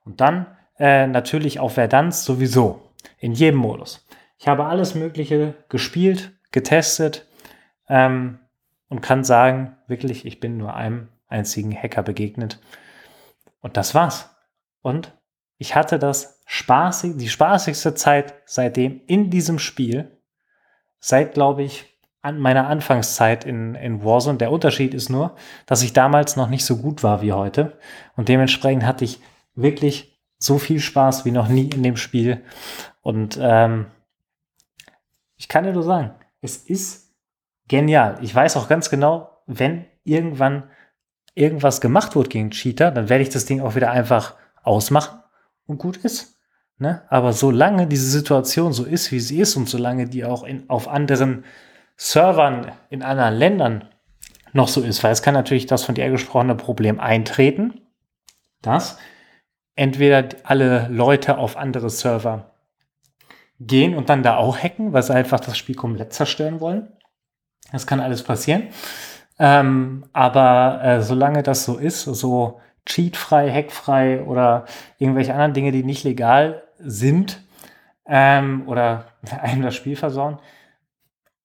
Und 0.05 0.21
dann 0.21 0.47
äh, 0.79 1.09
natürlich 1.09 1.59
auf 1.59 1.75
Verdansk 1.75 2.25
sowieso. 2.25 2.81
In 3.19 3.33
jedem 3.33 3.59
Modus. 3.59 4.07
Ich 4.39 4.49
habe 4.49 4.67
alles 4.67 4.95
Mögliche 4.95 5.55
gespielt, 5.69 6.33
getestet, 6.53 7.27
ähm, 7.89 8.39
und 8.95 9.01
kann 9.01 9.25
sagen, 9.25 9.77
wirklich, 9.89 10.25
ich 10.25 10.39
bin 10.39 10.57
nur 10.57 10.75
einem 10.75 11.09
einzigen 11.27 11.75
Hacker 11.75 12.05
begegnet. 12.05 12.61
Und 13.61 13.77
das 13.77 13.93
war's. 13.93 14.31
Und 14.83 15.13
ich 15.59 15.75
hatte 15.75 15.99
das 15.99 16.41
spaßig, 16.47 17.17
die 17.17 17.29
spaßigste 17.29 17.95
Zeit 17.95 18.35
seitdem 18.47 19.01
in 19.09 19.31
diesem 19.31 19.59
Spiel, 19.59 20.17
seit, 21.01 21.35
glaube 21.35 21.65
ich, 21.65 21.99
an 22.23 22.39
meiner 22.39 22.69
Anfangszeit 22.69 23.45
in, 23.45 23.75
in 23.75 24.05
Warzone. 24.05 24.39
Der 24.39 24.53
Unterschied 24.53 24.95
ist 24.95 25.09
nur, 25.09 25.35
dass 25.67 25.83
ich 25.83 25.93
damals 25.93 26.37
noch 26.37 26.49
nicht 26.49 26.65
so 26.65 26.77
gut 26.77 27.03
war 27.03 27.21
wie 27.21 27.33
heute. 27.33 27.77
Und 28.15 28.29
dementsprechend 28.29 28.87
hatte 28.87 29.05
ich 29.05 29.21
wirklich 29.57 30.21
so 30.39 30.59
viel 30.59 30.79
Spaß 30.79 31.25
wie 31.25 31.33
noch 31.33 31.49
nie 31.49 31.69
in 31.69 31.83
dem 31.83 31.97
Spiel. 31.97 32.45
Und 33.03 33.41
ähm, 33.43 33.87
ich 35.35 35.49
kann 35.49 35.65
dir 35.65 35.73
nur 35.73 35.83
sagen, 35.83 36.15
es 36.43 36.59
ist 36.59 37.04
genial. 37.69 38.19
Ich 38.23 38.35
weiß 38.35 38.57
auch 38.57 38.69
ganz 38.69 38.91
genau, 38.91 39.43
wenn 39.47 39.85
irgendwann 40.05 40.65
irgendwas 41.35 41.81
gemacht 41.81 42.15
wird 42.15 42.31
gegen 42.31 42.51
Cheater, 42.51 42.91
dann 42.91 43.09
werde 43.09 43.23
ich 43.23 43.31
das 43.31 43.45
Ding 43.45 43.61
auch 43.61 43.75
wieder 43.75 43.91
einfach 43.91 44.35
ausmachen 44.63 45.21
und 45.67 45.79
gut 45.79 45.97
ist. 45.99 46.39
Ne? 46.79 47.03
Aber 47.09 47.33
solange 47.33 47.87
diese 47.87 48.09
Situation 48.09 48.73
so 48.73 48.85
ist, 48.85 49.13
wie 49.13 49.21
sie 49.21 49.41
ist 49.41 49.57
und 49.57 49.69
solange 49.69 50.09
die 50.09 50.25
auch 50.25 50.45
in, 50.45 50.69
auf 50.69 50.89
anderen 50.89 51.45
Servern 51.97 52.73
in 52.91 53.03
anderen 53.03 53.35
Ländern 53.35 53.89
noch 54.53 54.69
so 54.69 54.83
ist, 54.83 55.03
weil 55.03 55.13
es 55.13 55.23
kann 55.23 55.35
natürlich 55.35 55.67
das 55.67 55.85
von 55.85 55.95
dir 55.95 56.09
gesprochene 56.11 56.55
Problem 56.55 57.01
eintreten, 57.01 57.81
dass 58.63 58.99
entweder 59.77 60.29
alle 60.45 60.89
Leute 60.89 61.39
auf 61.39 61.57
andere 61.57 61.91
Server 61.91 62.53
gehen 63.61 63.97
und 63.97 64.09
dann 64.09 64.23
da 64.23 64.37
auch 64.37 64.57
hacken, 64.57 64.93
weil 64.93 65.03
sie 65.03 65.15
einfach 65.15 65.41
das 65.41 65.59
Spiel 65.59 65.75
komplett 65.75 66.13
zerstören 66.13 66.61
wollen. 66.61 66.89
Das 67.73 67.87
kann 67.87 68.01
alles 68.01 68.23
passieren. 68.23 68.69
Ähm, 69.39 70.05
aber 70.13 70.81
äh, 70.83 71.03
solange 71.03 71.43
das 71.43 71.65
so 71.65 71.77
ist, 71.77 72.03
so 72.03 72.61
cheatfrei, 72.87 73.51
hackfrei 73.51 74.23
oder 74.23 74.67
irgendwelche 74.99 75.33
anderen 75.33 75.55
Dinge, 75.55 75.73
die 75.73 75.83
nicht 75.83 76.05
legal 76.05 76.63
sind 76.79 77.41
ähm, 78.07 78.65
oder 78.67 79.07
einem 79.41 79.63
das 79.63 79.75
Spiel 79.75 79.97
versauen, 79.97 80.39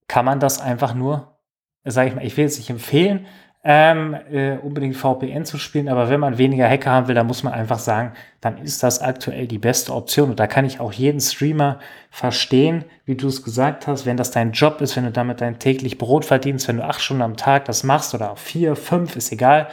kann 0.08 0.26
man 0.26 0.40
das 0.40 0.60
einfach 0.60 0.94
nur, 0.94 1.38
sage 1.84 2.10
ich 2.10 2.16
mal, 2.16 2.26
ich 2.26 2.36
will 2.38 2.46
jetzt 2.46 2.58
nicht 2.58 2.70
empfehlen, 2.70 3.26
ähm, 3.62 4.16
äh, 4.32 4.58
unbedingt 4.58 4.96
VPN 4.96 5.44
zu 5.44 5.58
spielen, 5.58 5.90
aber 5.90 6.10
wenn 6.10 6.22
man 6.22 6.38
weniger 6.38 6.70
Hacker 6.70 6.92
haben 6.92 7.08
will, 7.10 7.16
dann 7.16 7.28
muss 7.28 7.44
man 7.44 7.54
einfach 7.54 7.80
sagen, 7.80 8.14
dann 8.40 8.58
ist 8.58 8.84
das 8.84 9.02
aktuell 9.02 9.48
die 9.48 9.58
beste 9.58 9.94
Option. 9.94 10.30
Und 10.30 10.40
da 10.40 10.48
kann 10.48 10.64
ich 10.64 10.80
auch 10.80 10.94
jeden 10.94 11.20
Streamer 11.20 11.80
verstehen, 12.10 12.86
wie 13.06 13.16
du 13.16 13.28
es 13.28 13.44
gesagt 13.44 13.86
hast, 13.86 14.06
wenn 14.06 14.16
das 14.16 14.32
dein 14.32 14.54
Job 14.54 14.80
ist, 14.80 14.96
wenn 14.96 15.04
du 15.04 15.12
damit 15.12 15.42
dein 15.42 15.60
täglich 15.60 15.98
Brot 15.98 16.24
verdienst, 16.24 16.70
wenn 16.70 16.78
du 16.78 16.86
acht 16.86 17.02
Stunden 17.02 17.22
am 17.22 17.36
Tag 17.36 17.66
das 17.66 17.84
machst 17.84 18.16
oder 18.16 18.38
vier, 18.38 18.78
fünf, 18.78 19.18
ist 19.18 19.32
egal. 19.34 19.68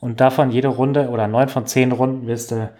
Und 0.00 0.20
davon 0.20 0.50
jede 0.50 0.68
Runde 0.68 1.08
oder 1.08 1.28
neun 1.28 1.48
von 1.48 1.66
zehn 1.66 1.92
Runden 1.92 2.26
wirst 2.26 2.50
du 2.50 2.70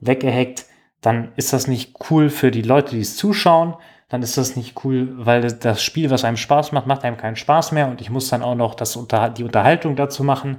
weggehackt, 0.00 0.66
dann 1.02 1.28
ist 1.36 1.52
das 1.52 1.68
nicht 1.68 1.94
cool 2.10 2.30
für 2.30 2.50
die 2.50 2.62
Leute, 2.62 2.96
die 2.96 3.00
es 3.00 3.16
zuschauen 3.16 3.74
dann 4.10 4.22
ist 4.22 4.36
das 4.36 4.56
nicht 4.56 4.84
cool, 4.84 5.08
weil 5.24 5.40
das 5.40 5.82
Spiel, 5.82 6.10
was 6.10 6.24
einem 6.24 6.36
Spaß 6.36 6.72
macht, 6.72 6.86
macht 6.86 7.04
einem 7.04 7.16
keinen 7.16 7.36
Spaß 7.36 7.70
mehr 7.72 7.86
und 7.86 8.00
ich 8.00 8.10
muss 8.10 8.28
dann 8.28 8.42
auch 8.42 8.56
noch 8.56 8.74
das 8.74 8.98
die 9.36 9.44
Unterhaltung 9.44 9.94
dazu 9.94 10.24
machen. 10.24 10.58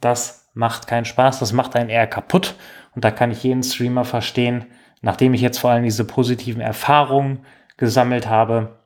Das 0.00 0.50
macht 0.54 0.86
keinen 0.86 1.04
Spaß, 1.04 1.40
das 1.40 1.52
macht 1.52 1.74
einen 1.74 1.90
eher 1.90 2.06
kaputt 2.06 2.54
und 2.94 3.04
da 3.04 3.10
kann 3.10 3.32
ich 3.32 3.42
jeden 3.42 3.64
Streamer 3.64 4.04
verstehen, 4.04 4.66
nachdem 5.00 5.34
ich 5.34 5.40
jetzt 5.40 5.58
vor 5.58 5.70
allem 5.70 5.82
diese 5.82 6.04
positiven 6.04 6.60
Erfahrungen 6.60 7.44
gesammelt 7.76 8.28
habe, 8.28 8.78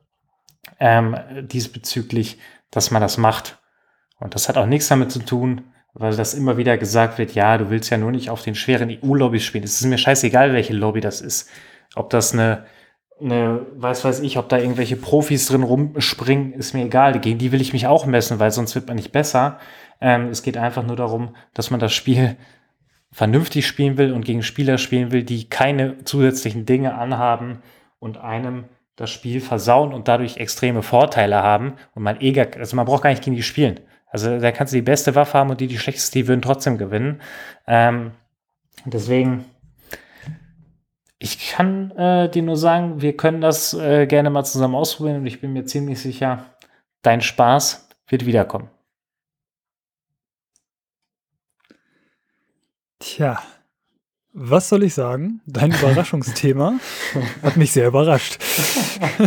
ähm, 0.80 1.16
diesbezüglich, 1.42 2.38
dass 2.70 2.90
man 2.90 3.02
das 3.02 3.18
macht. 3.18 3.58
Und 4.18 4.34
das 4.34 4.48
hat 4.48 4.56
auch 4.56 4.66
nichts 4.66 4.88
damit 4.88 5.12
zu 5.12 5.18
tun, 5.18 5.72
weil 5.92 6.16
das 6.16 6.32
immer 6.32 6.56
wieder 6.56 6.78
gesagt 6.78 7.18
wird, 7.18 7.34
ja, 7.34 7.58
du 7.58 7.68
willst 7.68 7.90
ja 7.90 7.98
nur 7.98 8.12
nicht 8.12 8.30
auf 8.30 8.40
den 8.40 8.54
schweren 8.54 8.88
EU-Lobbys 8.90 9.44
spielen. 9.44 9.64
Es 9.64 9.78
ist 9.78 9.86
mir 9.86 9.98
scheißegal, 9.98 10.54
welche 10.54 10.72
Lobby 10.72 11.02
das 11.02 11.20
ist. 11.20 11.50
Ob 11.94 12.08
das 12.08 12.32
eine 12.32 12.64
eine, 13.20 13.66
weiß 13.76 14.04
weiß 14.04 14.20
ich, 14.20 14.38
ob 14.38 14.48
da 14.48 14.58
irgendwelche 14.58 14.96
Profis 14.96 15.46
drin 15.46 15.62
rumspringen, 15.62 16.52
ist 16.52 16.74
mir 16.74 16.84
egal. 16.84 17.18
Gegen 17.18 17.38
die 17.38 17.52
will 17.52 17.60
ich 17.60 17.72
mich 17.72 17.86
auch 17.86 18.06
messen, 18.06 18.38
weil 18.38 18.50
sonst 18.50 18.74
wird 18.74 18.86
man 18.86 18.96
nicht 18.96 19.12
besser. 19.12 19.58
Ähm, 20.00 20.28
es 20.28 20.42
geht 20.42 20.56
einfach 20.56 20.84
nur 20.84 20.96
darum, 20.96 21.34
dass 21.54 21.70
man 21.70 21.80
das 21.80 21.92
Spiel 21.92 22.36
vernünftig 23.12 23.66
spielen 23.66 23.96
will 23.96 24.12
und 24.12 24.24
gegen 24.24 24.42
Spieler 24.42 24.76
spielen 24.76 25.12
will, 25.12 25.22
die 25.22 25.48
keine 25.48 26.04
zusätzlichen 26.04 26.66
Dinge 26.66 26.94
anhaben 26.94 27.62
und 27.98 28.18
einem 28.18 28.64
das 28.96 29.10
Spiel 29.10 29.40
versauen 29.40 29.94
und 29.94 30.08
dadurch 30.08 30.36
extreme 30.38 30.82
Vorteile 30.82 31.42
haben 31.42 31.74
und 31.94 32.02
man 32.02 32.20
eh 32.20 32.38
also 32.58 32.76
man 32.76 32.86
braucht 32.86 33.02
gar 33.02 33.10
nicht 33.10 33.22
gegen 33.22 33.36
die 33.36 33.42
spielen. 33.42 33.80
Also 34.06 34.38
da 34.38 34.52
kannst 34.52 34.72
du 34.72 34.76
die 34.76 34.82
beste 34.82 35.14
Waffe 35.14 35.38
haben 35.38 35.50
und 35.50 35.60
die 35.60 35.66
die 35.66 35.78
schlechteste, 35.78 36.18
die 36.18 36.28
würden 36.28 36.42
trotzdem 36.42 36.78
gewinnen. 36.78 37.20
Ähm, 37.66 38.12
deswegen 38.84 39.44
ich 41.18 41.50
kann 41.50 41.90
äh, 41.92 42.28
dir 42.28 42.42
nur 42.42 42.56
sagen, 42.56 43.00
wir 43.00 43.16
können 43.16 43.40
das 43.40 43.72
äh, 43.74 44.06
gerne 44.06 44.30
mal 44.30 44.44
zusammen 44.44 44.74
ausprobieren 44.74 45.18
und 45.18 45.26
ich 45.26 45.40
bin 45.40 45.52
mir 45.52 45.64
ziemlich 45.64 46.00
sicher, 46.00 46.44
dein 47.02 47.20
Spaß 47.22 47.88
wird 48.08 48.26
wiederkommen. 48.26 48.68
Tja, 52.98 53.42
was 54.32 54.68
soll 54.68 54.82
ich 54.82 54.94
sagen? 54.94 55.40
Dein 55.46 55.72
Überraschungsthema 55.80 56.78
hat 57.42 57.56
mich 57.56 57.72
sehr 57.72 57.88
überrascht. 57.88 58.38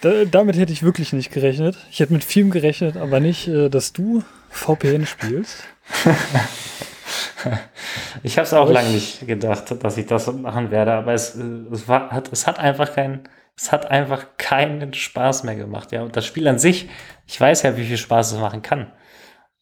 da, 0.00 0.24
damit 0.24 0.56
hätte 0.56 0.72
ich 0.72 0.82
wirklich 0.82 1.12
nicht 1.12 1.30
gerechnet. 1.30 1.76
Ich 1.90 2.00
hätte 2.00 2.14
mit 2.14 2.24
vielem 2.24 2.50
gerechnet, 2.50 2.96
aber 2.96 3.20
nicht, 3.20 3.48
äh, 3.48 3.68
dass 3.68 3.92
du 3.92 4.22
VPN 4.48 5.04
spielst. 5.04 5.64
ich 8.22 8.36
habe 8.38 8.46
es 8.46 8.54
auch 8.54 8.70
lange 8.70 8.90
nicht 8.90 9.26
gedacht, 9.26 9.82
dass 9.82 9.96
ich 9.96 10.06
das 10.06 10.32
machen 10.32 10.70
werde, 10.70 10.92
aber 10.92 11.12
es, 11.12 11.34
es, 11.34 11.88
war, 11.88 12.10
hat, 12.10 12.32
es 12.32 12.46
hat 12.46 12.58
einfach 12.58 12.92
keinen, 12.92 13.28
es 13.56 13.72
hat 13.72 13.90
einfach 13.90 14.36
keinen 14.36 14.92
Spaß 14.92 15.44
mehr 15.44 15.56
gemacht, 15.56 15.92
ja. 15.92 16.02
Und 16.02 16.16
das 16.16 16.26
Spiel 16.26 16.46
an 16.48 16.58
sich, 16.58 16.88
ich 17.26 17.40
weiß 17.40 17.62
ja, 17.62 17.76
wie 17.76 17.84
viel 17.84 17.96
Spaß 17.96 18.32
es 18.32 18.38
machen 18.38 18.62
kann. 18.62 18.92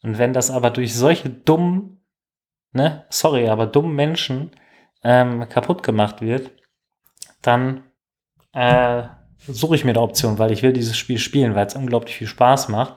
Und 0.02 0.18
wenn 0.18 0.32
das 0.32 0.50
aber 0.50 0.70
durch 0.70 0.94
solche 0.94 1.30
dummen, 1.30 2.04
ne, 2.72 3.06
sorry, 3.08 3.48
aber 3.48 3.66
dummen 3.66 3.94
Menschen 3.94 4.50
ähm, 5.02 5.48
kaputt 5.48 5.82
gemacht 5.82 6.20
wird, 6.20 6.50
dann 7.42 7.84
äh, 8.52 9.04
suche 9.46 9.76
ich 9.76 9.84
mir 9.84 9.90
eine 9.90 10.00
Option, 10.00 10.38
weil 10.38 10.52
ich 10.52 10.62
will 10.62 10.72
dieses 10.72 10.96
Spiel 10.96 11.18
spielen, 11.18 11.54
weil 11.54 11.66
es 11.66 11.74
unglaublich 11.74 12.16
viel 12.16 12.26
Spaß 12.26 12.68
macht. 12.68 12.96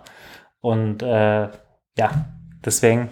Und 0.62 1.04
äh, 1.04 1.50
ja, 1.98 2.26
deswegen 2.64 3.10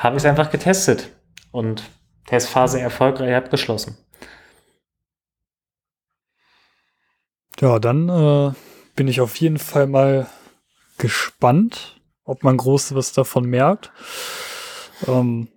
habe 0.00 0.16
ich 0.16 0.22
es 0.22 0.26
einfach 0.26 0.50
getestet 0.50 1.14
und 1.52 1.82
Testphase 2.26 2.80
erfolgreich 2.80 3.34
abgeschlossen. 3.34 3.98
Ja, 7.60 7.78
dann 7.78 8.08
äh, 8.08 8.52
bin 8.96 9.08
ich 9.08 9.20
auf 9.20 9.36
jeden 9.36 9.58
Fall 9.58 9.86
mal 9.86 10.26
gespannt, 10.96 12.00
ob 12.24 12.42
man 12.42 12.56
groß 12.56 12.94
was 12.94 13.12
davon 13.12 13.44
merkt. 13.44 13.92
Ähm, 15.06 15.48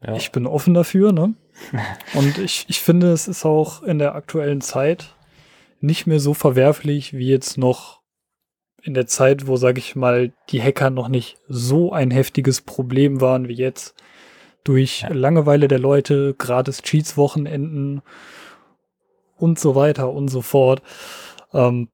ja. 0.00 0.14
Ich 0.14 0.30
bin 0.30 0.46
offen 0.46 0.74
dafür, 0.74 1.12
ne? 1.12 1.34
Und 2.14 2.38
ich, 2.38 2.66
ich 2.68 2.80
finde, 2.80 3.12
es 3.12 3.26
ist 3.26 3.44
auch 3.44 3.82
in 3.82 3.98
der 3.98 4.14
aktuellen 4.14 4.60
Zeit 4.60 5.16
nicht 5.80 6.06
mehr 6.06 6.20
so 6.20 6.34
verwerflich 6.34 7.14
wie 7.14 7.28
jetzt 7.28 7.58
noch 7.58 8.01
in 8.82 8.94
der 8.94 9.06
Zeit, 9.06 9.46
wo, 9.46 9.56
sage 9.56 9.78
ich 9.78 9.96
mal, 9.96 10.32
die 10.50 10.62
Hacker 10.62 10.90
noch 10.90 11.08
nicht 11.08 11.38
so 11.48 11.92
ein 11.92 12.10
heftiges 12.10 12.60
Problem 12.60 13.20
waren 13.20 13.48
wie 13.48 13.54
jetzt, 13.54 13.94
durch 14.64 15.02
ja. 15.02 15.12
Langeweile 15.12 15.68
der 15.68 15.78
Leute, 15.78 16.34
gratis 16.34 16.82
Cheats-Wochenenden 16.82 18.02
und 19.36 19.58
so 19.58 19.74
weiter 19.74 20.12
und 20.12 20.28
so 20.28 20.42
fort. 20.42 20.82
Ähm, 21.52 21.88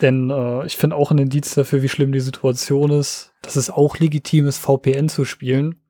denn 0.00 0.30
äh, 0.30 0.66
ich 0.66 0.76
finde 0.76 0.96
auch 0.96 1.10
ein 1.10 1.18
Indiz 1.18 1.54
dafür, 1.54 1.82
wie 1.82 1.88
schlimm 1.88 2.12
die 2.12 2.20
Situation 2.20 2.90
ist, 2.90 3.32
dass 3.42 3.56
es 3.56 3.70
auch 3.70 3.98
legitim 3.98 4.46
ist, 4.46 4.58
VPN 4.58 5.08
zu 5.08 5.24
spielen, 5.24 5.80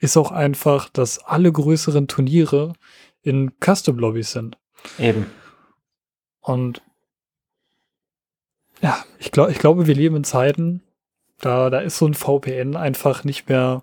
ist 0.00 0.16
auch 0.16 0.30
einfach, 0.30 0.88
dass 0.88 1.18
alle 1.24 1.50
größeren 1.50 2.06
Turniere 2.06 2.74
in 3.22 3.52
Custom-Lobbys 3.60 4.32
sind. 4.32 4.58
Eben. 4.98 5.26
Und 6.40 6.82
ja, 8.86 9.04
ich, 9.18 9.32
glaub, 9.32 9.50
ich 9.50 9.58
glaube, 9.58 9.88
wir 9.88 9.96
leben 9.96 10.14
in 10.14 10.22
Zeiten, 10.22 10.80
da, 11.40 11.70
da 11.70 11.80
ist 11.80 11.98
so 11.98 12.06
ein 12.06 12.14
VPN 12.14 12.76
einfach 12.76 13.24
nicht 13.24 13.48
mehr, 13.48 13.82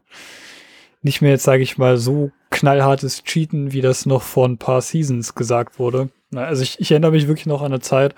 nicht 1.01 1.21
mehr 1.21 1.31
jetzt, 1.31 1.43
sage 1.43 1.61
ich 1.61 1.77
mal, 1.77 1.97
so 1.97 2.31
knallhartes 2.51 3.25
Cheaten, 3.25 3.73
wie 3.73 3.81
das 3.81 4.05
noch 4.05 4.21
vor 4.21 4.47
ein 4.47 4.57
paar 4.57 4.79
Seasons 4.79 5.35
gesagt 5.35 5.77
wurde. 5.77 6.07
Also 6.33 6.63
ich, 6.63 6.79
ich 6.79 6.91
erinnere 6.91 7.11
mich 7.11 7.27
wirklich 7.27 7.47
noch 7.47 7.61
an 7.61 7.73
eine 7.73 7.81
Zeit, 7.81 8.15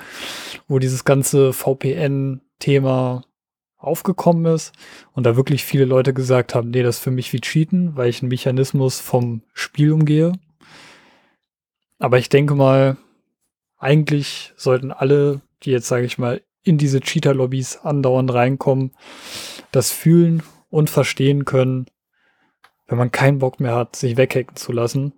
wo 0.68 0.78
dieses 0.78 1.06
ganze 1.06 1.54
VPN-Thema 1.54 3.24
aufgekommen 3.78 4.54
ist 4.54 4.72
und 5.14 5.26
da 5.26 5.36
wirklich 5.36 5.64
viele 5.64 5.86
Leute 5.86 6.14
gesagt 6.14 6.54
haben, 6.54 6.70
nee, 6.70 6.84
das 6.84 6.98
ist 6.98 7.04
für 7.04 7.10
mich 7.10 7.34
wie 7.34 7.42
Cheaten, 7.42 7.98
weil 7.98 8.10
ich 8.10 8.22
einen 8.22 8.30
Mechanismus 8.30 9.00
vom 9.00 9.42
Spiel 9.54 9.92
umgehe. 9.92 10.34
Aber 11.98 12.20
ich 12.20 12.30
denke 12.30 12.54
mal, 12.54 12.98
eigentlich 13.80 14.54
sollten 14.56 14.92
alle, 14.92 15.42
die 15.64 15.72
jetzt, 15.72 15.88
sage 15.88 16.06
ich 16.06 16.20
mal, 16.20 16.42
in 16.66 16.78
diese 16.78 17.00
Cheater-Lobbys 17.00 17.78
andauernd 17.84 18.34
reinkommen, 18.34 18.92
das 19.72 19.92
fühlen 19.92 20.44
und 20.70 20.90
verstehen 20.90 21.46
können, 21.46 21.86
wenn 22.88 22.98
man 22.98 23.12
keinen 23.12 23.40
Bock 23.40 23.60
mehr 23.60 23.76
hat, 23.76 23.96
sich 23.96 24.18
weghacken 24.18 24.58
zu 24.58 24.72
lassen. 24.72 25.14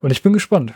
Und 0.00 0.10
ich 0.10 0.22
bin 0.22 0.32
gespannt. 0.32 0.74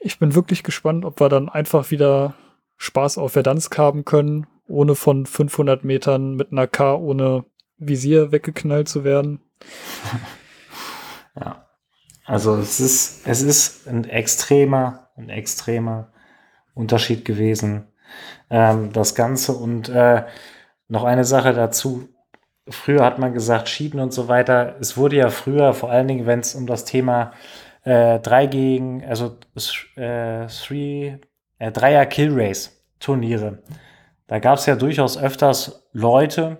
Ich 0.00 0.18
bin 0.18 0.34
wirklich 0.34 0.62
gespannt, 0.62 1.04
ob 1.04 1.20
wir 1.20 1.28
dann 1.28 1.48
einfach 1.48 1.90
wieder 1.90 2.34
Spaß 2.76 3.18
auf 3.18 3.32
Verdansk 3.32 3.78
haben 3.78 4.04
können, 4.04 4.46
ohne 4.66 4.94
von 4.94 5.24
500 5.24 5.84
Metern 5.84 6.34
mit 6.34 6.52
einer 6.52 6.66
K 6.66 6.94
ohne 6.94 7.44
Visier 7.78 8.32
weggeknallt 8.32 8.88
zu 8.88 9.04
werden. 9.04 9.40
Ja. 11.40 11.64
Also 12.24 12.56
es 12.56 12.80
ist, 12.80 13.26
es 13.26 13.42
ist 13.42 13.86
ein 13.86 14.04
extremer, 14.04 15.08
ein 15.16 15.30
extremer 15.30 16.12
Unterschied 16.74 17.24
gewesen 17.24 17.86
ähm, 18.50 18.92
das 18.92 19.14
Ganze. 19.14 19.52
Und 19.52 19.88
äh, 19.88 20.24
noch 20.88 21.04
eine 21.04 21.24
Sache 21.24 21.52
dazu. 21.52 22.08
Früher 22.68 23.04
hat 23.04 23.18
man 23.18 23.32
gesagt, 23.32 23.68
Schieden 23.68 24.00
und 24.00 24.12
so 24.12 24.28
weiter. 24.28 24.76
Es 24.80 24.96
wurde 24.96 25.16
ja 25.16 25.30
früher, 25.30 25.72
vor 25.74 25.90
allen 25.90 26.08
Dingen, 26.08 26.26
wenn 26.26 26.40
es 26.40 26.54
um 26.54 26.66
das 26.66 26.84
Thema 26.84 27.32
äh, 27.84 28.18
3 28.18 28.46
gegen, 28.46 29.04
also 29.04 29.38
äh, 29.96 30.46
three, 30.46 31.18
äh, 31.58 31.72
Dreier 31.72 32.06
Kill 32.06 32.30
Race 32.32 32.84
Turniere. 33.00 33.62
Da 34.26 34.38
gab 34.38 34.58
es 34.58 34.66
ja 34.66 34.76
durchaus 34.76 35.16
öfters 35.16 35.88
Leute, 35.92 36.58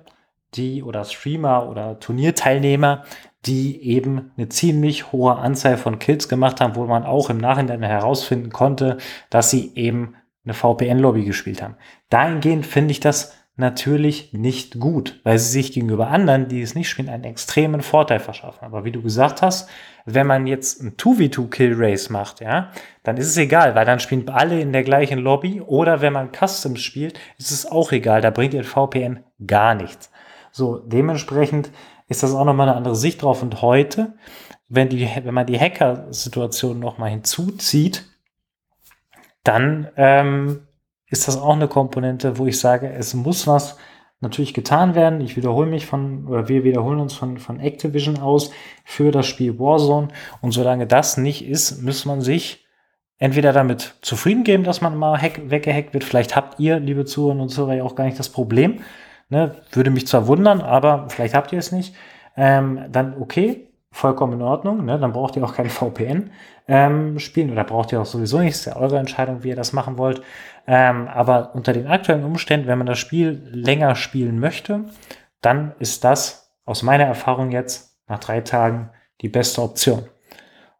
die 0.55 0.83
oder 0.83 1.05
Streamer 1.05 1.69
oder 1.69 1.99
Turnierteilnehmer, 2.01 3.05
die 3.45 3.83
eben 3.83 4.33
eine 4.37 4.49
ziemlich 4.49 5.13
hohe 5.13 5.37
Anzahl 5.37 5.77
von 5.77 5.99
Kills 5.99 6.29
gemacht 6.29 6.61
haben, 6.61 6.77
wo 6.77 6.87
man 6.87 7.05
auch 7.05 7.31
im 7.31 7.39
Nachhinein 7.39 7.83
herausfinden 7.83 8.51
konnte, 8.51 8.99
dass 9.31 9.51
sie 9.51 9.73
eben 9.75 10.15
eine 10.49 10.55
VPN-Lobby 10.55 11.25
gespielt 11.25 11.63
haben. 11.63 11.77
Dahingehend 12.11 12.67
finde 12.67 12.93
ich 12.93 13.01
das 13.01 13.35
natürlich 13.59 14.33
nicht 14.33 14.79
gut, 14.79 15.21
weil 15.25 15.39
sie 15.39 15.51
sich 15.51 15.73
gegenüber 15.73 16.09
anderen, 16.09 16.47
die 16.47 16.63
es 16.63 16.77
nicht 16.77 16.89
spielen, 16.89 17.09
einen 17.09 17.25
extremen 17.25 17.83
Vorteil 17.83 18.21
verschaffen. 18.21 18.65
Aber 18.65 18.85
wie 18.85 18.93
du 18.93 19.03
gesagt 19.03 19.43
hast, 19.43 19.69
wenn 20.07 20.29
man 20.29 20.47
jetzt 20.47 20.81
ein 20.81 20.93
2v2 20.97 21.51
Kill 21.51 21.75
Race 21.77 22.09
macht, 22.09 22.41
ja, 22.41 22.71
dann 23.03 23.17
ist 23.17 23.27
es 23.27 23.37
egal, 23.37 23.75
weil 23.75 23.85
dann 23.85 23.99
spielen 23.99 24.29
alle 24.29 24.61
in 24.61 24.73
der 24.73 24.85
gleichen 24.85 25.19
Lobby 25.19 25.61
oder 25.61 26.01
wenn 26.01 26.13
man 26.13 26.31
Customs 26.31 26.81
spielt, 26.81 27.19
ist 27.37 27.51
es 27.51 27.67
auch 27.67 27.91
egal, 27.91 28.21
da 28.21 28.31
bringt 28.31 28.55
ihr 28.55 28.63
VPN 28.63 29.25
gar 29.45 29.75
nichts. 29.75 30.11
So, 30.53 30.79
dementsprechend 30.79 31.71
ist 32.07 32.23
das 32.23 32.35
auch 32.35 32.45
nochmal 32.45 32.69
eine 32.69 32.77
andere 32.77 32.97
Sicht 32.97 33.23
drauf 33.23 33.43
und 33.43 33.61
heute, 33.61 34.15
wenn 34.69 34.89
die, 34.89 35.09
wenn 35.25 35.35
man 35.35 35.47
die 35.47 35.59
Hacker-Situation 35.59 36.79
nochmal 36.79 37.11
hinzuzieht, 37.11 38.08
dann 39.49 39.89
ähm, 39.97 40.61
ist 41.09 41.27
das 41.27 41.39
auch 41.39 41.55
eine 41.55 41.69
Komponente, 41.69 42.37
wo 42.37 42.47
ich 42.47 42.61
sage, 42.61 42.93
es 42.93 43.15
muss 43.15 43.47
was 43.47 43.79
natürlich 44.21 44.53
getan 44.53 44.95
werden. 44.95 45.23
Ich 45.23 45.37
wiederhole 45.37 45.69
mich 45.71 45.87
von, 45.87 46.27
oder 46.27 46.49
wir 46.49 46.65
wiederholen 46.65 47.01
uns 47.01 47.15
von, 47.15 47.39
von 47.39 47.59
Activision 47.59 48.19
aus 48.19 48.51
für 48.85 49.11
das 49.11 49.27
Spiel 49.27 49.59
Warzone. 49.59 50.09
Und 50.43 50.53
solange 50.53 50.87
das 50.87 51.17
nicht 51.17 51.49
ist, 51.49 51.83
muss 51.83 52.05
man 52.05 52.21
sich 52.21 52.67
entweder 53.17 53.53
damit 53.55 53.95
zufrieden 54.03 54.45
geben, 54.45 54.65
dass 54.65 54.83
man 54.83 54.97
mal 54.97 55.21
hack, 55.21 55.41
weggehackt 55.51 55.95
wird. 55.95 56.05
Vielleicht 56.05 56.37
habt 56.37 56.61
ihr, 56.61 56.79
liebe 56.79 57.07
Zuhörer 57.07 57.41
und 57.41 57.49
Zuhörer, 57.49 57.77
ja 57.77 57.85
auch 57.85 57.95
gar 57.95 58.05
nicht 58.05 58.19
das 58.19 58.29
Problem. 58.29 58.81
Ne? 59.31 59.57
Würde 59.73 59.91
mich 59.91 60.07
zwar 60.07 60.27
wundern, 60.27 60.61
aber 60.61 61.09
vielleicht 61.09 61.35
habt 61.35 61.53
ihr 61.53 61.59
es 61.59 61.73
nicht. 61.73 61.95
Ähm, 62.37 62.85
dann 62.91 63.17
okay, 63.19 63.68
vollkommen 63.91 64.35
in 64.35 64.43
Ordnung. 64.43 64.85
Ne? 64.85 64.99
Dann 64.99 65.13
braucht 65.13 65.37
ihr 65.37 65.45
auch 65.45 65.55
kein 65.55 65.71
VPN 65.71 66.31
ähm, 66.67 67.19
spielen 67.19 67.51
oder 67.51 67.65
braucht 67.65 67.93
ihr 67.93 68.01
auch 68.01 68.07
sowieso 68.07 68.39
nicht. 68.39 68.51
Ist 68.51 68.67
ja 68.67 68.77
eure 68.77 68.99
Entscheidung, 68.99 69.43
wie 69.43 69.49
ihr 69.49 69.57
das 69.57 69.73
machen 69.73 69.99
wollt. 69.99 70.23
Ähm, 70.67 71.09
aber 71.09 71.55
unter 71.55 71.73
den 71.73 71.87
aktuellen 71.87 72.25
Umständen, 72.25 72.67
wenn 72.67 72.79
man 72.79 72.87
das 72.87 72.99
Spiel 72.99 73.49
länger 73.51 73.95
spielen 73.95 74.39
möchte, 74.39 74.85
dann 75.41 75.73
ist 75.79 76.05
das 76.05 76.53
aus 76.65 76.83
meiner 76.83 77.05
Erfahrung 77.05 77.51
jetzt 77.51 77.97
nach 78.07 78.19
drei 78.19 78.41
Tagen 78.41 78.91
die 79.21 79.29
beste 79.29 79.63
Option. 79.63 80.05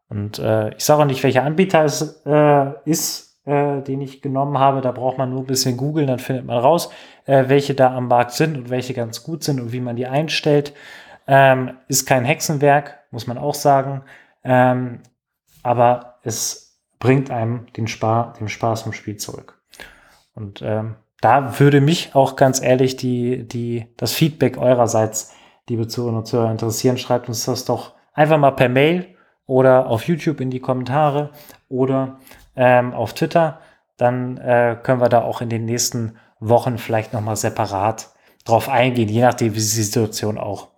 Und 0.09 0.39
äh, 0.39 0.69
ich 0.75 0.85
sage 0.85 1.01
auch 1.01 1.05
nicht, 1.05 1.23
welcher 1.23 1.43
Anbieter 1.43 1.83
es 1.83 2.21
äh, 2.25 2.71
ist, 2.85 3.39
äh, 3.45 3.81
den 3.81 4.01
ich 4.01 4.21
genommen 4.21 4.57
habe. 4.57 4.81
Da 4.81 4.91
braucht 4.91 5.17
man 5.17 5.31
nur 5.31 5.41
ein 5.41 5.47
bisschen 5.47 5.77
googeln, 5.77 6.07
dann 6.07 6.19
findet 6.19 6.45
man 6.45 6.57
raus, 6.57 6.89
äh, 7.25 7.45
welche 7.47 7.73
da 7.73 7.95
am 7.95 8.07
Markt 8.07 8.31
sind 8.31 8.57
und 8.57 8.69
welche 8.69 8.93
ganz 8.93 9.23
gut 9.23 9.43
sind 9.43 9.59
und 9.59 9.71
wie 9.71 9.81
man 9.81 9.95
die 9.95 10.07
einstellt. 10.07 10.73
Ähm, 11.27 11.77
ist 11.87 12.07
kein 12.07 12.25
Hexenwerk, 12.25 12.98
muss 13.11 13.27
man 13.27 13.37
auch 13.37 13.55
sagen. 13.55 14.03
Ähm, 14.43 15.01
aber 15.63 16.19
es 16.23 16.79
bringt 16.99 17.31
einem 17.31 17.67
den, 17.73 17.87
Spar 17.87 18.33
den 18.39 18.49
Spaß 18.49 18.83
vom 18.83 18.93
Spiel 18.93 19.17
zurück. 19.17 19.61
Und 20.35 20.61
ähm, 20.61 20.95
da 21.21 21.59
würde 21.59 21.81
mich 21.81 22.15
auch 22.15 22.35
ganz 22.35 22.61
ehrlich 22.61 22.95
die, 22.95 23.47
die, 23.47 23.87
das 23.97 24.13
Feedback 24.13 24.57
eurerseits, 24.57 25.33
liebe 25.67 25.87
Zuhörer 25.87 26.17
und 26.17 26.27
Zuhörer, 26.27 26.51
interessieren. 26.51 26.97
Schreibt 26.97 27.27
uns 27.27 27.45
das 27.45 27.65
doch 27.65 27.93
einfach 28.13 28.37
mal 28.37 28.51
per 28.51 28.69
Mail 28.69 29.07
oder 29.45 29.87
auf 29.87 30.07
YouTube 30.07 30.39
in 30.39 30.49
die 30.49 30.59
Kommentare 30.59 31.31
oder 31.67 32.19
ähm, 32.55 32.93
auf 32.93 33.13
Twitter. 33.13 33.59
Dann 33.97 34.37
äh, 34.37 34.77
können 34.81 35.01
wir 35.01 35.09
da 35.09 35.21
auch 35.21 35.41
in 35.41 35.49
den 35.49 35.65
nächsten 35.65 36.17
Wochen 36.39 36.77
vielleicht 36.77 37.13
nochmal 37.13 37.35
separat 37.35 38.13
drauf 38.45 38.69
eingehen, 38.69 39.09
je 39.09 39.21
nachdem, 39.21 39.55
wie 39.55 39.59
sich 39.59 39.75
die 39.75 39.83
Situation 39.83 40.37
auch 40.37 40.69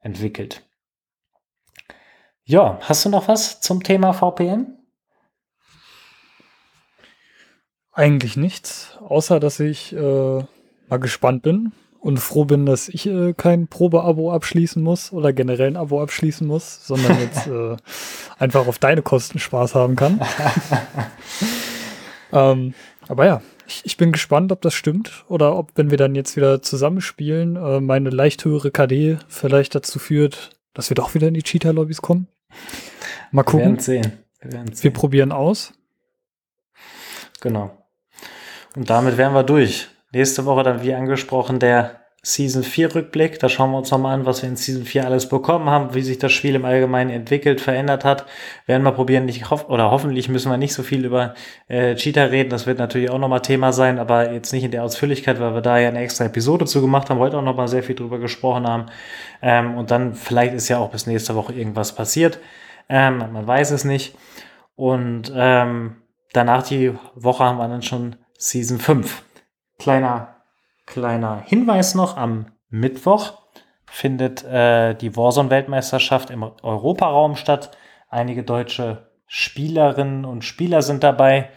entwickelt. 0.00 0.62
Ja, 2.50 2.80
hast 2.80 3.04
du 3.04 3.10
noch 3.10 3.28
was 3.28 3.60
zum 3.60 3.84
Thema 3.84 4.12
VPN? 4.12 4.76
Eigentlich 7.92 8.36
nichts, 8.36 8.98
außer 9.06 9.38
dass 9.38 9.60
ich 9.60 9.92
äh, 9.92 10.44
mal 10.88 10.98
gespannt 10.98 11.42
bin 11.44 11.70
und 12.00 12.18
froh 12.18 12.46
bin, 12.46 12.66
dass 12.66 12.88
ich 12.88 13.06
äh, 13.06 13.34
kein 13.34 13.68
Probeabo 13.68 14.32
abschließen 14.32 14.82
muss 14.82 15.12
oder 15.12 15.32
generell 15.32 15.68
ein 15.68 15.76
Abo 15.76 16.02
abschließen 16.02 16.44
muss, 16.44 16.84
sondern 16.84 17.20
jetzt 17.20 17.46
äh, 17.46 17.76
einfach 18.40 18.66
auf 18.66 18.80
deine 18.80 19.02
Kosten 19.02 19.38
Spaß 19.38 19.76
haben 19.76 19.94
kann. 19.94 20.20
ähm, 22.32 22.74
aber 23.06 23.26
ja, 23.26 23.42
ich, 23.68 23.82
ich, 23.84 23.96
bin 23.96 24.10
gespannt, 24.10 24.50
ob 24.50 24.60
das 24.60 24.74
stimmt 24.74 25.24
oder 25.28 25.54
ob, 25.54 25.70
wenn 25.76 25.92
wir 25.92 25.98
dann 25.98 26.16
jetzt 26.16 26.34
wieder 26.34 26.62
zusammenspielen, 26.62 27.54
äh, 27.54 27.80
meine 27.80 28.10
leicht 28.10 28.44
höhere 28.44 28.72
KD 28.72 29.18
vielleicht 29.28 29.76
dazu 29.76 30.00
führt, 30.00 30.50
dass 30.74 30.90
wir 30.90 30.96
doch 30.96 31.14
wieder 31.14 31.28
in 31.28 31.34
die 31.34 31.44
Cheater-Lobbys 31.44 32.02
kommen. 32.02 32.26
Mal 33.30 33.42
gucken. 33.42 33.60
Wir 33.60 33.66
werden 33.66 33.80
sehen. 33.80 34.24
Wir, 34.40 34.52
werden 34.52 34.72
sehen. 34.72 34.84
wir 34.84 34.92
probieren 34.92 35.32
aus. 35.32 35.72
Genau. 37.40 37.76
Und 38.76 38.90
damit 38.90 39.16
wären 39.16 39.34
wir 39.34 39.42
durch. 39.42 39.88
Nächste 40.12 40.44
Woche 40.44 40.62
dann, 40.64 40.82
wie 40.82 40.94
angesprochen, 40.94 41.58
der 41.58 41.99
Season 42.22 42.62
4 42.62 42.94
Rückblick. 42.94 43.38
Da 43.38 43.48
schauen 43.48 43.70
wir 43.70 43.78
uns 43.78 43.90
nochmal 43.90 44.14
an, 44.14 44.26
was 44.26 44.42
wir 44.42 44.48
in 44.48 44.56
Season 44.56 44.84
4 44.84 45.06
alles 45.06 45.28
bekommen 45.28 45.70
haben, 45.70 45.94
wie 45.94 46.02
sich 46.02 46.18
das 46.18 46.32
Spiel 46.32 46.54
im 46.54 46.66
Allgemeinen 46.66 47.10
entwickelt, 47.10 47.60
verändert 47.60 48.04
hat. 48.04 48.26
Werden 48.66 48.82
wir 48.82 48.92
probieren, 48.92 49.24
nicht 49.24 49.50
hoff 49.50 49.68
oder 49.70 49.90
hoffentlich 49.90 50.28
müssen 50.28 50.50
wir 50.50 50.58
nicht 50.58 50.74
so 50.74 50.82
viel 50.82 51.04
über 51.04 51.34
äh, 51.68 51.94
Cheater 51.94 52.30
reden. 52.30 52.50
Das 52.50 52.66
wird 52.66 52.78
natürlich 52.78 53.10
auch 53.10 53.18
nochmal 53.18 53.40
Thema 53.40 53.72
sein, 53.72 53.98
aber 53.98 54.32
jetzt 54.32 54.52
nicht 54.52 54.64
in 54.64 54.70
der 54.70 54.84
Ausführlichkeit, 54.84 55.40
weil 55.40 55.54
wir 55.54 55.62
da 55.62 55.78
ja 55.78 55.88
eine 55.88 56.00
extra 56.00 56.26
Episode 56.26 56.66
zu 56.66 56.82
gemacht 56.82 57.08
haben, 57.08 57.18
heute 57.18 57.38
auch 57.38 57.42
nochmal 57.42 57.68
sehr 57.68 57.82
viel 57.82 57.96
drüber 57.96 58.18
gesprochen 58.18 58.66
haben. 58.66 58.86
Ähm, 59.40 59.76
und 59.76 59.90
dann 59.90 60.14
vielleicht 60.14 60.52
ist 60.52 60.68
ja 60.68 60.78
auch 60.78 60.90
bis 60.90 61.06
nächste 61.06 61.34
Woche 61.34 61.54
irgendwas 61.54 61.94
passiert. 61.94 62.38
Ähm, 62.90 63.18
man 63.18 63.46
weiß 63.46 63.70
es 63.70 63.84
nicht. 63.84 64.14
Und 64.76 65.32
ähm, 65.34 65.96
danach 66.32 66.64
die 66.64 66.92
Woche 67.14 67.44
haben 67.44 67.58
wir 67.58 67.68
dann 67.68 67.82
schon 67.82 68.16
Season 68.36 68.78
5. 68.78 69.22
Kleiner, 69.78 70.39
kleiner 70.90 71.42
Hinweis 71.46 71.94
noch, 71.94 72.16
am 72.16 72.46
Mittwoch 72.68 73.34
findet 73.86 74.44
äh, 74.44 74.94
die 74.94 75.16
Warzone-Weltmeisterschaft 75.16 76.30
im 76.30 76.42
Europaraum 76.42 77.36
statt. 77.36 77.76
Einige 78.08 78.42
deutsche 78.42 79.08
Spielerinnen 79.26 80.24
und 80.24 80.44
Spieler 80.44 80.82
sind 80.82 81.02
dabei, 81.02 81.48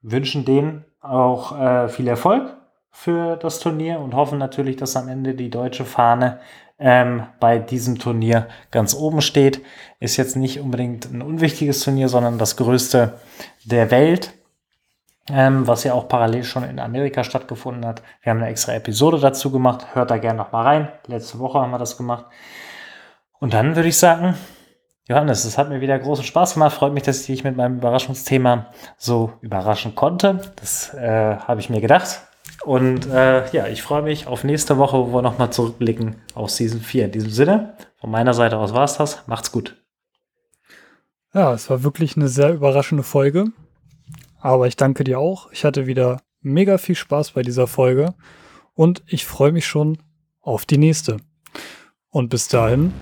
wünschen 0.00 0.44
denen 0.44 0.84
auch 1.00 1.58
äh, 1.58 1.88
viel 1.88 2.08
Erfolg 2.08 2.56
für 2.90 3.36
das 3.36 3.60
Turnier 3.60 4.00
und 4.00 4.14
hoffen 4.14 4.38
natürlich, 4.38 4.76
dass 4.76 4.96
am 4.96 5.08
Ende 5.08 5.34
die 5.34 5.50
deutsche 5.50 5.84
Fahne 5.84 6.40
ähm, 6.78 7.24
bei 7.40 7.58
diesem 7.58 7.98
Turnier 7.98 8.48
ganz 8.70 8.94
oben 8.94 9.22
steht. 9.22 9.60
Ist 10.00 10.16
jetzt 10.16 10.36
nicht 10.36 10.60
unbedingt 10.60 11.10
ein 11.12 11.22
unwichtiges 11.22 11.80
Turnier, 11.80 12.08
sondern 12.08 12.38
das 12.38 12.56
größte 12.56 13.18
der 13.64 13.90
Welt 13.90 14.34
ähm, 15.30 15.66
was 15.66 15.84
ja 15.84 15.94
auch 15.94 16.08
parallel 16.08 16.44
schon 16.44 16.64
in 16.64 16.80
Amerika 16.80 17.24
stattgefunden 17.24 17.86
hat. 17.86 18.02
Wir 18.22 18.30
haben 18.30 18.38
eine 18.38 18.48
extra 18.48 18.74
Episode 18.74 19.18
dazu 19.18 19.50
gemacht. 19.50 19.94
Hört 19.94 20.10
da 20.10 20.18
gerne 20.18 20.38
noch 20.38 20.52
mal 20.52 20.62
rein. 20.62 20.88
Letzte 21.06 21.38
Woche 21.38 21.60
haben 21.60 21.70
wir 21.70 21.78
das 21.78 21.96
gemacht. 21.96 22.26
Und 23.38 23.54
dann 23.54 23.76
würde 23.76 23.88
ich 23.88 23.98
sagen, 23.98 24.34
Johannes, 25.08 25.44
es 25.44 25.58
hat 25.58 25.68
mir 25.68 25.80
wieder 25.80 25.98
großen 25.98 26.24
Spaß 26.24 26.54
gemacht. 26.54 26.74
Freut 26.74 26.92
mich, 26.92 27.02
dass 27.02 27.20
ich 27.20 27.26
dich 27.26 27.44
mit 27.44 27.56
meinem 27.56 27.78
Überraschungsthema 27.78 28.66
so 28.96 29.32
überraschen 29.40 29.94
konnte. 29.94 30.40
Das 30.56 30.94
äh, 30.94 31.36
habe 31.36 31.60
ich 31.60 31.70
mir 31.70 31.80
gedacht. 31.80 32.22
Und 32.64 33.06
äh, 33.06 33.50
ja, 33.50 33.66
ich 33.66 33.82
freue 33.82 34.02
mich 34.02 34.26
auf 34.26 34.44
nächste 34.44 34.78
Woche, 34.78 34.96
wo 34.96 35.12
wir 35.12 35.22
nochmal 35.22 35.50
zurückblicken 35.50 36.16
auf 36.34 36.50
Season 36.50 36.80
4. 36.80 37.06
In 37.06 37.10
diesem 37.10 37.30
Sinne, 37.30 37.74
von 37.96 38.10
meiner 38.10 38.34
Seite 38.34 38.58
aus 38.58 38.74
war 38.74 38.84
es 38.84 38.96
das. 38.96 39.26
Macht's 39.26 39.50
gut. 39.50 39.76
Ja, 41.34 41.52
es 41.52 41.68
war 41.70 41.82
wirklich 41.82 42.16
eine 42.16 42.28
sehr 42.28 42.52
überraschende 42.52 43.02
Folge. 43.02 43.46
Aber 44.42 44.66
ich 44.66 44.76
danke 44.76 45.04
dir 45.04 45.20
auch. 45.20 45.50
Ich 45.52 45.64
hatte 45.64 45.86
wieder 45.86 46.20
mega 46.40 46.76
viel 46.76 46.96
Spaß 46.96 47.30
bei 47.30 47.42
dieser 47.42 47.68
Folge 47.68 48.14
und 48.74 49.02
ich 49.06 49.24
freue 49.24 49.52
mich 49.52 49.66
schon 49.66 49.98
auf 50.40 50.66
die 50.66 50.78
nächste. 50.78 51.18
Und 52.10 52.28
bis 52.28 52.48
dahin, 52.48 52.92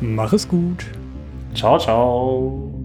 mach 0.00 0.34
es 0.34 0.46
gut. 0.46 0.84
Ciao, 1.54 1.78
ciao. 1.78 2.81